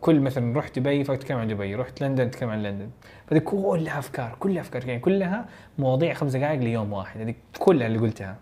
كل 0.01 0.19
مثلا 0.19 0.59
رحت 0.59 0.79
دبي 0.79 1.03
فاتكلم 1.03 1.37
عن 1.37 1.47
دبي 1.47 1.75
رحت 1.75 2.01
لندن 2.01 2.25
اتكلم 2.25 2.49
عن 2.49 2.63
لندن. 2.63 2.89
فهذه 3.27 3.39
كلها 3.39 3.99
أفكار 3.99 4.35
كلها 4.39 4.61
أفكار 4.61 4.85
يعني 4.85 4.99
كلها 4.99 5.45
مواضيع 5.77 6.13
خمس 6.13 6.35
دقائق 6.35 6.59
ليوم 6.59 6.93
واحد 6.93 7.21
هذه 7.21 7.35
كلها 7.59 7.87
اللي 7.87 7.99
قلتها. 7.99 8.37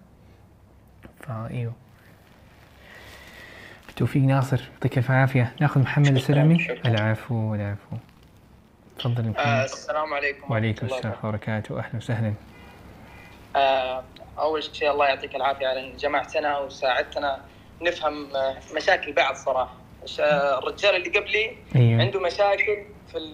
فايوه 1.19 1.73
بالتوفيق 3.87 4.23
ناصر 4.23 4.61
يعطيك 4.73 4.97
الف 4.97 5.11
عافية. 5.11 5.53
ناخذ 5.61 5.81
محمد 5.81 6.15
السلمي. 6.15 6.67
العفو 6.85 7.55
العفو. 7.55 7.95
تفضل 8.99 9.33
آه 9.37 9.63
السلام 9.63 10.13
عليكم 10.13 10.51
وعليكم 10.51 10.85
السلام 10.85 11.13
الله 11.13 11.25
وبركاته. 11.25 11.79
أهلا 11.79 11.95
وسهلا. 11.97 12.33
آه 13.55 14.03
أول 14.39 14.63
شيء 14.63 14.91
الله 14.91 15.05
يعطيك 15.05 15.35
العافية 15.35 15.67
على 15.67 15.91
إن 15.91 15.97
جمعتنا 15.97 16.57
وساعدتنا. 16.57 17.39
نفهم 17.81 18.27
مشاكل 18.75 19.13
بعض 19.13 19.35
آه، 19.35 19.69
الرجال 20.19 20.95
اللي 20.95 21.19
قبلي 21.19 21.55
أيوه 21.75 22.01
عنده 22.01 22.19
مشاكل 22.19 22.77
في 23.11 23.17
ال 23.17 23.33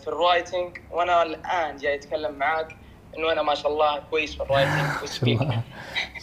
في 0.00 0.08
ال 0.08 0.17
writing 0.17 0.78
وأنا 0.90 1.22
الآن 1.22 1.76
جاي 1.76 1.94
أتكلم 1.94 2.34
معاك 2.34 2.76
إنه 3.18 3.32
أنا 3.32 3.42
ما 3.42 3.54
شاء 3.54 3.72
الله 3.72 3.98
كويس 4.10 4.34
في 4.34 4.42
ال 4.42 4.48
writing 4.48 4.86
وال 5.00 5.10
speaking 5.10 5.52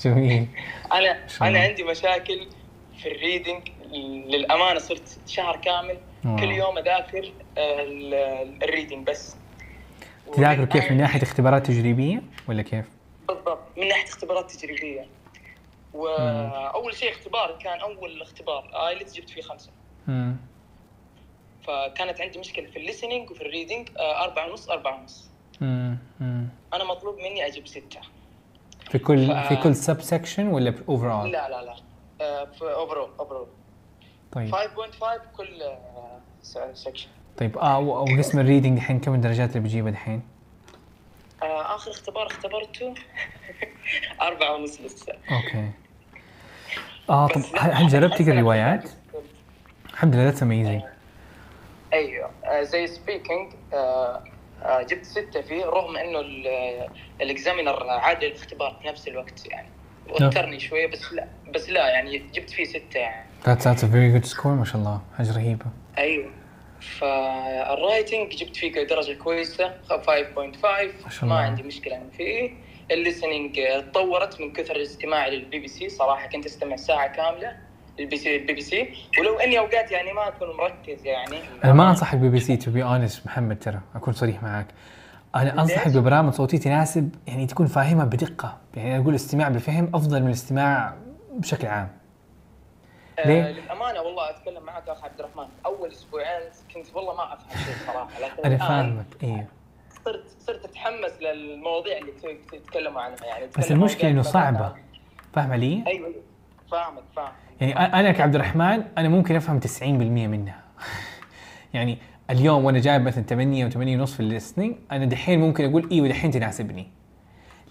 جميل. 0.06 0.48
أنا 0.94 1.26
الله. 1.42 1.60
عندي 1.60 1.84
مشاكل 1.84 2.48
في 3.02 3.12
ال 3.12 3.19
reading 3.19 3.68
للأمانة 4.30 4.80
صرت 4.80 5.20
شهر 5.28 5.56
كامل 5.58 5.98
wow. 6.26 6.36
كل 6.36 6.52
يوم 6.52 6.78
أذاكر 6.78 7.32
آه، 7.58 7.84
ال- 7.84 8.64
ال 8.64 8.69
reading 8.69 9.08
بس. 9.08 9.36
تذاكر 10.34 10.66
كيف؟ 10.66 10.92
من 10.92 10.98
ناحية 10.98 11.24
اختبارات 11.24 11.68
تجريبية 11.68 12.22
ولا 12.48 12.62
كيف؟ 12.62 12.86
بالضبط 13.28 13.60
من 13.78 13.88
ناحية 13.88 14.04
اختبارات 14.10 14.52
تجريبية. 14.52 15.06
وأول 15.98 16.96
شيء 16.96 17.12
اختبار 17.12 17.58
كان 17.62 17.80
أول 17.80 18.22
اختبار. 18.22 18.88
IELTS 18.88 19.14
جبت 19.14 19.30
فيه 19.30 19.42
خمسة. 19.42 19.70
مم. 20.08 20.36
فكانت 21.64 22.22
عندي 22.22 22.40
مشكلة 22.40 22.66
في 22.72 22.80
ال 22.80 22.85
listening 22.85 23.32
وفي 23.32 23.42
ال 23.42 23.48
reading 23.48 23.90
آه، 23.98 24.24
أربعة 24.24 24.50
ونص 24.50 24.70
أربعة 24.70 25.00
ونص. 25.02 25.30
أنا 26.74 26.84
مطلوب 26.90 27.18
مني 27.18 27.46
أجيب 27.48 27.68
ستة. 27.68 28.00
في 28.92 29.00
كل 29.00 29.28
ف- 29.28 29.48
في 29.48 29.56
كل 29.56 29.76
sub 29.76 30.02
section 30.02 30.48
ولا 30.48 30.74
over 30.90 31.24
لا 31.24 31.50
لا 31.50 31.62
لا. 31.66 31.76
آه، 32.22 32.46
في 32.46 32.62
overall 32.74 33.10
overall 33.20 33.48
طيب. 34.32 34.56
5.5 34.56 35.22
كل 35.38 35.62
آه، 35.62 36.20
section 36.74 37.08
طيب 37.38 37.58
آه 37.58 37.80
وقسم 37.80 38.40
ال 38.40 38.45
reading 38.45 38.78
الحين 38.78 39.00
كم 39.00 39.14
الدرجات 39.14 39.50
اللي 39.50 39.60
بجيبها 39.60 39.92
الحين؟ 39.92 40.22
آه، 41.44 41.76
آخر 41.76 41.92
اختبار 41.92 42.28
اختبرته 42.28 42.94
أربعة 44.22 44.56
ونص 44.56 44.82
لسه. 44.82 45.14
Okay. 45.14 45.72
آه 47.10 47.28
طب 47.28 47.42
هل 47.60 47.88
جربت 47.88 48.22
تقرا 48.22 48.40
روايات؟ 48.42 48.90
الحمد 49.94 50.16
لله 50.16 50.24
that's 50.24 50.44
amazing 50.44 50.82
أيوه. 51.94 52.30
آه، 52.46 52.62
زي 52.64 52.88
speaking 52.88 53.52
جبت 54.90 55.06
ستة 55.06 55.42
فيه 55.42 55.66
رغم 55.66 55.98
إنه 55.98 56.20
ال- 56.20 56.88
ال 57.22 57.30
examiner 57.30 57.90
عاد 57.90 58.24
الاختبار 58.24 58.78
في 58.82 58.88
نفس 58.88 59.08
الوقت 59.08 59.46
يعني. 59.46 59.68
وترني 60.10 60.60
شوية 60.60 60.88
بس 60.88 61.14
لا 61.14 61.28
بس 61.56 61.70
لا 61.70 61.88
يعني 61.90 62.18
جبت 62.34 62.50
فيه 62.50 62.64
ستة 62.64 62.98
يعني. 63.00 63.26
that's 63.46 63.68
that's 63.68 63.84
a 63.84 63.88
very 63.88 64.12
good 64.12 64.26
score 64.26 64.52
ما 64.54 64.66
شاء 64.66 64.76
الله. 64.78 65.02
حاجة 65.18 65.36
رهيبه 65.36 65.66
أيوه. 65.98 66.30
فال 66.82 67.16
writing 67.16 68.36
جبت 68.36 68.56
فيه 68.58 68.84
درجة 68.84 69.14
كويسة 69.14 69.74
5.5 69.90 71.24
ما 71.24 71.28
ما. 71.30 71.36
عندي 71.40 71.64
مشكلة 71.64 72.02
فيه. 72.18 72.52
ال 72.92 72.99
listening 72.99 73.60
تطورت 73.92 74.42
من 74.42 74.54
كثر 74.54 74.76
الاستماع 74.76 75.28
للبي 75.28 75.60
بي 75.60 75.68
سي. 75.68 75.90
صراحة 75.90 76.28
كنت 76.28 76.46
أستمع 76.46 76.76
ساعة 76.76 77.08
كاملة 77.08 77.58
البي 78.00 78.18
سي 78.18 78.36
البي 78.36 78.54
بي 78.54 78.62
سي. 78.62 78.94
ولو 79.20 79.40
إني 79.40 79.60
أوقات 79.60 79.92
يعني 79.92 80.14
ما 80.14 80.28
أكون 80.28 80.58
مركز 80.58 81.06
يعني. 81.06 81.38
أنا 81.64 81.74
ما 81.74 81.90
انصحك 81.90 82.18
ب 82.18 82.30
BBC 82.30 82.58
to 82.58 82.72
be 82.72 82.84
honest 82.84 83.26
محمد 83.26 83.60
ترى. 83.60 83.80
أكون 83.96 84.14
صريح 84.14 84.44
معك 84.44 84.68
أنا 85.36 85.62
انصحك 85.62 85.92
ببرامج 85.92 86.34
صوتية 86.34 86.58
تناسب 86.58 87.16
يعني 87.28 87.46
تكون 87.46 87.68
فاهمها 87.68 88.06
بدقة. 88.06 88.58
يعني 88.76 88.98
أقول 88.98 89.10
الاستماع 89.10 89.50
بفهم 89.50 89.92
أفضل 89.94 90.22
من 90.22 90.28
الاستماع 90.28 90.94
بشكل 91.32 91.68
عام. 91.68 91.90
ليه؟ 93.26 93.44
آه 93.44 93.52
للأمانة 93.52 94.02
والله 94.02 94.30
أتكلم 94.30 94.64
معك 94.64 94.90
اخ 94.90 95.04
عبد 95.04 95.20
الرحمن. 95.20 95.48
أول 95.66 95.92
أسبوعين 95.92 96.42
كنت 96.74 96.96
والله 96.96 97.16
ما 97.16 97.34
أفهم 97.34 97.66
شيء 97.66 97.76
صراحة. 97.88 98.10
لكن 98.22 98.46
أنا 98.46 98.58
فاهمك 98.58 99.06
أيوه 99.24 99.46
صرت 100.08 100.24
صرت 100.40 100.66
أتحمس 100.66 101.22
للمواضيع 101.22 101.98
اللي 101.98 102.12
تتكلموا 102.52 103.02
عنها 103.02 103.26
يعني 103.26 103.46
بس 103.58 103.72
المشكلة 103.72 104.10
إنه 104.10 104.22
صعبة. 104.22 104.74
فاهم 105.34 105.52
علي؟ 105.52 105.84
أيوه 105.88 106.08
أيوة. 106.08 106.22
فاهمك 106.72 107.04
فاهم 107.16 107.32
يعني 107.62 107.74
أنا 107.80 108.12
كعبد 108.12 108.36
الرحمن 108.36 108.84
أنا 108.98 109.10
ممكن 109.10 109.36
أفهم 109.36 109.60
90% 109.60 109.84
منها. 109.84 110.64
يعني 111.74 111.98
اليوم 112.30 112.66
وأنا 112.66 112.80
جايب 112.80 113.02
مثلا 113.02 113.24
8 113.24 113.70
و8 113.70 113.76
ونص 113.78 114.14
في 114.14 114.20
ال 114.20 114.26
listening 114.26 114.76
أنا 114.92 115.06
دحين 115.06 115.40
ممكن 115.40 115.70
أقول 115.70 115.90
أيوه 115.92 116.08
دحين 116.08 116.32
تناسبني. 116.32 116.88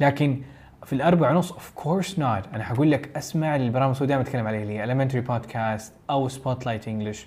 لكن 0.01 0.43
في 0.84 0.93
الأربع 0.93 1.30
ونص 1.30 1.53
of 1.53 1.71
course 1.75 2.19
not 2.19 2.47
أنا 2.55 2.64
حقول 2.64 2.91
لك 2.91 3.16
أسمع 3.16 3.57
البرامج 3.57 3.95
اللي 3.97 4.07
دائما 4.07 4.22
اتكلم 4.22 4.47
عليها 4.47 4.62
اللي 4.62 4.78
هي 4.78 4.87
elementary 4.87 5.26
podcast 5.27 5.93
أو 6.11 6.28
Spotlight 6.29 6.89
English 6.89 7.27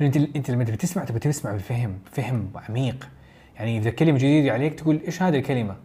أنت 0.00 0.16
أنت 0.16 0.50
لما 0.50 0.64
تبي 0.64 0.76
تسمع 0.76 1.04
تبي 1.04 1.18
تسمع 1.18 1.52
بفهم 1.52 1.98
فهم 2.12 2.50
عميق. 2.68 3.08
يعني 3.56 3.78
إذا 3.78 3.90
كلمة 3.90 4.18
جديدة 4.18 4.52
عليك 4.52 4.74
تقول 4.74 5.00
إيش 5.06 5.22
هذه 5.22 5.36
الكلمة؟ 5.36 5.76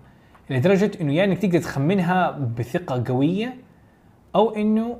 لدرجة 0.49 0.91
إنه 1.01 1.13
يا 1.13 1.23
إنك 1.23 1.37
تقدر 1.37 1.59
تخمنها 1.59 2.31
بثقة 2.31 3.03
قوية 3.07 3.57
أو 4.35 4.55
إنه 4.55 4.99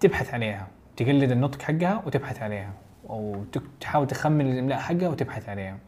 تبحث 0.00 0.34
عليها 0.34 0.68
تقلد 0.96 1.30
النطق 1.30 1.62
حقها 1.62 2.02
وتبحث 2.06 2.42
عليها 2.42 2.72
أو 3.10 3.44
تحاول 3.80 4.06
تخمن 4.06 4.52
الإملاء 4.52 4.78
حقها 4.78 5.08
وتبحث 5.08 5.48
عليها. 5.48 5.78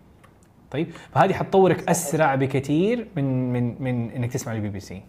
طيب؟ 0.71 0.91
فهذه 0.91 1.33
حتطورك 1.33 1.89
أسرع 1.89 2.35
بكثير 2.35 3.09
من 3.17 3.53
من 3.53 3.83
من 3.83 4.11
إنك 4.11 4.33
تسمع 4.33 4.53
البي 4.53 4.69
بي 4.69 4.81
سي. 4.81 5.03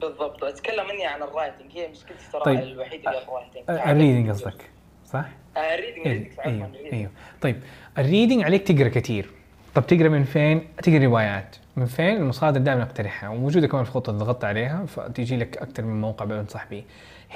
بالضبط. 0.00 0.44
أتكلم 0.44 0.90
اني 0.90 1.06
عن 1.06 1.22
ال 1.22 1.28
writing. 1.28 1.72
هي 1.72 1.88
مشكلتي 1.88 2.32
ترى 2.32 2.42
طيب. 2.44 2.60
الوحيدة 2.60 3.10
اللي 3.10 3.22
ال 3.22 3.29
writing. 3.29 3.88
ال 3.88 3.93
reading 3.93 4.30
قصدك 4.30 4.70
صح؟ 5.04 5.28
ال 5.56 5.65
reading 5.65 6.28
أيوه. 6.46 6.70
أيوه 6.92 7.10
طيب 7.40 7.56
ال 7.98 8.04
reading 8.04 8.44
عليك 8.44 8.68
تقرأ 8.68 8.88
كثير. 8.88 9.30
طب 9.74 9.86
تقرأ 9.86 10.08
من 10.08 10.24
فين؟ 10.24 10.68
تقرأ 10.82 11.04
روايات. 11.04 11.56
من 11.76 11.86
فين؟ 11.86 12.16
المصادر 12.16 12.60
دائما 12.60 12.82
أقترحها 12.82 13.28
وموجودة 13.28 13.66
كمان 13.66 13.84
في 13.84 13.96
اللي 13.96 14.18
ضغطت 14.24 14.44
عليها 14.44 14.86
فتيجي 14.86 15.36
لك 15.36 15.56
أكثر 15.58 15.82
من 15.82 16.00
موقع 16.00 16.24
بنصح 16.24 16.66
به 16.70 16.84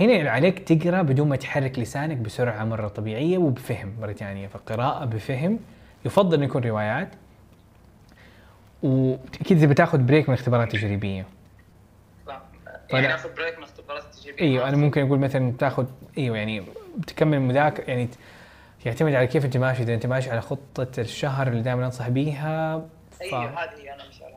هنا 0.00 0.30
عليك 0.30 0.58
تقرأ 0.58 1.02
بدون 1.02 1.28
ما 1.28 1.36
تحرك 1.36 1.78
لسانك 1.78 2.16
بسرعة 2.16 2.64
مرة 2.64 2.88
طبيعية 2.88 3.38
وبفهم 3.38 3.92
مرة 4.00 4.12
ثانية. 4.12 4.46
فقراءه 4.46 5.04
بفهم 5.04 5.58
يفضل 6.04 6.34
انه 6.36 6.44
يكون 6.44 6.64
روايات. 6.64 7.08
وأكيد 8.82 9.56
إذا 9.56 9.66
بتاخذ 9.66 9.98
break 9.98 10.28
من 10.28 10.34
اختبارات 10.34 10.72
تجريبية. 10.72 11.26
يعني 12.90 13.14
آخذ 13.14 13.34
break 13.34 13.58
من 13.58 13.64
اختبارات 13.64 14.02
التجريبيه 14.04 14.42
إيوه 14.42 14.68
أنا 14.68 14.76
ممكن 14.76 15.06
أقول 15.06 15.18
مثلا 15.18 15.52
تاخذ 15.58 15.86
إيوه 16.18 16.36
يعني 16.36 16.62
بتكمل 16.96 17.40
مذاكره 17.40 17.84
يعني 17.84 18.08
يعتمد 18.86 19.14
على 19.14 19.26
كيف 19.26 19.44
انت 19.44 19.56
ماشي. 19.56 19.82
إذا 19.82 19.94
انت 19.94 20.06
ماشي 20.06 20.30
على 20.30 20.40
خطة 20.40 20.88
الشهر 20.98 21.48
اللي 21.48 21.62
دائما 21.62 21.84
أنصح 21.86 22.08
بيها 22.08 22.78
ف... 23.10 23.22
أيوه 23.22 23.64
هذه 23.64 23.80
هي 23.80 23.94
أنا 23.94 24.08
مش 24.08 24.22
على 24.22 24.34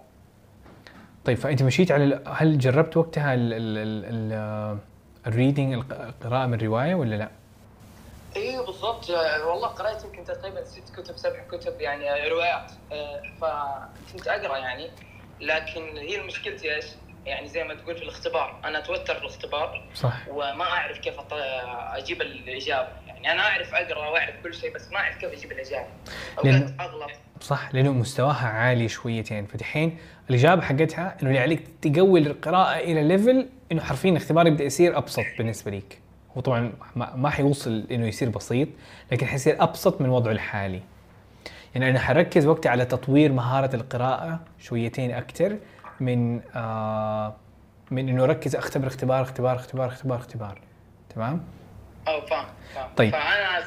طيب 1.25 1.37
فأنت 1.37 1.63
مشيت 1.63 1.91
على 1.91 2.03
ال- 2.03 2.21
هل 2.27 2.57
جربت 2.57 2.97
وقتها 2.97 3.33
ال 3.33 3.53
ال 3.53 3.77
ال 3.77 4.05
ال 4.33 4.77
ال 5.27 5.33
reading 5.33 5.73
القراءة 5.73 6.45
من 6.45 6.57
رواية 6.57 6.95
ولا 6.95 7.15
لا؟ 7.15 7.29
أيوه 8.35 8.65
بالضبط. 8.65 9.09
والله 9.09 9.67
قرأت 9.67 10.03
يمكن 10.03 10.23
تقريبا 10.23 10.63
ست 10.63 10.95
كتب 10.95 11.17
سبع 11.17 11.39
كتب 11.51 11.81
يعني 11.81 12.29
روايات. 12.29 12.71
فكنت 13.41 14.27
أقرأ 14.27 14.57
يعني 14.57 14.89
لكن 15.41 15.81
هي 15.97 16.21
مشكلتي 16.23 16.75
إيش؟ 16.75 16.85
يعني 17.25 17.47
زي 17.47 17.63
ما 17.63 17.73
تقول 17.75 17.97
في 17.97 18.03
الاختبار. 18.03 18.59
أنا 18.65 18.77
أتوتر 18.79 19.15
في 19.15 19.21
الاختبار 19.21 19.85
صح. 19.95 20.27
وما 20.29 20.63
أعرف 20.63 20.97
كيف 20.97 21.15
أجيب 21.93 22.21
الإجابة. 22.21 22.89
يعني 23.23 23.39
أنا 23.39 23.47
أعرف 23.47 23.73
أقرأ 23.73 24.07
وأعرف 24.09 24.35
كل 24.43 24.53
شيء 24.53 24.75
بس 24.75 24.91
ما 24.91 24.97
أعرف 24.97 25.17
كيف 25.17 25.31
أجيب 25.33 25.51
الإجابة. 25.51 25.85
اوقات 26.37 26.73
أغلط. 26.79 27.11
صح 27.41 27.69
لأنه 27.73 27.91
مستواها 27.91 28.47
عالي 28.47 28.87
شويتين 28.87 29.45
فدحين 29.45 29.97
الإجابة 30.29 30.61
حقتها 30.61 31.17
إنه 31.21 31.29
اللي 31.29 31.39
عليك 31.39 31.63
تقوي 31.81 32.19
القراءة 32.19 32.79
إلى 32.79 33.03
ليفل 33.03 33.49
إنه 33.71 33.81
حرفيا 33.81 34.09
الاختبار 34.09 34.47
يبدأ 34.47 34.63
يصير 34.63 34.97
أبسط 34.97 35.23
بالنسبة 35.37 35.71
ليك. 35.71 35.99
هو 36.37 36.41
طبعا 36.41 36.73
ما, 36.95 37.15
ما 37.15 37.29
حيوصل 37.29 37.85
إنه 37.91 38.07
يصير 38.07 38.29
بسيط 38.29 38.67
لكن 39.11 39.27
حيصير 39.27 39.63
أبسط 39.63 40.01
من 40.01 40.09
وضعه 40.09 40.31
الحالي. 40.31 40.81
يعني 41.75 41.89
أنا 41.89 41.99
حركز 41.99 42.45
وقتي 42.45 42.69
على 42.69 42.85
تطوير 42.85 43.31
مهارة 43.31 43.75
القراءة 43.75 44.39
شويتين 44.59 45.11
أكثر 45.11 45.57
من 45.99 46.41
آه 46.55 47.35
من 47.91 48.09
إنه 48.09 48.23
أركز 48.23 48.55
أختبر 48.55 48.87
اختبار 48.87 49.21
اختبار 49.21 49.55
اختبار 49.55 49.87
اختبار 49.87 50.17
اختبار. 50.17 50.61
تمام؟ 51.15 51.43
أو 52.07 52.25
فاهم 52.25 52.47
فاهم. 52.75 52.89
طيب. 52.97 53.11
فأنا 53.11 53.63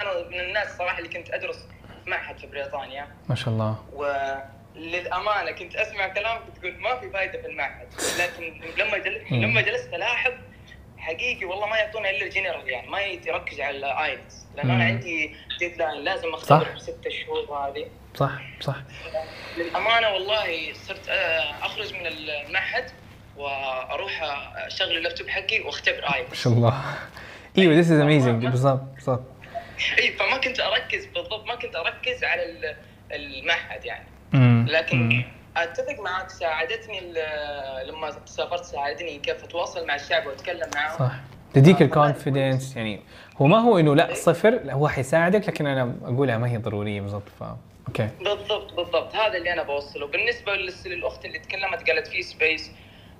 أنا 0.00 0.28
من 0.30 0.40
الناس 0.40 0.76
صراحة 0.76 0.98
اللي 0.98 1.08
كنت 1.08 1.30
أدرس 1.30 1.56
في 2.04 2.10
معهد 2.10 2.38
في 2.38 2.46
بريطانيا. 2.46 3.08
ما 3.28 3.34
شاء 3.34 3.48
الله. 3.48 3.84
وللامانه 3.92 5.50
كنت 5.50 5.76
أسمع 5.76 6.08
كلام 6.08 6.38
كنت 6.46 6.58
تقول 6.58 6.74
ما 6.80 7.00
في 7.00 7.10
فائده 7.10 7.42
في 7.42 7.46
المعهد. 7.46 7.88
لكن 8.20 8.60
لما 8.78 8.98
مم. 9.30 9.42
لما 9.44 9.60
جلست 9.60 9.94
ألاحظ 9.94 10.32
حقيقي 10.98 11.44
والله 11.44 11.66
ما 11.66 11.76
يعطونا 11.76 12.10
إلا 12.10 12.24
الجنرال 12.24 12.68
يعني 12.68 12.88
ما 12.88 13.00
يركز 13.00 13.60
على 13.60 13.76
ال 13.76 13.88
IELTS 13.88 14.46
لأن 14.56 14.70
أنا. 14.70 14.84
عندي 14.84 15.36
deadline 15.58 16.04
لازم 16.04 16.34
أختبر. 16.34 16.64
في 16.64 16.78
ست 16.78 17.08
شهور 17.08 17.58
هذه. 17.68 17.86
صح 18.14 18.30
صح. 18.60 18.76
للأمانة 19.58 20.08
والله 20.08 20.72
صرت 20.72 21.08
آه، 21.08 21.66
أخرج 21.66 21.94
من 21.94 22.06
المعهد 22.06 22.90
وأروح 23.36 24.20
أشغل 24.56 24.96
اللابتوب 24.96 25.28
حقي 25.28 25.60
وأختبر 25.60 26.00
IELTS 26.00 26.14
ما 26.14 26.42
شاء 26.42 26.52
الله. 26.52 26.84
إيوه 27.58 27.82
this 27.82 27.86
is 27.86 27.90
amazing. 27.90 28.44
بالضبط 28.50 28.80
بالضبط. 28.94 29.22
اي 29.98 30.12
فما 30.12 30.36
كنت 30.36 30.60
أركز 30.60 31.06
بالضبط 31.06 31.46
ما 31.46 31.54
كنت 31.54 31.76
أركز 31.76 32.24
على 32.24 32.42
ال- 32.42 32.76
المعهد 33.12 33.84
يعني. 33.84 34.06
مم. 34.32 34.66
لكن 34.70 34.98
مم. 35.08 35.24
أتفق 35.56 36.00
معك 36.04 36.30
ساعدتني 36.30 37.00
لما 37.88 38.10
سافرت 38.24 38.64
ساعدني 38.64 39.18
كيف 39.18 39.44
أتواصل 39.44 39.86
مع 39.86 39.94
الشعب 39.94 40.26
وأتكلم 40.26 40.70
معهم 40.74 40.98
صح. 40.98 41.12
تديك 41.54 41.82
آه، 41.82 41.84
ال 41.84 41.92
confidence 41.92 42.76
يعني 42.76 43.00
هو 43.40 43.46
ما 43.46 43.58
هو 43.58 43.78
إنه 43.78 43.94
لا 43.94 44.14
صفر 44.14 44.50
لا 44.50 44.72
هو 44.74 44.88
حيساعدك 44.88 45.48
لكن 45.48 45.66
أنا 45.66 45.94
أقولها 46.04 46.38
ما 46.38 46.50
هي 46.50 46.56
ضرورية 46.56 47.00
بالضبط 47.00 47.28
ف 47.40 47.42
okay 47.88 48.08
بالضبط 48.20 48.72
بالضبط. 48.72 49.14
هذا 49.14 49.36
اللي 49.38 49.52
أنا 49.52 49.62
بوصله. 49.62 50.06
بالنسبة 50.06 50.52
للأخت 50.86 51.24
اللي 51.24 51.38
تكلمت 51.38 51.90
قالت 51.90 52.06
في 52.06 52.22
space 52.22 52.70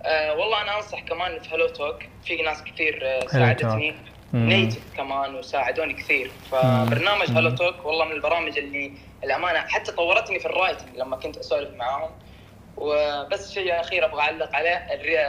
آه 0.03 0.35
والله 0.35 0.63
أنا 0.63 0.77
أنصح 0.77 1.01
كمان 1.01 1.39
في 1.41 1.55
HelloTalk 1.55 2.03
في 2.25 2.43
ناس 2.43 2.65
كثير 2.65 3.01
آه 3.03 3.27
ساعدتني. 3.27 3.95
native 4.35 4.97
كمان 4.97 5.35
وساعدوني 5.35 5.95
كثير 5.95 6.31
فبرنامج. 6.51 7.31
HelloTalk 7.31 7.87
والله 7.87 8.05
من 8.05 8.13
البرامج 8.13 8.59
اللي 8.59 8.93
الأمانة 9.25 9.59
حتى 9.59 9.93
طورتني 9.93 10.39
في 10.39 10.47
ال 10.47 10.53
writing 10.53 10.97
لما 10.97 11.17
كنت 11.17 11.37
أسولف 11.37 11.75
معاهم 11.75 12.11
وبس 12.77 13.53
شيء 13.53 13.81
أخير 13.81 14.05
أبغى 14.05 14.21
أعلق 14.21 14.57
عليه 14.57 14.77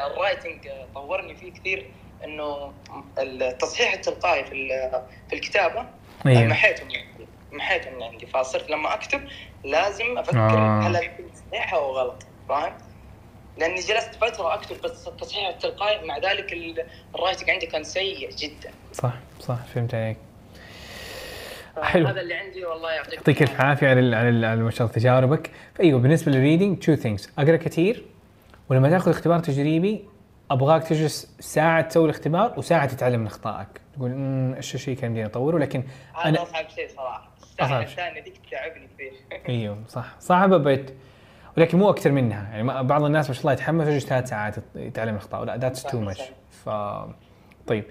ال 0.07 0.15
writing 0.15 0.69
طورني 0.95 1.35
فيه 1.35 1.53
كثير 1.53 1.85
إنه 2.23 2.73
التصحيح 3.19 3.93
التلقائي 3.93 4.45
في 4.45 4.89
في 5.29 5.35
الكتابة 5.35 5.85
أيوه 6.25 6.43
محيتهم 6.43 6.87
محيتهم 7.51 7.95
من 7.95 8.03
عندي 8.03 8.25
فصرت 8.25 8.69
لما 8.69 8.93
أكتب 8.93 9.21
لازم 9.63 10.17
أفكر 10.17 10.37
آه. 10.37 10.81
هل 10.81 10.95
أكتب 10.95 11.25
صحيح 11.51 11.73
أو 11.73 11.91
غلط 11.91 12.23
فاهم؟ 12.49 12.73
لاني 13.59 13.75
جلست 13.81 14.15
فتره 14.15 14.53
اكتب 14.53 14.81
بس 14.83 15.07
التصحيح 15.07 15.47
التلقائي 15.47 16.05
مع 16.07 16.17
ذلك 16.17 16.53
ال- 16.53 16.85
ال 17.15 17.20
writing 17.20 17.49
عندي 17.49 17.65
كان 17.65 17.83
سيء 17.83 18.29
جدا. 18.29 18.71
صح 18.93 19.13
صح 19.39 19.57
فهمت 19.73 19.93
عليك. 19.93 20.17
حلو. 21.81 22.07
هذا 22.07 22.21
اللي 22.21 22.33
عندي 22.33 22.65
والله 22.65 22.91
يعطيك 22.91 23.13
يعطيك 23.13 23.41
الف 23.41 23.61
عافيه 23.61 23.87
على 23.87 24.15
على 24.15 24.55
ما 24.55 24.71
شاء 24.71 24.81
الله 24.87 24.99
تجاربك. 24.99 25.51
فايوه 25.75 25.99
بالنسبة 25.99 26.31
لل 26.31 26.42
reading 26.42 26.79
two 26.79 26.95
things 26.95 27.29
أقرأ 27.39 27.55
كثير 27.55 28.03
ولما 28.69 28.89
تأخذ 28.89 29.11
اختبار 29.11 29.39
تجريبي 29.39 30.05
أبغاك 30.51 30.83
تجلس 30.83 31.35
ساعة 31.39 31.81
تسوي 31.81 32.05
الاختبار 32.05 32.53
وساعة 32.57 32.85
تتعلم 32.85 33.19
من 33.19 33.27
أخطائك. 33.27 33.67
تقول 33.95 34.11
امم 34.11 34.53
إيش 34.53 34.75
الشيء 34.75 34.95
كان 34.97 35.11
بدي 35.11 35.25
أطوره؟ 35.25 35.57
لكن 35.57 35.83
أنا 36.25 36.43
أصعب 36.43 36.65
شيء 36.75 36.87
صراحة. 36.95 37.29
الساعة. 37.61 37.81
الثانية 37.81 38.23
ذيك 38.23 38.33
تعبني 38.51 38.87
كثير 38.95 39.13
أيوه 39.49 39.77
صح. 39.89 40.05
صعبة 40.19 40.57
bit 40.57 40.91
ولكن 41.57 41.77
مو 41.77 41.89
أكثر 41.89 42.11
منها. 42.11 42.49
يعني 42.51 42.83
بعض 42.83 43.03
الناس 43.03 43.27
ما 43.27 43.33
شاء 43.33 43.41
الله 43.41 43.53
يتحمس 43.53 43.87
يجلس 43.87 44.05
ثلاث 44.05 44.29
ساعات 44.29 44.55
يتعلم 44.75 45.09
الاخطاء 45.09 45.43
لا 45.43 45.57
that's 45.57 45.83
too 45.83 45.99
much. 45.99 46.21
ف 46.49 46.69
طيب. 47.67 47.83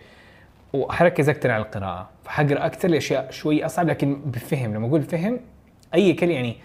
وحركز 0.72 1.28
أكثر 1.28 1.50
على 1.50 1.62
القراءة. 1.62 2.08
فحقرا 2.24 2.66
أكثر 2.66 2.88
لاشياء 2.88 3.30
شوي 3.30 3.66
أصعب 3.66 3.88
لكن 3.88 4.20
بفهم 4.24 4.74
لما 4.74 4.86
أقول 4.86 5.02
فهم 5.02 5.40
أي 5.94 6.12
كلمة 6.12 6.34
يعني 6.34 6.56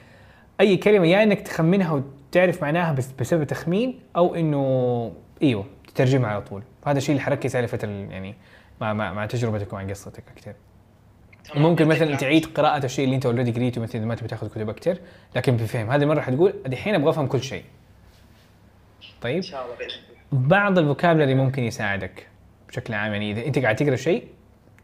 أي 0.59 0.77
كلمة 0.77 1.07
يا 1.07 1.23
إنك 1.23 1.41
تخمنها 1.41 1.91
وتعرف 1.91 2.61
معناها 2.61 2.93
بس 2.93 3.11
بسبب 3.11 3.43
تخمين 3.43 3.99
أو 4.15 4.35
إنه 4.35 5.13
إيوه 5.41 5.65
تترجمها 5.87 6.29
على 6.29 6.41
طول. 6.41 6.63
فهذا 6.81 6.97
الشيء 6.97 7.11
اللي 7.11 7.23
حركز 7.23 7.55
عليه 7.55 7.67
فتره 7.67 7.89
يعني 7.89 8.35
مع 8.81 8.93
مع, 8.93 9.13
مع 9.13 9.25
تجربتك 9.25 9.73
ومع 9.73 9.89
قصتك 9.89 10.23
أكثر. 10.37 10.53
ممكن 11.55 11.87
مثلا. 11.87 12.15
تعيد 12.15 12.45
قراءة 12.45 12.85
الشيء 12.85 13.05
اللي 13.05 13.15
انت 13.15 13.25
already 13.25 13.51
قريته 13.51 13.81
مثلا 13.81 13.95
اذا 14.01 14.05
ما 14.05 14.15
تبي 14.15 14.27
تاخذ 14.27 14.49
كتب 14.49 14.69
أكثر 14.69 14.97
لكن 15.35 15.57
بفهم 15.57 15.91
هذه 15.91 16.03
المرة 16.03 16.21
حتقول 16.21 16.53
دحين 16.65 16.95
أبغى 16.95 17.09
أفهم 17.09 17.27
كل 17.27 17.41
شيء. 17.41 17.63
طيب؟ 19.21 19.35
إن 19.35 19.41
شاء 19.41 19.65
الله 19.65 19.75
بإذن 19.75 19.89
الله. 19.89 20.47
بعض 20.47 20.77
ال 20.77 20.83
vocabulary 20.83 21.35
ممكن 21.35 21.63
يساعدك 21.63 22.27
بشكل 22.69 22.93
عام. 22.93 23.13
يعني 23.13 23.31
إذا 23.31 23.45
أنت 23.45 23.59
قاعد 23.59 23.75
تقرأ 23.75 23.95
شيء 23.95 24.27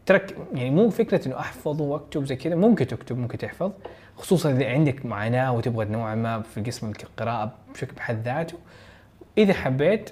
ترك 0.06 0.38
يعني 0.54 0.70
مو 0.70 0.90
فكرة 0.90 1.28
إنه 1.28 1.40
احفظه 1.40 1.84
وأكتب 1.84 2.26
زي 2.26 2.36
كذا 2.36 2.56
ممكن 2.56 2.88
تكتب 2.88 3.18
ممكن 3.18 3.38
تحفظ. 3.38 3.72
خصوصا 4.18 4.52
إذا 4.52 4.70
عندك 4.70 5.06
معاناة 5.06 5.54
وتبغى 5.54 5.86
نوعا 5.86 6.16
ما 6.16 6.42
في 6.42 6.62
قسم 6.62 6.92
القراءة 7.04 7.54
بشكل 7.74 7.96
بحد 7.96 8.22
ذاته. 8.22 8.58
إذا 9.38 9.54
حبيت 9.54 10.10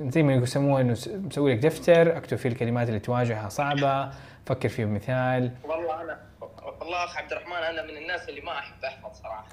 زي 0.00 0.22
ما 0.22 0.34
يسموها 0.34 0.80
إنه 0.80 0.96
مسوي 1.14 1.54
لك 1.54 1.58
دفتر 1.58 2.16
أكتب 2.16 2.36
فيه 2.36 2.48
الكلمات 2.48 2.88
اللي 2.88 3.00
تواجهها 3.00 3.48
صعبة. 3.48 4.10
فكر 4.46 4.68
فيه 4.68 4.84
بمثال 4.84 5.50
والله 5.64 6.02
أنا 6.02 6.18
والله 6.80 7.04
اخ 7.04 7.16
عبد 7.16 7.32
الرحمن 7.32 7.56
أنا 7.56 7.82
من 7.82 7.96
الناس 7.96 8.28
اللي 8.28 8.40
ما 8.40 8.58
أحب 8.58 8.84
أحفظ 8.84 9.20
صراحة. 9.22 9.44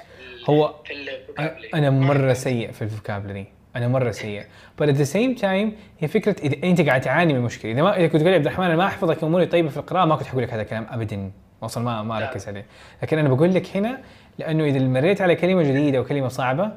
هو 0.50 0.74
في 0.86 1.74
أنا 1.74 1.90
مرة 1.90 2.34
سيء 2.34 2.72
في 2.72 2.82
الفوكابلري 2.82 3.48
أنا 3.76 3.88
مرة 3.88 4.12
سيء. 4.12 4.44
But 4.82 4.86
at 4.86 4.96
the 4.96 5.14
same 5.14 5.42
time 5.42 5.72
هي 6.00 6.08
فكرة 6.08 6.36
إذا 6.44 6.68
أنت 6.70 6.82
قاعد 6.82 7.02
تعاني 7.02 7.34
من 7.34 7.42
مشكلة. 7.42 7.72
إذا 7.72 7.82
ما 7.82 7.98
إذا 7.98 8.08
كنت 8.08 8.22
تقول 8.22 8.34
عبد 8.34 8.46
الرحمن 8.46 8.66
أنا 8.66 8.76
ما 8.76 8.86
أحفظك 8.86 9.24
أموري 9.24 9.46
طيبة 9.46 9.70
في 9.70 9.78
القراءة 9.78 10.06
ما 10.06 10.16
كنت 10.16 10.28
حقول 10.28 10.44
لك 10.44 10.54
هذا 10.54 10.62
الكلام 10.62 10.88
ابدا. 10.90 11.32
أصلا 11.64 11.84
ما 11.84 12.04
ما. 12.04 12.18
اركز 12.18 12.48
عليه. 12.48 12.66
لكن 13.04 13.18
أنا 13.18 13.30
بقول 13.30 13.54
لك 13.54 13.78
هنا 13.78 14.02
لأنه 14.40 14.64
إذا 14.64 14.80
مريت 14.80 15.22
على 15.22 15.36
كلمة 15.36 15.64
جديدة 15.64 16.02
وكلمه 16.02 16.28
صعبة 16.28 16.72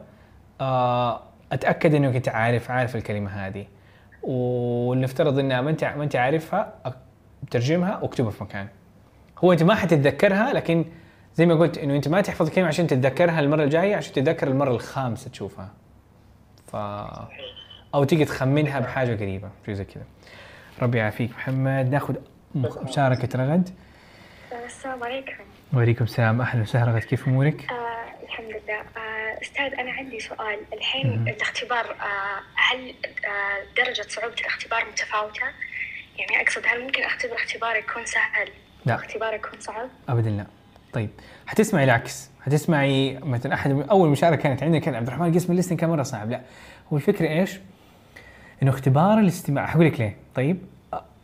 آه 0.61 1.23
أتأكد 1.53 1.95
إنك 1.95 2.17
أنت 2.17 2.29
عارف 2.29 2.71
عارف 2.71 2.97
الكلمة 2.97 3.31
هذه. 3.31 3.67
ولنفترض 4.23 5.39
إنها 5.39 5.61
ما 5.61 5.71
انت 5.71 5.85
ما 5.85 6.05
أنت 6.05 6.17
عارفها 6.17 6.75
ترجمها 7.51 7.99
واكتبها 8.03 8.31
في 8.31 8.45
مكان. 8.45 8.69
هو 9.39 9.53
أنت 9.53 9.63
ما 9.63 9.75
حتتذكرها 9.75 10.53
لكن 10.53 10.85
زي 11.35 11.47
ما 11.47 11.55
قلت 11.55 11.79
إنه 11.79 11.97
أنت 11.97 12.09
ما 12.09 12.21
تحفظ 12.21 12.51
كلمة 12.51 12.69
عشان 12.69 12.87
تتذكرها 12.87 13.41
المرة 13.41 13.65
الجاية 13.65 13.97
عشان 13.97 14.13
تتذكر 14.13 14.49
المرة 14.49 14.71
الخامسة 14.71 15.31
تشوفها. 15.31 15.71
ف 16.67 16.77
أو 17.95 18.05
تيجي 18.05 18.25
تخمنها 18.25 18.81
بحاجة 18.81 19.17
قريبة 19.17 19.51
شيء 19.67 19.75
زي 19.75 19.85
كذا. 19.85 20.05
ربي 20.83 20.99
يعافيك. 20.99 21.31
محمد 21.31 21.91
ناخذ 21.91 22.15
مشاركة 22.55 23.39
رغد. 23.39 23.71
السلام 24.67 25.05
عليكم. 25.05 25.45
وعليكم 25.73 26.05
السلام. 26.05 26.41
أهلا 26.41 26.63
وسهلا 26.63 26.93
رغد. 26.93 27.03
كيف 27.03 27.29
أمورك؟ 27.29 27.71
آه 27.71 28.25
الحمد 28.25 28.49
لله. 28.49 28.81
آه 28.81 29.43
أستاذ 29.43 29.75
أنا 29.81 29.93
عندي 29.93 30.21
سؤال. 30.21 30.59
الحين 30.73 31.29
الاختبار 31.29 31.85
آه 31.85 32.41
هل 32.55 32.89
آه 32.89 33.83
درجة 33.85 34.03
صعوبة 34.09 34.35
الاختبار 34.41 34.85
متفاوتة؟ 34.93 35.47
يعني 36.19 36.43
أقصد 36.43 36.62
هل 36.67 36.85
ممكن 36.85 37.03
أختبر 37.03 37.35
اختبار 37.35 37.77
يكون 37.77 38.07
سهل؟ 38.07 38.49
لا. 38.87 38.95
واختبار 38.95 39.35
يكون 39.35 39.61
صعب؟ 39.61 39.89
ابدا 40.09 40.31
لا. 40.31 40.47
طيب 40.93 41.11
حتسمعي 41.47 41.85
العكس. 41.85 42.31
حتسمعي 42.41 43.19
مثلا 43.23 43.55
أحد 43.55 43.71
أول 43.91 44.09
مشاركة 44.09 44.43
كانت 44.43 44.62
عندنا 44.62 44.79
كان 44.79 44.95
عبد 44.95 45.07
الرحمن 45.07 45.35
قسم 45.35 45.53
الليستنج 45.53 45.79
كان 45.81 45.91
مرة 45.91 46.03
صعب. 46.03 46.31
لا. 46.31 46.41
هو 46.93 46.97
الفكرة 46.97 47.29
إيش؟ 47.29 47.61
إنه 48.62 48.71
اختبار 48.71 49.19
الاستماع. 49.19 49.67
حقول 49.67 49.87
لك 49.87 50.01
ليه. 50.01 50.17
طيب 50.35 50.59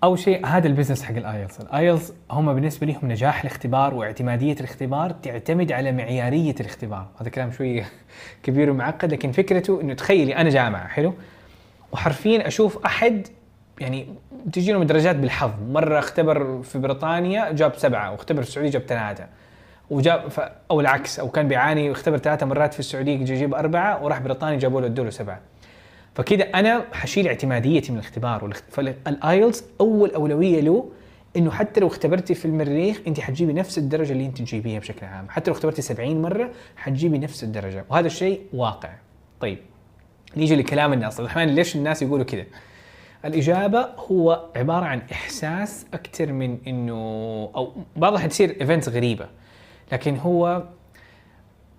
أول 0.05 0.19
شيء 0.19 0.47
هذا 0.47 0.67
ال 0.67 0.71
business 0.71 1.03
حق 1.03 1.15
ال 1.15 1.21
IELTS. 1.21 1.61
ال 1.61 1.69
IELTS 1.69 2.13
هم 2.31 2.55
بالنسبة 2.55 2.87
لهم 2.87 3.01
نجاح 3.03 3.41
الاختبار 3.41 3.95
واعتمادية 3.95 4.53
الاختبار 4.53 5.11
تعتمد 5.11 5.73
على 5.73 5.93
معيارية 5.93 6.55
الاختبار. 6.61 7.07
هذا 7.21 7.29
كلام 7.29 7.53
شوي 7.53 7.85
كبير 8.43 8.71
ومعقد 8.71 9.13
لكن 9.13 9.33
فكرته 9.33 9.81
إنه 9.81 9.95
تخيلي 9.95 10.37
أنا 10.37 10.51
جامعة 10.51 10.89
حلو؟ 10.89 11.15
وحرفيا 11.93 12.47
أشوف 12.47 12.85
أحد 12.85 13.29
يعني 13.81 14.07
تجي 14.53 14.73
لهم 14.73 14.83
درجات 14.83 15.17
بالحظ. 15.17 15.51
مرة 15.69 15.99
اختبر 15.99 16.63
في 16.63 16.79
بريطانيا 16.79 17.53
جاب 17.53 17.73
سبعة 17.77 18.13
واختبر 18.13 18.43
في 18.43 18.49
السعودية 18.49 18.71
جاب 18.71 18.83
ثلاثة. 18.83 19.27
وجاب 19.91 20.29
ف... 20.29 20.41
أو 20.71 20.81
العكس 20.81 21.21
أو 21.21 21.29
كان 21.29 21.49
بيعاني 21.49 21.91
واختبر 21.91 22.19
ثلاثة 22.19 22.47
مرات 22.47 22.75
في 22.75 22.81
السعودية 22.81 23.13
يجي 23.13 23.33
يجيب 23.33 23.55
أربعة 23.55 24.05
وراح 24.05 24.19
بريطانيا 24.19 24.59
جابوا 24.59 24.81
له 24.81 24.87
ادوا 24.87 25.11
سبعة. 25.11 25.41
فكذا 26.15 26.43
أنا 26.45 26.85
حشيل 26.93 27.29
اعتماديتي 27.29 27.93
من 27.93 27.99
الاختبار. 27.99 28.53
فالآيلتس 28.71 29.65
أول 29.81 30.11
أولوية 30.15 30.61
له 30.61 30.91
إنه 31.37 31.51
حتى 31.51 31.81
لو 31.81 31.87
اختبرتي 31.87 32.35
في 32.35 32.45
المريخ 32.45 33.01
أنت 33.07 33.21
حتجيبي 33.21 33.53
نفس 33.53 33.79
الدرجة 33.79 34.13
اللي 34.13 34.27
أنت 34.27 34.39
تجيبيها 34.39 34.79
بشكل 34.79 35.07
عام. 35.07 35.29
حتى 35.29 35.51
لو 35.51 35.57
اختبرتي 35.57 35.83
70 35.83 36.23
مرة 36.23 36.51
حتجيبي 36.77 37.19
نفس 37.19 37.45
الدرجة. 37.45 37.85
وهذا 37.91 38.07
الشيء 38.07 38.41
واقع. 38.53 38.91
طيب 39.41 39.59
نيجي 40.37 40.57
لكلام 40.57 40.93
الناس. 40.93 41.21
الرحمن 41.21 41.47
ليش 41.47 41.77
الناس 41.77 42.03
يقولوا 42.03 42.25
كذا 42.25 42.45
الإجابة 43.25 43.81
هو 44.11 44.45
عبارة 44.57 44.85
عن 44.85 45.03
إحساس 45.13 45.87
أكثر 45.95 46.33
من 46.33 46.59
إنه 46.67 46.95
أو 47.57 47.73
بعضها 47.97 48.19
حتصير 48.19 48.57
إيفنتس 48.61 48.89
غريبة. 48.89 49.29
لكن 49.93 50.17
هو 50.17 50.65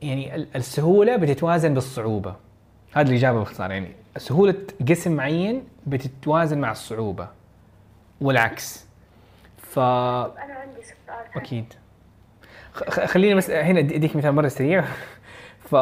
يعني 0.01 0.35
ال- 0.35 0.47
السهولة 0.55 1.15
بتتوازن 1.15 1.73
بالصعوبة. 1.73 2.35
هذه 2.93 3.07
الإجابة 3.09 3.39
باختصار. 3.39 3.71
يعني 3.71 3.91
سهولة 4.17 4.55
قسم 4.89 5.11
معين 5.15 5.63
بتتوازن 5.87 6.57
مع 6.57 6.71
الصعوبة. 6.71 7.27
والعكس. 8.21 8.85
ف 9.57 9.79
أنا 9.79 10.53
عندي 10.53 10.81
سؤال. 10.83 11.25
أكيد. 11.43 11.73
خليني 12.89 13.35
بس 13.35 13.49
هنا 13.49 13.79
أديك 13.79 14.15
مثال 14.15 14.31
مرة 14.31 14.47
سريع. 14.47 14.85
ف 15.69 15.75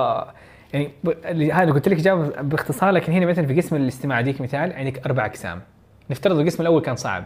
يعني 0.73 1.51
هذا 1.51 1.71
قلت 1.71 1.87
لك 1.89 1.99
اجابه 1.99 2.41
باختصار 2.41 2.89
لكن 2.91 3.13
هنا 3.13 3.25
مثلا 3.25 3.47
في 3.47 3.55
قسم 3.61 3.75
الاستماع 3.75 4.19
اديك 4.19 4.41
مثال 4.41 4.73
عندك 4.73 5.05
أربع 5.05 5.25
أقسام. 5.25 5.61
نفترض 6.09 6.39
القسم 6.39 6.61
الأول 6.61 6.81
كان 6.81 6.95
صعب 6.95 7.25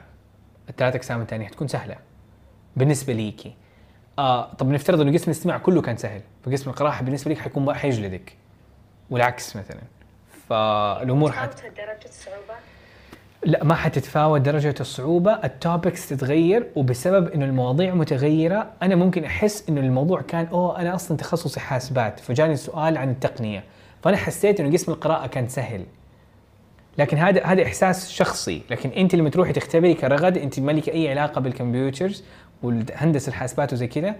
الثلاث 0.70 0.96
أقسام 0.96 1.22
الثانية 1.22 1.46
حتكون 1.46 1.68
سهلة 1.68 1.96
بالنسبة 2.76 3.14
ليكي 3.14 3.54
آه 4.20 4.54
طب 4.54 4.70
نفترض 4.70 5.02
إنه 5.02 5.14
قسم 5.14 5.32
الاستماع 5.32 5.58
كله 5.58 5.82
كان 5.82 5.98
سهل 5.98 6.22
فقسم 6.46 6.70
القراءة 6.70 7.04
بالنسبة 7.04 7.32
لك 7.32 7.38
حيكون 7.38 7.66
بقى 7.66 7.76
حيجلدك 7.76 8.34
والعكس 9.10 9.56
مثلا. 9.56 9.82
فالأمور 10.50 11.32
حت... 11.32 11.50
متفاوتة 11.50 11.76
درجة 11.76 12.06
الصعوبة؟ 12.06 12.54
لا 13.46 13.64
ما 13.64 13.76
حتتفاوت 13.76 14.41
درجة 14.41 14.76
الصعوبة. 14.80 15.39
التوبكس 15.44 16.10
تتغير 16.10 16.68
وبسبب 16.76 17.28
إنه 17.28 17.46
المواضيع 17.46 17.94
متغيرة 17.94 18.72
أنا 18.82 18.96
ممكن 18.96 19.24
أحس 19.24 19.70
إنه 19.70 19.82
الموضوع 19.82 20.22
كان 20.22 20.46
أوه 20.46 20.82
أنا 20.82 20.96
أصلا 20.96 21.18
تخصصي 21.18 21.60
حاسبات 21.60 22.20
فجاني 22.20 22.56
سؤال 22.56 22.98
عن 22.98 23.10
التقنية. 23.10 23.64
فأنا 24.04 24.18
حسيت 24.18 24.60
إنه 24.60 24.74
قسم 24.74 24.91
القراءة 24.91 25.28
كان 25.28 25.48
سهل. 25.48 25.86
لكن 26.98 27.18
هذا 27.18 27.44
هذا 27.44 27.64
إحساس 27.64 28.12
شخصي. 28.12 28.62
لكن 28.70 28.89
أنت 28.89 29.16
لما 29.16 29.30
تروحي 29.30 29.54
تختبري 29.54 29.94
كرغد 29.94 30.38
أنت 30.38 30.60
ما 30.60 30.72
لك 30.72 30.89
أي 30.89 31.10
علاقة 31.10 31.41
بالكمبيوترز 31.41 32.24
والهندسة 32.64 33.30
الحاسبات 33.30 33.74
وزي 33.74 33.88
كذا 33.88 34.16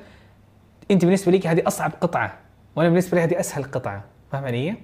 أنت 0.92 1.06
بالنسبة 1.06 1.32
لك 1.32 1.48
هذه 1.48 1.68
أصعب 1.68 1.92
قطعة 2.02 2.38
وأنا 2.76 2.90
بالنسبة 2.90 3.18
لي 3.18 3.24
هذه 3.24 3.40
أسهل 3.40 3.64
قطعة. 3.64 4.04
فاهم 4.32 4.46
علي؟ 4.46 4.76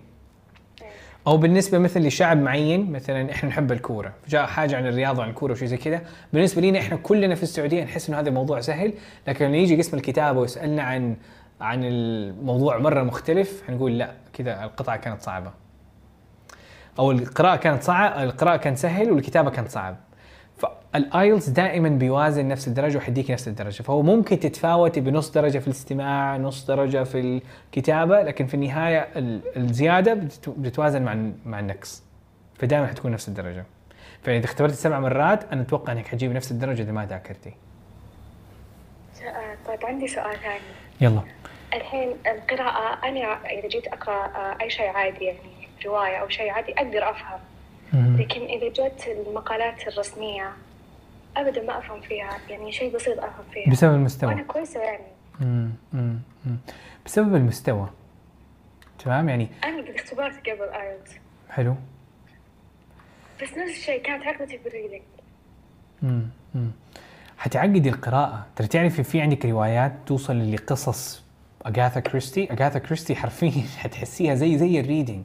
أو 1.27 1.37
بالنسبة 1.37 1.77
مثلا 1.77 2.07
لشعب 2.07 2.37
معين 2.37 2.91
مثلا 2.91 3.31
إحنا 3.31 3.49
نحب 3.49 3.71
الكورة 3.71 4.13
فجاء 4.25 4.45
حاجة 4.45 4.77
عن 4.77 4.87
الرياضه 4.87 5.23
عن 5.23 5.29
الكورة 5.29 5.51
وشيء 5.51 5.67
زي 5.67 5.77
كذا. 5.77 6.01
بالنسبة 6.33 6.61
لنا 6.61 6.79
إحنا 6.79 6.97
كلنا 6.97 7.35
في 7.35 7.43
السعودية 7.43 7.83
نحس 7.83 8.09
إنه 8.09 8.19
هذا 8.19 8.29
الموضوع 8.29 8.61
سهل 8.61 8.93
لكن 9.27 9.45
لما 9.45 9.57
يجي 9.57 9.77
قسم 9.77 9.97
الكتابة 9.97 10.39
ويسألنا 10.39 10.83
عن 10.83 11.15
عن 11.61 11.83
الموضوع 11.83 12.77
مرة 12.77 13.03
مختلف 13.03 13.63
حنقول 13.67 13.97
لا 13.97 14.11
كذا 14.33 14.63
القطعة 14.63 14.97
كانت 14.97 15.21
صعبة. 15.21 15.51
أو 16.99 17.11
القراءة 17.11 17.55
كانت 17.55 17.83
صعب 17.83 18.23
القراءة 18.23 18.57
كان 18.57 18.75
سهل 18.75 19.11
والكتابة 19.11 19.49
كانت 19.49 19.69
صعب. 19.69 19.97
فالايلتس 20.59 21.49
دائما 21.49 21.89
بيوازن 21.89 22.47
نفس 22.47 22.67
الدرجة 22.67 22.97
وحيديك 22.97 23.31
نفس 23.31 23.47
الدرجة. 23.47 23.81
فهو 23.81 24.01
ممكن 24.01 24.39
تتفاوتي 24.39 24.99
بنص 25.01 25.31
درجة 25.31 25.59
في 25.59 25.67
الاستماع 25.67 26.37
نص 26.37 26.65
درجة 26.65 27.03
في 27.03 27.41
الكتابة 27.67 28.21
لكن 28.21 28.47
في 28.47 28.53
النهاية 28.53 29.07
ال- 29.15 29.41
الزيادة 29.57 30.13
بتت- 30.13 30.49
بتتوازن 30.49 31.01
مع 31.01 31.15
مع 31.45 31.59
النقص. 31.59 32.03
فدائما 32.59 32.87
حتكون 32.87 33.11
نفس 33.11 33.27
الدرجة. 33.27 33.65
فإذا 34.23 34.45
اختبرت 34.45 34.73
سبع 34.73 34.99
مرات 34.99 35.43
أنا 35.53 35.61
أتوقع 35.61 35.93
إنك 35.93 36.07
حتجيب 36.07 36.31
نفس 36.31 36.51
الدرجة 36.51 36.81
إذا 36.81 36.91
ما 36.91 37.05
ذاكرتي. 37.05 37.53
آه، 39.23 39.55
طيب 39.67 39.85
عندي 39.85 40.07
سؤال 40.07 40.33
ثاني. 40.41 40.59
يلا. 41.01 41.21
الحين 41.73 42.09
القراءة 42.27 43.07
أنا 43.07 43.45
إذا 43.49 43.67
جيت 43.67 43.87
أقرأ 43.87 44.25
آه، 44.25 44.57
أي 44.61 44.69
شيء 44.69 44.87
عادي 44.89 45.25
يعني 45.25 45.39
رواية 45.85 46.15
أو 46.17 46.29
شيء 46.29 46.49
عادي 46.51 46.73
أقدر 46.73 47.09
أفهم. 47.09 47.39
لكن 47.93 48.41
إذا 48.41 48.67
جت 48.69 49.07
المقالات 49.27 49.87
الرسمية 49.87 50.51
أبدا 51.37 51.63
ما 51.63 51.77
أفهم 51.77 52.01
فيها 52.01 52.37
يعني 52.49 52.71
شيء 52.71 52.95
بسيط 52.95 53.19
أفهم 53.19 53.45
فيها. 53.53 53.71
بسبب 53.71 53.93
المستوى. 53.93 54.29
وأنا 54.33 54.43
كويسة 54.43 54.79
يعني. 54.81 55.03
مم، 55.39 55.69
مم، 55.93 56.19
مم. 56.45 56.57
بسبب 57.05 57.35
المستوى. 57.35 57.89
تمام؟ 58.99 59.29
يعني 59.29 59.47
أنا 59.65 59.81
قد 59.81 59.89
اختبرت 59.89 60.49
قبل 60.49 60.69
IELTS. 60.73 61.11
حلو. 61.49 61.75
بس 63.43 63.49
نفس 63.57 63.71
الشيء 63.77 64.01
كانت 64.01 64.23
عقبتي 64.23 64.57
بال 64.57 64.67
reading 64.67 65.01
مم، 66.01 66.27
مم. 66.55 66.71
حتعقدي 67.37 67.89
القراءة. 67.89 68.45
ترى 68.55 68.67
تعرفي 68.67 69.03
في 69.03 69.21
عندك 69.21 69.45
روايات 69.45 69.93
توصل 70.05 70.51
لقصص 70.53 71.23
أغاثا 71.65 71.99
كريستي؟ 71.99 72.51
أغاثا 72.51 72.79
كريستي 72.79 73.15
حرفيا 73.15 73.63
حتحسيها 73.81 74.35
زي 74.35 74.57
زي 74.57 74.79
ال 74.79 74.85
reading 74.85 75.23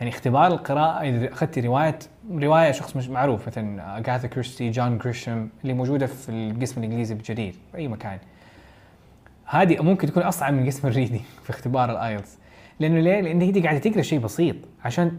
يعني 0.00 0.12
اختبار 0.12 0.46
القراءة 0.46 1.08
إذا 1.08 1.32
أخذتي 1.32 1.60
رواية 1.60 1.98
رواية 2.30 2.72
شخص 2.72 2.96
مش 2.96 3.08
معروف 3.08 3.46
مثلا 3.46 3.98
أغاثا 3.98 4.28
كريستي 4.28 4.70
جون 4.70 4.98
جريشم 4.98 5.48
اللي 5.62 5.74
موجودة 5.74 6.06
في 6.06 6.28
القسم 6.28 6.80
الإنجليزي 6.80 7.14
بالجرير 7.14 7.54
في 7.72 7.78
أي 7.78 7.88
مكان. 7.88 8.18
هذه 9.44 9.82
ممكن 9.82 10.08
تكون 10.08 10.22
أصعب 10.22 10.54
من 10.54 10.66
قسم 10.66 10.88
ال 10.88 10.92
reading 10.92 11.20
في 11.44 11.50
اختبار 11.50 11.90
ال 11.90 11.97
IELTS. 11.97 12.38
لأنه 12.80 13.00
ليه؟ 13.00 13.20
لأن 13.20 13.42
أنت 13.42 13.58
قاعدة 13.58 13.78
تقرأ 13.78 14.02
شيء 14.02 14.18
بسيط. 14.18 14.56
عشان 14.84 15.18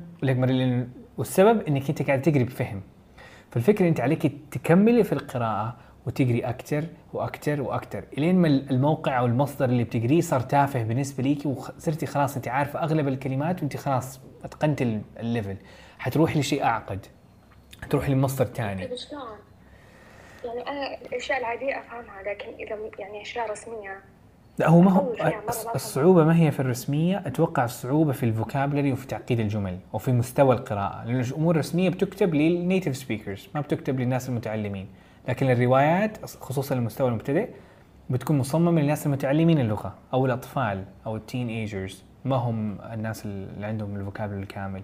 والسبب 1.18 1.62
أنك 1.68 1.90
أنت 1.90 2.02
قاعدة 2.02 2.22
تقري 2.22 2.44
بفهم. 2.44 2.82
فالفكرة 3.52 3.88
أنت 3.88 4.00
عليك 4.00 4.32
تكملي 4.52 5.04
في 5.04 5.14
القراءة 5.14 5.76
وتقري 6.06 6.40
أكثر 6.40 6.84
وأكثر 7.14 7.62
وأكثر 7.62 8.04
إلين 8.18 8.36
ما 8.36 8.48
الموقع 8.48 9.20
أو 9.20 9.26
المصدر 9.26 9.66
اللي 9.66 9.84
بتقريه 9.84 10.22
صار 10.22 10.40
تافه 10.40 10.84
بالنسبة 10.84 11.24
ليكي 11.24 11.48
وصرتي 11.48 12.06
خلاص 12.06 12.36
انت 12.36 12.48
عارفة 12.48 12.84
أغلب 12.84 13.08
الكلمات 13.08 13.60
وانت 13.62 13.78
خلاص 13.78 14.20
أتقنتي 14.44 14.84
ال- 14.84 15.02
ال 15.20 15.26
level 15.26 15.56
حتروحي 16.00 16.40
لشيء 16.40 16.64
أعقد. 16.64 17.06
حتروحي 17.84 18.14
لمصدر 18.14 18.46
ثاني 18.46 18.88
طيب؟ 18.88 18.98
يعني 20.46 20.62
أنا 20.70 21.02
الأشياء 21.02 21.40
العادية 21.40 21.80
أفهمها 21.80 22.24
لكن 22.24 22.50
إذا 22.60 22.76
م- 22.76 22.92
يعني 23.00 23.22
أشياء 23.22 23.52
رسمية. 23.52 24.00
لا 24.58 24.70
هو 24.70 24.82
ما 24.82 24.92
هو 24.92 25.14
الصعوبة 25.76 26.24
ما 26.24 26.40
هي 26.40 26.52
في 26.52 26.60
الرسمية 26.60 27.24
أتوقع 27.26 27.64
الصعوبة 27.64 28.12
في 28.12 28.24
ال 28.24 28.30
vocabulary 28.30 28.92
وفي 28.92 29.08
تعقيد 29.08 29.40
الجمل 29.40 29.80
وفي 29.94 30.12
مستوى 30.12 30.56
القراءة 30.56 31.04
لأن 31.06 31.20
الأمور 31.20 31.54
الرسمية 31.56 31.90
بتكتب 31.90 32.36
لل 32.36 32.51
native 32.51 32.98
speakers 32.98 33.50
ما 33.56 33.62
بتكتب 33.62 34.00
للناس 34.00 34.30
المتعلمين. 34.30 34.88
لكن 35.28 35.50
الروايات 35.50 36.26
خصوصا 36.26 36.76
المستوى 36.76 37.10
المبتدئ 37.10 37.50
بتكون 38.10 38.38
مصممة 38.38 38.82
للناس 38.82 39.06
المتعلمين 39.06 39.60
اللغة 39.60 39.96
أو 40.14 40.26
الأطفال 40.26 40.86
أو 41.06 41.16
ال 41.16 41.50
teenagers 41.50 42.04
ما 42.26 42.36
هم 42.36 42.82
الناس 42.82 43.26
اللي 43.26 43.66
عندهم 43.66 43.96
ال 43.96 44.00
vocabulary 44.00 44.40
الكامل 44.42 44.84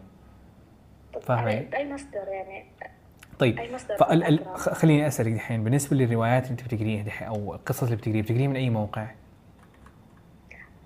علي؟ 1.30 1.68
أي 1.76 1.94
مصدر 1.94 2.28
يعني 2.28 2.66
طيب 3.40 3.60
فال... 4.00 4.46
خليني 4.56 5.08
أسألك 5.08 5.32
دحين 5.34 5.64
بالنسبة 5.64 5.98
للروايات 5.98 6.44
اللي 6.44 6.52
أنت 6.52 6.64
بتقريها 6.64 7.04
دحين 7.04 7.28
أو 7.28 7.54
القصص 7.56 7.84
اللي 7.84 7.96
بتقريها 7.96 8.22
بتقريها 8.22 8.48
من 8.48 8.56
أي 8.56 8.70
موقع؟ 8.70 9.04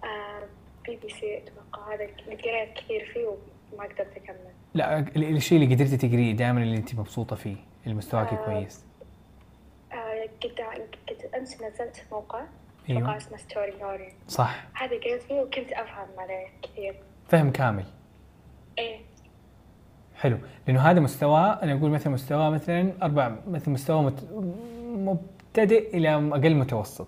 آه، 0.04 0.44
بي 0.88 0.96
بي 0.96 1.10
سي 1.10 1.38
أتوقع 1.38 1.94
هذا 1.94 2.04
اللي 2.04 2.36
قريت 2.36 2.74
كثير 2.78 3.12
فيه 3.14 3.26
وما 3.74 3.84
قدرت 3.84 4.18
أكمل 4.18 4.36
لا 4.74 5.00
ال- 5.00 5.36
الشيء 5.36 5.64
اللي 5.64 5.76
قدرتي 5.76 5.98
تقريه 5.98 6.32
دائما 6.36 6.62
اللي 6.64 6.78
أنت 6.78 6.96
مبسوطة 6.96 7.36
فيه 7.36 7.56
اللي 7.84 7.96
مستواك 7.96 8.34
آه. 8.34 8.46
كويس 8.46 8.86
قد 10.22 10.62
قد 11.10 11.30
أمس 11.38 11.56
نزلت 11.56 12.04
موقع 12.12 12.42
أيوة. 12.90 13.02
موقع 13.02 13.18
اسمه 13.18 13.38
Storynory 13.38 14.14
صح. 14.28 14.64
هذا 14.74 15.00
قريت 15.00 15.22
فيه 15.22 15.42
وكنت 15.42 15.72
أفهم 15.72 16.08
عليه 16.18 16.48
كثير. 16.64 16.96
فهم 17.30 17.52
كامل. 17.52 17.86
إيه. 18.80 19.00
حلو. 20.16 20.38
لأنه 20.68 20.82
هذا 20.82 21.00
مستوى 21.00 21.60
أنا 21.64 21.74
أقول 21.74 21.92
مثلا 21.92 22.14
مستوى 22.14 22.52
مثلا 22.52 22.94
أربع 23.04 23.36
مثل 23.48 23.72
مستوى 23.72 24.04
مت... 24.04 24.24
مبتدئ 24.84 25.98
إلى 25.98 26.16
أقل 26.16 26.56
متوسط. 26.56 27.08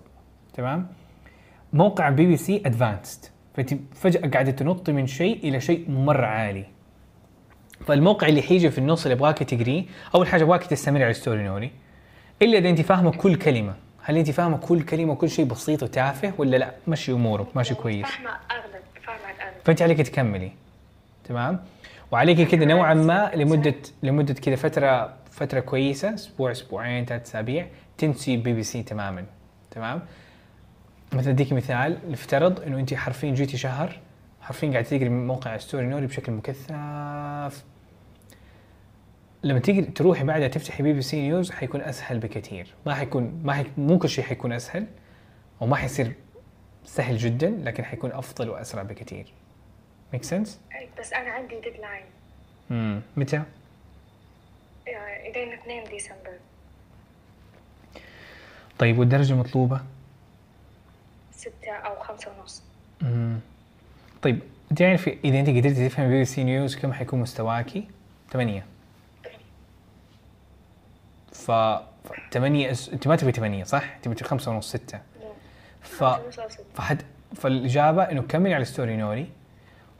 تمام؟ 0.54 0.86
موقع 1.72 2.10
BBC 2.10 2.62
advanced 2.66 3.24
فانت 3.54 3.74
فجأة 3.94 4.28
قاعدة 4.30 4.50
تنطي 4.50 4.92
من 4.92 5.06
شيء 5.06 5.48
إلى 5.48 5.60
شيء 5.60 5.90
مره 5.90 6.26
عالي. 6.26 6.64
فالموقع 7.86 8.28
اللي 8.28 8.42
حيجي 8.42 8.70
في 8.70 8.78
النص 8.78 9.06
اللي 9.06 9.14
ابغاك 9.14 9.38
تقريه 9.38 9.84
أول 10.14 10.26
حاجة 10.26 10.42
ابغاك 10.42 10.66
تستمر 10.66 11.02
على 11.02 11.12
Storynory 11.12 11.70
إلا 12.42 12.58
إذا 12.58 12.68
أنت 12.68 12.80
فاهمة 12.80 13.10
كل 13.10 13.36
كلمة. 13.36 13.74
هل 14.02 14.16
أنت 14.16 14.30
فاهمة 14.30 14.56
كل 14.56 14.82
كلمة 14.82 15.12
وكل 15.12 15.30
شيء 15.30 15.44
بسيط 15.44 15.82
وتافه 15.82 16.32
ولا 16.38 16.56
لا؟ 16.56 16.74
مشي 16.88 17.12
أمورك 17.12 17.56
ماشي 17.56 17.74
كويس. 17.74 18.06
فاهمة 18.06 18.30
أغلب 18.30 18.82
فاهمة 19.04 19.36
الأغلب. 19.36 19.54
فأنت 19.64 19.82
عليك 19.82 20.00
تكملي. 20.00 20.52
تمام؟ 21.24 21.60
وعليك 22.10 22.48
كذا 22.48 22.64
نوعا 22.64 22.94
ما 22.94 23.30
لمده 23.34 23.74
لمدة 24.02 24.34
كذا 24.34 24.56
فتره 24.56 25.14
فترة 25.30 25.60
كويسة 25.60 26.14
أسبوع 26.14 26.50
أسبوعين 26.50 27.04
ثلاث 27.04 27.22
أسابيع 27.22 27.66
تنسي 27.98 28.36
بي 28.36 28.52
بي 28.52 28.62
سي 28.62 28.82
تماما. 28.82 29.24
تمام؟ 29.70 30.02
مثلا 31.12 31.30
أديك 31.30 31.52
مثال. 31.52 31.98
نفترض 32.10 32.60
إنه 32.60 32.78
أنت 32.78 32.94
حرفيا 32.94 33.30
جيتي 33.30 33.56
شهر 33.56 34.00
حرفيا 34.40 34.70
قاعد 34.70 34.84
تقري 34.84 35.08
من 35.08 35.26
موقع 35.26 35.56
Storynory 35.56 36.06
بشكل 36.06 36.32
مكثف. 36.32 37.64
لما 39.44 39.58
تيجي 39.58 39.82
تروحي 39.82 40.24
بعدها 40.24 40.48
تفتحي 40.48 40.82
BBC 40.82 41.20
News 41.20 41.50
حيكون 41.50 41.80
أسهل 41.80 42.18
بكثير 42.18 42.74
ما 42.86 42.94
حيكون 42.94 43.40
ما 43.44 43.52
حي... 43.52 43.64
مو 43.78 43.98
كل 43.98 44.08
شيء 44.08 44.24
حيكون 44.24 44.52
أسهل 44.52 44.86
وما 45.60 45.76
حيصير 45.76 46.12
سهل 46.84 47.16
جدا 47.16 47.50
لكن 47.64 47.84
حيكون 47.84 48.12
أفضل 48.12 48.50
وأسرع 48.50 48.82
بكثير 48.82 49.26
make 50.12 50.24
sense؟ 50.24 50.60
بس 50.98 51.12
أنا 51.12 51.30
عندي 51.30 51.60
deadline 51.60 52.04
امم 52.70 53.00
متى؟ 53.16 53.42
يعني 54.86 55.30
إلين 55.30 55.52
2 55.52 55.84
ديسمبر 55.84 56.38
طيب 58.78 58.98
والدرجة 58.98 59.32
المطلوبة؟ 59.32 59.80
ستة 61.32 61.72
أو 61.72 62.02
خمسة 62.02 62.30
ونص 62.40 62.62
امم 63.02 63.40
طيب 64.22 64.38
انت 64.70 64.82
عارف 64.82 65.08
إذا 65.08 65.40
أنت 65.40 65.48
قدرتي 65.48 65.88
تفهم 65.88 66.08
BBC 66.08 66.44
News 66.44 66.76
كم 66.76 66.92
حيكون 66.92 67.20
مستواكي؟ 67.20 67.88
ثمانية 68.32 68.73
ف 71.34 71.52
8 72.32 72.70
أس... 72.70 72.88
انت 72.88 73.08
ما 73.08 73.16
تبي 73.16 73.32
8 73.32 73.64
صح؟ 73.64 73.96
تبي 73.96 74.24
خمسة 74.24 74.50
ونص 74.50 74.68
ستة. 74.68 75.00
ف 75.80 76.04
فحد 76.74 77.02
فالإجابة 77.34 78.02
إنه 78.02 78.22
كملي 78.22 78.54
على 78.54 78.64
Storynory 78.64 79.26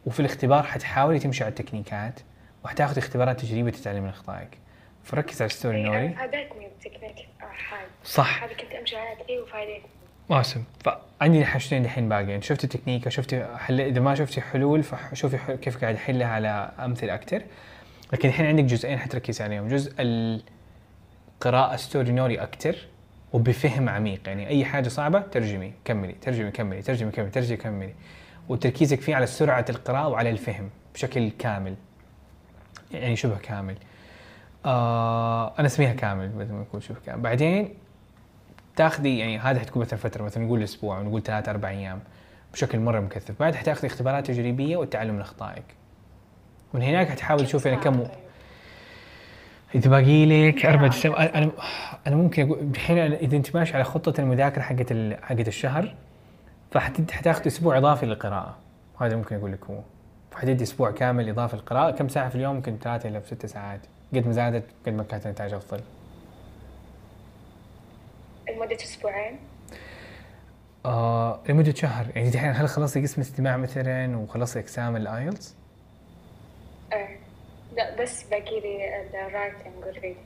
وفي 0.07 0.21
الاختبار 0.21 0.63
حتحاولي 0.63 1.19
تمشي 1.19 1.45
على 1.45 1.51
ال 1.51 1.57
techniques 1.57 2.15
ات 2.15 2.21
وحتاخذي 2.65 2.99
اختبارات 2.99 3.41
تجريبية 3.41 3.71
تتعلمي 3.71 4.01
من 4.01 4.09
أخطائك. 4.09 4.59
فركز 5.05 5.43
على 5.43 5.51
story، 5.51 5.85
نوري. 5.85 6.09
فادتني 6.09 6.67
التكنيك 6.67 7.29
صح. 8.05 8.43
هذه 8.43 8.53
كنت 8.53 8.73
أمشي 8.81 8.97
عليها 8.97 9.23
كثير 9.23 9.43
وفادتني 9.43 9.83
awesome. 10.33 10.85
فعندي 11.21 11.45
حاجتين 11.45 11.85
الحين 11.85 12.09
باقيين 12.09 12.43
شفتي 12.43 12.65
التكنيك 12.65 13.09
شفتي 13.09 13.57
حل 13.57 13.81
إذا 13.81 14.01
ما 14.01 14.15
شفتي 14.15 14.41
حلول 14.41 14.83
فشوفي 14.83 15.39
حل... 15.39 15.55
كيف 15.55 15.81
قاعد 15.81 15.95
احلها 15.95 16.27
على 16.27 16.71
أمثلة 16.79 17.15
أكثر 17.15 17.43
لكن 18.13 18.29
الحين 18.29 18.47
عندك 18.47 18.65
جزئين 18.65 18.99
حتركزي 18.99 19.45
عليهم. 19.45 19.69
جزء 19.69 19.93
القراءه 21.45 21.77
ستوري 21.77 22.13
نوري 22.13 22.43
أكثر 22.43 22.77
وبفهم 23.33 23.89
عميق. 23.89 24.21
يعني 24.27 24.49
أي 24.49 24.65
حاجة 24.65 24.89
صعبة 24.89 25.21
ترجمي 25.21 25.73
كملي 25.85 26.13
ترجمي 26.13 26.51
كملي 26.51 26.83
ترجمي 26.83 27.11
كملي 27.11 27.31
ترجمي 27.31 27.57
كملي. 27.57 27.95
وتركيزك 28.49 29.01
فيه 29.01 29.17
على 29.17 29.27
سرعة 29.27 29.65
القراءة 29.69 30.09
وعلى 30.09 30.31
الفهم 30.31 30.71
بشكل 30.95 31.31
كامل. 31.31 31.75
يعني 32.93 33.17
شبه 33.17 33.39
كامل. 33.39 33.77
آه 34.67 35.53
أنا 35.59 35.67
أسميها 35.67 35.93
كامل 35.93 36.29
بدل 36.29 36.53
ما 36.53 36.61
نقول 36.61 36.83
شبه 36.83 36.97
كامل. 37.07 37.23
بعدين 37.23 37.75
تاخذي 38.77 39.19
يعني 39.19 39.39
هذا 39.39 39.61
حتكون 39.61 39.83
مثلا 39.83 39.99
فترة 39.99 40.23
مثلا 40.23 40.45
نقول 40.45 40.63
أسبوع 40.63 40.99
ونقول 40.99 41.23
ثلاث 41.23 41.49
أربع 41.49 41.69
أيام 41.69 42.01
بشكل 42.53 42.79
مرة 42.79 43.01
مكثف. 43.01 43.41
بعد 43.41 43.55
حتاخذي 43.55 43.87
اختبارات 43.87 44.27
تجريبية 44.27 44.77
والتعلم 44.77 45.15
من 45.15 45.21
اخطائك 45.21 45.65
ومن 46.75 46.83
هناك 46.83 47.09
حتحاول 47.09 47.47
تشوفي 47.47 47.69
أنا 47.69 47.81
كم 47.81 48.07
اذا 49.75 49.91
باقي 49.91 50.49
لك 50.51 50.67
أربع 50.67 50.91
سنوات 50.91 51.35
أنا 51.35 51.51
أنا 52.07 52.17
ممكن 52.17 52.47
أقول 52.47 52.59
الحين 52.75 52.99
إذا 52.99 53.37
أنت 53.37 53.57
ماشي 53.57 53.75
على 53.75 53.85
خطة 53.85 54.21
المذاكرة 54.21 54.63
حقت 54.63 54.93
ال- 54.93 55.25
حقت 55.25 55.49
الشهر 55.49 55.95
فحتاخذ 56.71 57.47
أسبوع 57.47 57.79
إضافي 57.79 58.07
للقراءة. 58.07 58.57
هذا 59.01 59.17
ممكن 59.17 59.37
أقول 59.37 59.53
لك 59.53 59.65
هو. 59.65 59.79
فحتدي 60.31 60.65
أسبوع 60.65 60.91
كامل 60.91 61.29
اضافه 61.29 61.57
للقراءة. 61.57 61.91
كم 61.91 62.09
ساعة 62.09 62.29
في 62.29 62.35
اليوم؟ 62.35 62.57
ممكن 62.57 62.77
ثلاثة 62.83 63.09
إلى 63.09 63.23
ست 63.27 63.47
ساعات. 63.47 63.81
قد 64.15 64.27
ما 64.27 64.33
زادت 64.33 64.65
قد 64.87 64.93
ما 64.93 65.03
كانت 65.03 65.27
النتائج 65.27 65.55
أفضل. 65.55 65.81
لمدة 68.51 68.77
أسبوعين؟ 68.77 69.37
آه 70.87 71.41
لمدة 71.49 71.75
شهر. 71.75 72.07
يعني 72.15 72.31
دحين 72.31 72.51
هل 72.51 72.69
خلصتي 72.69 73.03
قسم 73.03 73.21
استماع 73.21 73.57
مثلا 73.57 74.17
وخلصتي 74.17 74.61
اقسام 74.61 74.97
ال 74.97 75.05
IELTS؟ 75.05 75.55
بس 78.05 78.23
باقي 78.23 78.61
لي 78.61 79.01
ال 79.27 79.33
writing 79.33 79.75
وال 79.85 79.92
reading 79.92 80.17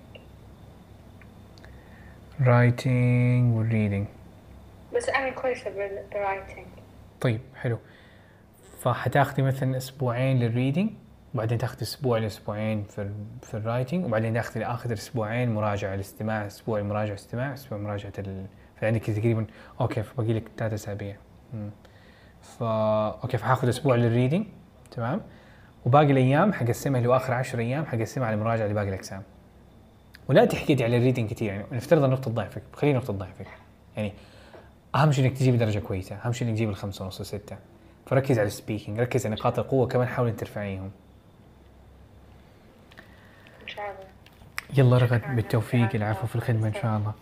writing 2.40 3.54
وال 3.56 3.67
reading 3.67 4.06
بس 4.96 5.08
أنا 5.08 5.30
كويسة 5.30 5.70
بال- 5.70 6.02
بال 6.12 6.24
writing 6.24 6.66
طيب 7.20 7.40
حلو. 7.56 7.78
فحتاخدي 8.80 9.42
مثلا 9.42 9.76
أسبوعين 9.76 10.38
لل 10.38 10.50
reading 10.50 10.90
وبعدين 11.34 11.58
تاخذي 11.58 11.82
أسبوع 11.82 12.18
لأسبوعين 12.18 12.82
في 12.84 13.02
ال 13.02 13.12
في 13.42 13.54
ال 13.54 13.61
writing 13.61 14.04
وبعدين 14.04 14.34
تاخذي 14.34 14.64
اخر 14.64 14.92
أسبوعين 14.92 15.54
مراجعة 15.54 15.94
الاستماع 15.94 16.46
أسبوع 16.46 16.82
مراجعه 16.82 17.14
إستماع 17.14 17.54
أسبوع 17.54 17.78
مراجعة 17.78 18.12
ال 18.18 18.46
فعندك 18.80 19.02
تقريبا 19.04 19.46
okay 19.80 20.02
فباقي 20.02 20.32
لك 20.32 20.44
ثلاث 20.58 20.72
أسابيع. 20.72 21.16
فا 22.42 22.66
okay 23.22 23.36
فحاخذ 23.36 23.68
أسبوع 23.68 23.94
لل 23.96 24.07
reading 24.07 24.46
تمام؟ 24.90 25.20
وباقي 25.88 26.12
الأيام 26.12 26.52
حقسمها 26.52 26.98
اللي 26.98 27.08
هو 27.08 27.16
آخر 27.16 27.32
10 27.32 27.60
أيام 27.60 27.86
حقسمها 27.86 28.26
على 28.26 28.34
المراجعه 28.34 28.66
لباقي 28.66 28.88
الاقسام 28.88 29.22
ولا 30.28 30.44
تحقدي 30.44 30.84
على 30.84 30.96
ال 30.96 31.01
reading 31.01 31.30
كثير 31.30 31.48
يعني 31.48 31.64
نفترض 31.72 32.04
نقطه 32.04 32.30
ضعفك 32.30 32.62
خلينا 32.72 32.98
نقطه 32.98 33.12
ضعفك 33.12 33.46
يعني 33.96 34.12
أهم 34.94 35.12
شيء 35.12 35.24
إنك 35.24 35.36
تجيب 35.38 35.58
درجة 35.58 35.78
كويسة 35.78 36.16
أهم 36.16 36.32
شيء 36.32 36.48
إنك 36.48 36.56
تجيب 36.56 36.68
الخمسة 36.68 37.04
ونص 37.04 37.20
وستة 37.20 37.56
فركز 38.06 38.38
على 38.38 38.46
ال 38.46 38.52
speaking 38.52 39.00
ركز 39.00 39.26
على 39.26 39.34
نقاط 39.34 39.58
القوة 39.58 39.86
كمان 39.86 40.08
حاول 40.08 40.36
ترفعيهم 40.36 40.90
إن 43.62 43.68
شاء 43.68 43.84
الله. 43.84 44.78
يلا 44.78 44.98
رغد 44.98 45.22
بالتوفيق 45.36 45.94
العفو 45.94 46.26
في 46.26 46.36
الخدمة 46.36 46.68
إن 46.68 46.74
شاء 46.74 46.96
الله. 46.96 47.12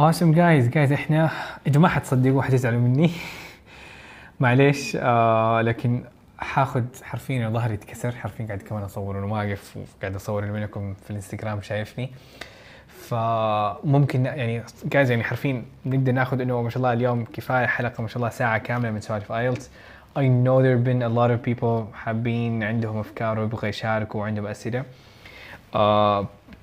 Awesome 0.00 0.36
جايز 0.36 0.68
جايز 0.68 0.92
إحنا 0.92 1.30
أنتوا 1.66 1.82
ما 1.82 1.88
حتصدقوا 1.88 2.42
حتزعلوا 2.42 2.80
مني. 2.80 3.10
معليش 4.40 4.96
آه 5.00 5.62
لكن 5.62 6.04
حاخذ 6.38 6.84
حرفيا 7.02 7.48
ظهري 7.48 7.74
يتكسر 7.74 8.12
حرفيا 8.12 8.46
قاعد 8.46 8.62
كمان 8.62 8.82
اصور 8.82 9.16
وأنا 9.16 9.32
واقف 9.32 9.76
وقاعد 9.76 10.14
أصور 10.14 10.46
منكم 10.46 10.94
في 10.94 11.10
الإنستغرام 11.10 11.62
شايفني. 11.62 12.10
فممكن 12.88 14.26
يعني 14.26 14.62
guys 14.84 15.10
يعني 15.10 15.24
حرفيا 15.24 15.62
نقدر 15.86 16.12
ناخذ 16.12 16.40
إنه 16.40 16.62
ما 16.62 16.70
شاء 16.70 16.76
الله 16.76 16.92
اليوم 16.92 17.24
كفاية 17.24 17.66
حلقة 17.66 18.02
ما 18.02 18.08
شاء 18.08 18.16
الله 18.16 18.28
ساعة 18.28 18.58
كاملة 18.58 18.90
من 18.90 19.00
سوالف 19.00 19.32
IELTS 19.32 19.70
I 20.18 20.18
know 20.18 20.62
there 20.62 20.76
have 20.78 20.84
been 20.84 21.02
a 21.02 21.08
lot 21.18 21.30
of 21.30 21.42
people 21.50 21.94
حابين 21.94 22.62
عندهم 22.62 22.98
أفكار 22.98 23.38
ويبغوا 23.38 23.66
يشاركوا 23.66 24.20
وعندهم 24.20 24.46
أسئلة. 24.46 24.84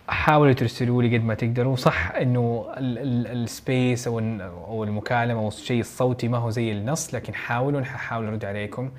حاولوا 0.08 0.54
ترسلوا 0.54 1.04
لي 1.04 1.18
قد 1.18 1.24
ما 1.24 1.34
تقدروا. 1.34 1.76
صح 1.76 2.12
إنه 2.12 2.66
ال 2.78 2.99
space 2.99 4.08
أو 4.08 4.20
ال- 4.20 4.42
أو 4.42 4.84
المكالمة 4.84 5.40
أو 5.40 5.48
الشيء 5.48 5.80
الصوتي 5.80 6.28
ما 6.28 6.38
هو 6.38 6.50
زي 6.50 6.72
النص 6.72 7.16
لكن 7.16 7.34
حاولوا 7.36 7.84
حاول 7.84 8.26
أرد 8.28 8.46
عليكم. 8.46 8.92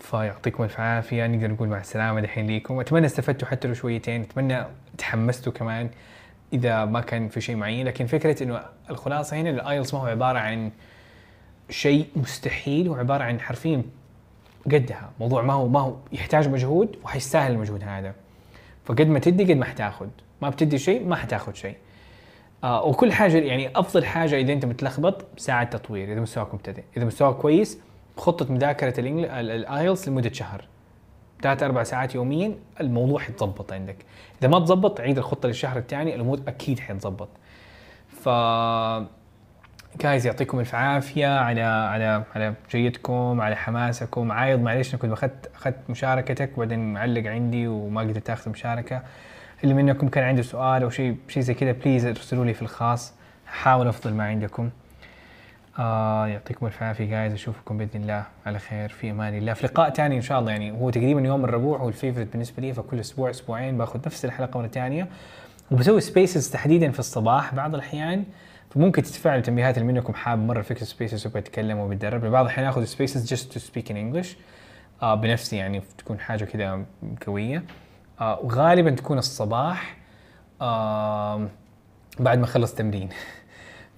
فيعطيكم 0.00 0.62
الف 0.62 0.80
عافية 0.80 1.26
نقدر 1.26 1.50
نقول 1.50 1.68
مع 1.68 1.78
السلامة 1.78 2.20
دحين 2.20 2.46
ليكم. 2.46 2.80
أتمنى 2.80 3.06
استفدتوا 3.06 3.48
حتى 3.48 3.68
لو 3.68 3.74
شويتين 3.74 4.20
أتمنى 4.20 4.64
تحمستوا 4.98 5.52
كمان 5.52 5.90
إذا 6.52 6.84
ما 6.84 7.00
كان 7.00 7.28
في 7.28 7.40
شيء 7.40 7.56
معين. 7.56 7.86
لكن 7.86 8.06
فكرة 8.06 8.42
إنه 8.42 8.60
الخلاصة 8.90 9.36
هنا 9.36 9.50
الايلتس 9.50 9.94
ما 9.94 10.00
هو 10.00 10.06
عبارة 10.06 10.38
عن 10.38 10.70
شيء 11.70 12.06
مستحيل 12.16 12.88
هو 12.88 12.94
عبارة 12.94 13.24
عن 13.24 13.40
حرفيا 13.40 13.82
قدها. 14.66 15.10
موضوع 15.20 15.42
ما 15.42 15.52
هو 15.52 15.68
ما 15.68 15.80
هو 15.80 15.96
يحتاج 16.12 16.48
مجهود 16.48 16.96
وحيستاهل 17.04 17.52
المجهود 17.52 17.84
هذا. 17.84 18.14
فقد 18.84 19.08
ما 19.08 19.18
تدي 19.18 19.44
قد 19.44 19.58
ما 19.58 19.64
حتاخذ 19.64 20.08
ما 20.42 20.48
بتدي 20.48 20.78
شيء 20.78 21.06
ما 21.06 21.16
حتاخذ 21.16 21.54
شيء. 21.54 21.76
آه 22.64 22.84
وكل 22.84 23.12
حاجة 23.12 23.38
يعني 23.38 23.78
أفضل 23.78 24.04
حاجة 24.04 24.36
إذا 24.36 24.52
أنت 24.52 24.64
متلخبط 24.64 25.24
ساعة 25.36 25.64
تطوير 25.64 26.12
إذا 26.12 26.20
مستواك 26.20 26.54
مبتدئ. 26.54 26.82
إذا 26.96 27.04
مستواك 27.04 27.34
كويس 27.34 27.78
خطة 28.16 28.52
مذاكرة 28.52 29.00
ال 29.00 29.18
IELTS 29.18 30.08
لمدة 30.08 30.32
شهر. 30.32 30.64
ثلاث 31.42 31.62
أربع 31.62 31.82
ساعات 31.82 32.14
يوميا 32.14 32.54
الموضوع 32.80 33.20
حيتظبط 33.20 33.72
عندك. 33.72 33.96
إذا 34.40 34.48
ما 34.48 34.58
تظبط 34.58 35.00
عيد 35.00 35.18
الخطة 35.18 35.46
للشهر 35.46 35.78
الثاني 35.78 36.14
الأمور 36.14 36.40
أكيد 36.48 36.80
حتظبط 36.80 37.28
ف 38.08 38.28
guys 40.00 40.26
يعطيكم 40.26 40.60
الف 40.60 40.74
عافية 40.74 41.38
على 41.38 41.62
على 41.62 42.24
على 42.34 42.54
جيتكم 42.70 43.40
على 43.40 43.56
حماسكم. 43.56 44.32
عايض 44.32 44.60
معلش 44.60 44.94
أنا 44.94 45.02
كنت 45.02 45.12
اخذت 45.12 45.50
أخذت 45.54 45.76
مشاركتك 45.88 46.50
وبعدين 46.56 46.92
معلق 46.92 47.30
عندي 47.30 47.68
وما 47.68 48.00
قدرت 48.00 48.30
أخذ 48.30 48.50
مشاركة. 48.50 49.02
اللي 49.64 49.74
منكم 49.74 50.08
كان 50.08 50.24
عنده 50.24 50.42
سؤال 50.42 50.82
أو 50.82 50.90
شيء 50.90 51.16
شيء 51.28 51.42
زي 51.42 51.54
كذا 51.54 51.72
please 51.72 52.06
ارسلوا 52.06 52.44
لي 52.44 52.54
في 52.54 52.62
الخاص. 52.62 53.12
حاول 53.46 53.88
أفضل 53.88 54.14
ما 54.14 54.24
عندكم. 54.24 54.70
آه 55.78 56.26
يعطيكم 56.26 56.66
الف 56.66 56.82
عافية 56.82 57.04
guys 57.04 57.32
أشوفكم 57.32 57.78
بإذن 57.78 58.02
الله 58.02 58.24
على 58.46 58.58
خير 58.58 58.88
في 58.88 59.10
أمان 59.10 59.38
الله. 59.38 59.52
في 59.52 59.66
لقاء 59.66 59.90
ثاني 59.90 60.16
إن 60.16 60.20
شاء 60.22 60.40
الله 60.40 60.50
يعني 60.50 60.72
هو 60.72 60.90
تقريبا 60.90 61.20
يوم 61.20 61.44
الربوع 61.44 61.78
هو 61.78 61.88
ال 61.88 61.93
favorite 61.93 62.32
بالنسبة 62.32 62.62
لي 62.62 62.72
فكل 62.72 63.00
أسبوع 63.00 63.30
أسبوعين 63.30 63.78
باخذ 63.78 64.00
نفس 64.06 64.24
الحلقة 64.24 64.60
مرة 64.60 64.66
ثانية 64.66 65.08
وبسوي 65.70 66.00
spaces 66.00 66.50
تحديدا 66.50 66.90
في 66.90 66.98
الصباح 66.98 67.54
بعض 67.54 67.74
الأحيان 67.74 68.24
فممكن 68.70 69.02
تتفاعلوا 69.02 69.42
تنبيهات 69.42 69.78
اللي 69.78 69.92
منكم 69.92 70.14
حاب 70.14 70.38
مرة 70.38 70.62
فكره 70.62 70.84
spaces 70.84 71.26
وبيتكلم 71.26 71.66
يتكلم 71.66 71.78
وبيتدرب 71.78 72.24
بعض 72.24 72.44
الأحيان 72.44 72.66
آخذ 72.66 72.84
spaces 72.84 73.26
just 73.26 73.52
to 73.52 73.60
speak 73.60 73.90
in 73.90 73.96
English 73.96 74.36
بنفسي 75.02 75.56
يعني 75.56 75.82
تكون 75.98 76.18
حاجة 76.18 76.44
كذا 76.44 76.84
قوية. 77.26 77.64
آه 78.20 78.40
وغالبا 78.42 78.90
تكون 78.90 79.18
الصباح 79.18 79.96
آه 80.60 81.48
بعد 82.20 82.38
ما 82.38 82.44
أخلص 82.44 82.74
تمرين. 82.74 83.08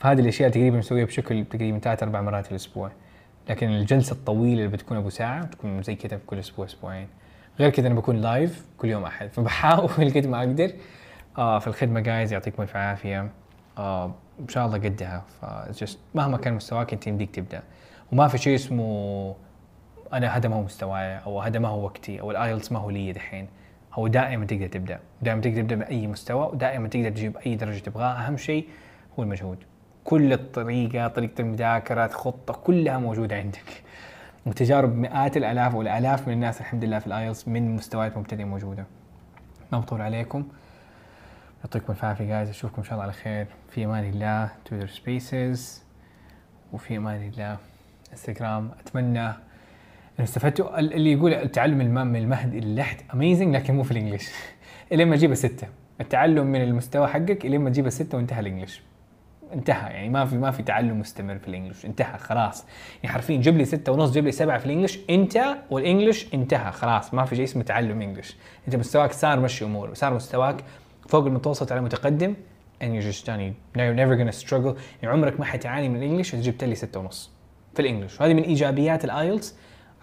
فهذه 0.01 0.21
الأشياء 0.21 0.51
تقريبا 0.51 0.79
مسويها 0.79 1.05
بشكل 1.05 1.45
تقريبا 1.45 1.79
ثلاث 1.79 2.03
أربع 2.03 2.21
مرات 2.21 2.45
في 2.45 2.51
الأسبوع. 2.51 2.91
لكن 3.49 3.69
الجلسة 3.69 4.13
الطويلة 4.13 4.65
اللي 4.65 4.77
بتكون 4.77 4.97
أبو 4.97 5.11
ساعة 5.11 5.47
بتكون 5.47 5.83
زي 5.83 5.95
كذا 5.95 6.17
في 6.17 6.27
كل 6.27 6.39
أسبوع 6.39 6.67
أسبوعين. 6.67 7.09
غير 7.61 7.71
كذا 7.71 7.87
أنا 7.87 7.95
بكون 7.95 8.17
live 8.17 8.67
كل 8.79 8.89
يوم 8.89 9.05
أحد. 9.05 9.29
فبحاول 9.29 10.11
قد 10.17 10.27
ما 10.27 10.39
أقدر. 10.39 10.71
آه 11.39 11.59
في 11.59 11.67
الخدمة 11.67 12.01
guys 12.01 12.33
يعطيكم 12.33 12.63
الف 12.63 12.77
عافية. 12.77 13.31
آه 13.79 14.15
إن 14.41 14.49
شاء 14.49 14.67
الله 14.67 14.79
قدها. 14.79 15.25
ف 15.41 15.45
just 15.85 15.97
مهما 16.15 16.37
كان 16.37 16.55
مستواك 16.55 16.93
أنت 16.93 17.07
يمديك 17.07 17.35
تبدأ. 17.35 17.63
وما 18.13 18.29
في 18.29 18.39
شيء 18.39 18.55
اسمه 18.55 19.35
أنا 20.13 20.37
هذا 20.37 20.49
ما 20.49 20.57
هو 20.57 20.63
مستواي 20.63 21.19
أو 21.19 21.41
هذا 21.41 21.59
ما 21.59 21.69
هو 21.69 21.85
وقتي 21.85 22.21
أو 22.21 22.31
ال 22.31 22.38
IELTS 22.38 22.73
ما 22.73 22.79
هو 22.79 22.91
لي 22.91 23.13
دحين. 23.13 23.49
هو 23.93 24.07
دائما 24.07 24.47
تقدر 24.47 24.67
تبدأ. 24.67 25.01
دائما 25.23 25.41
تقدر 25.41 25.61
تبدأ 25.61 25.75
بأي 25.75 26.07
مستوى 26.07 26.47
ودائما 26.47 26.89
تقدر 26.89 27.11
تجيب 27.11 27.37
أي 27.37 27.55
درجة 27.55 27.79
تبغاها. 27.79 28.27
أهم 28.27 28.37
شيء 28.37 28.69
هو 29.19 29.23
المجهود. 29.23 29.59
كل 30.07 30.33
الطريقة 30.33 31.09
طريقة 31.09 31.41
المذاكرة 31.41 32.07
خطه 32.07 32.55
كلها 32.55 32.99
موجودة 32.99 33.37
عندك. 33.37 33.83
وتجارب 34.47 34.97
مئات 34.97 35.37
الآلاف 35.37 35.75
والآلاف 35.75 36.29
من 36.29 36.35
الناس 36.35 36.61
الحمد 36.61 36.85
لله 36.85 36.99
في 36.99 37.07
ال 37.07 37.14
IELTS 37.14 37.49
من 37.49 37.77
مستويات 37.77 38.19
مبتدئة 38.19 38.45
موجودة. 38.45 38.85
ما 39.73 39.79
بطول 39.79 40.01
عليكم. 40.01 40.49
يعطيكم 41.65 41.93
الف 41.93 42.05
عافيه 42.05 42.25
guys 42.25 42.49
أشوفكم 42.49 42.77
إن 42.79 42.85
شاء 42.85 42.93
الله 42.93 43.03
على 43.03 43.13
خير. 43.13 43.47
في 43.71 43.85
أمان 43.85 44.05
الله. 44.05 44.49
تويتر 44.65 44.87
spaces 44.87 45.85
وفي 46.73 46.97
أمان 46.97 47.29
الله. 47.35 47.57
انستغرام 48.13 48.71
أتمنى 48.81 49.29
إن 49.29 49.35
استفدتوا. 50.21 50.79
ال- 50.79 50.93
اللي 50.95 51.13
يقول 51.13 51.35
التعلم 51.35 51.79
من 51.79 52.17
المهد 52.17 52.55
إلى 52.55 52.67
اللحد 52.67 52.97
amazing 53.15 53.55
لكن 53.57 53.75
مو 53.75 53.83
في 53.83 53.91
ال 53.91 53.95
English. 53.95 54.31
الين 54.93 55.09
ما 55.09 55.17
تجيب 55.17 55.33
الستة. 55.33 55.67
التعلم 56.01 56.47
من 56.47 56.63
المستوى 56.63 57.07
حقك 57.09 57.45
الين 57.47 57.61
ما 57.61 57.71
تجيب 57.71 57.87
الستة 57.87 58.19
وانتهى 58.19 58.41
ال 58.41 58.45
English. 58.45 58.83
انتهى 59.53 59.93
يعني 59.93 60.09
ما 60.09 60.25
في 60.25 60.37
ما 60.37 60.51
في 60.51 60.63
تعلم 60.63 61.01
مستمر 61.01 61.39
في 61.39 61.49
ال 61.49 61.54
English 61.54 61.87
انتهى 61.87 62.19
خلاص. 62.19 62.65
يعني 63.03 63.15
حرفيا 63.15 63.37
جيب 63.37 63.57
لي 63.57 63.65
ستة 63.65 63.93
ونص 63.93 64.13
جيب 64.13 64.25
لي 64.25 64.33
سبعة 64.33 64.59
في 64.59 64.67
ال 64.67 64.71
English 64.71 64.99
انت 65.11 65.57
وال 65.71 65.85
English 65.85 66.35
انتهى 66.35 66.73
خلاص. 66.73 67.15
ما 67.15 67.25
في 67.25 67.37
شيء 67.37 67.45
اسمه 67.45 67.63
تعلم 67.63 68.03
English. 68.03 68.37
انت 68.67 68.77
مستواك 68.77 69.13
صار 69.13 69.41
مشي 69.41 69.65
أمور 69.65 69.95
صار 69.95 70.15
مستواك 70.15 70.65
فوق 71.09 71.27
المتوسط 71.27 71.73
على 71.73 71.81
متقدم 71.81 72.35
and 72.83 72.87
you're 72.87 73.13
just 73.13 73.27
done. 73.27 73.41
You're 73.77 73.95
never 73.95 74.17
gonna 74.17 74.47
struggle. 74.47 74.79
يعني 75.03 75.15
عمرك 75.15 75.41
ما 75.41 75.45
حتعاني 75.45 75.89
من 75.89 75.97
ال 75.97 76.01
English 76.02 76.35
إذا 76.35 76.43
جبت 76.43 76.65
لي 76.65 76.75
ستة 76.75 77.01
ونص 77.01 77.31
في 77.75 77.83
ال 77.83 77.87
English. 77.87 78.21
وهذه 78.21 78.35
من 78.35 78.43
إيجابيات 78.43 79.05
ال 79.05 79.13
IELTS 79.13 79.55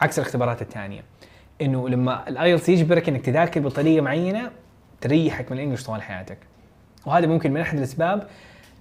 عكس 0.01 0.19
الاختبارات 0.19 0.61
الثانية. 0.61 1.03
إنه 1.61 1.89
لما 1.89 2.29
ال 2.29 2.36
IELTS 2.36 2.69
يجبرك 2.69 3.09
إنك 3.09 3.21
تذاكر 3.21 3.59
بطريقة 3.59 4.01
معينة 4.01 4.51
تريحك 5.01 5.51
من 5.51 5.57
ال 5.57 5.60
English 5.60 5.83
طوال 5.83 6.01
حياتك. 6.01 6.37
وهذا 7.05 7.27
ممكن 7.27 7.51
من 7.51 7.61
أحد 7.61 7.77
الأسباب 7.77 8.27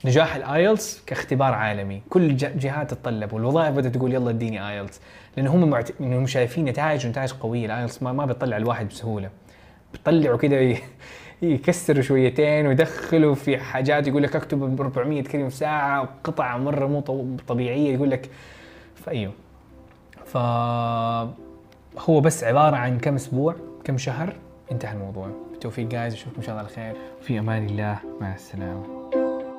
نجاح 0.04 0.34
ال 0.36 0.47
IELTS 0.47 1.02
كاختبار 1.06 1.54
عالمي. 1.54 2.02
كل 2.10 2.36
ج- 2.36 2.58
جهات 2.58 2.90
تتطلب 2.90 3.32
والوظائف 3.32 3.74
بدأت 3.74 3.94
تقول 3.94 4.12
يلا 4.14 4.30
اديني 4.30 4.68
IELTS. 4.70 5.00
لأن 5.36 5.46
هم 5.46 5.70
معت... 5.70 6.00
إنهم 6.00 6.26
شايفين 6.26 6.64
نتائج 6.64 7.06
ونتائج 7.06 7.32
قوية. 7.32 7.66
ال 7.66 7.72
IELTS 7.72 8.02
ما, 8.02 8.12
ما 8.12 8.26
بيطلع 8.26 8.56
الواحد 8.56 8.88
بسهولة. 8.88 9.30
بيطلعوا 9.92 10.38
كده 10.38 10.56
ي... 10.56 10.78
يكسروا 11.42 12.02
شويتين 12.02 12.66
ويدخلوا 12.66 13.34
في 13.34 13.58
حاجات 13.58 14.06
يقول 14.08 14.22
لك 14.22 14.36
اكتب 14.36 14.80
400 14.80 15.22
كلمة 15.22 15.48
في 15.48 15.56
ساعة 15.56 16.00
وقطع 16.02 16.56
مرة 16.56 16.86
مو 16.86 17.00
طبيعية 17.48 17.94
يقول 17.94 18.10
لك. 18.10 18.30
فأيوه. 18.94 19.32
ف 20.26 20.36
هو 21.98 22.20
بس 22.20 22.44
عبارة 22.44 22.76
عن 22.76 22.98
كم 22.98 23.14
أسبوع 23.14 23.54
كم 23.84 23.98
شهر 23.98 24.36
انتهى 24.72 24.92
الموضوع. 24.92 25.28
بالتوفيق 25.50 25.86
guys 25.88 26.14
أشوفكم 26.14 26.36
إن 26.36 26.42
شاء 26.42 26.50
الله 26.50 26.66
على 26.66 26.74
خير. 26.76 26.94
في 27.22 27.38
أمان 27.38 27.66
الله. 27.66 27.98
مع 28.20 28.34
السلامة. 28.34 29.01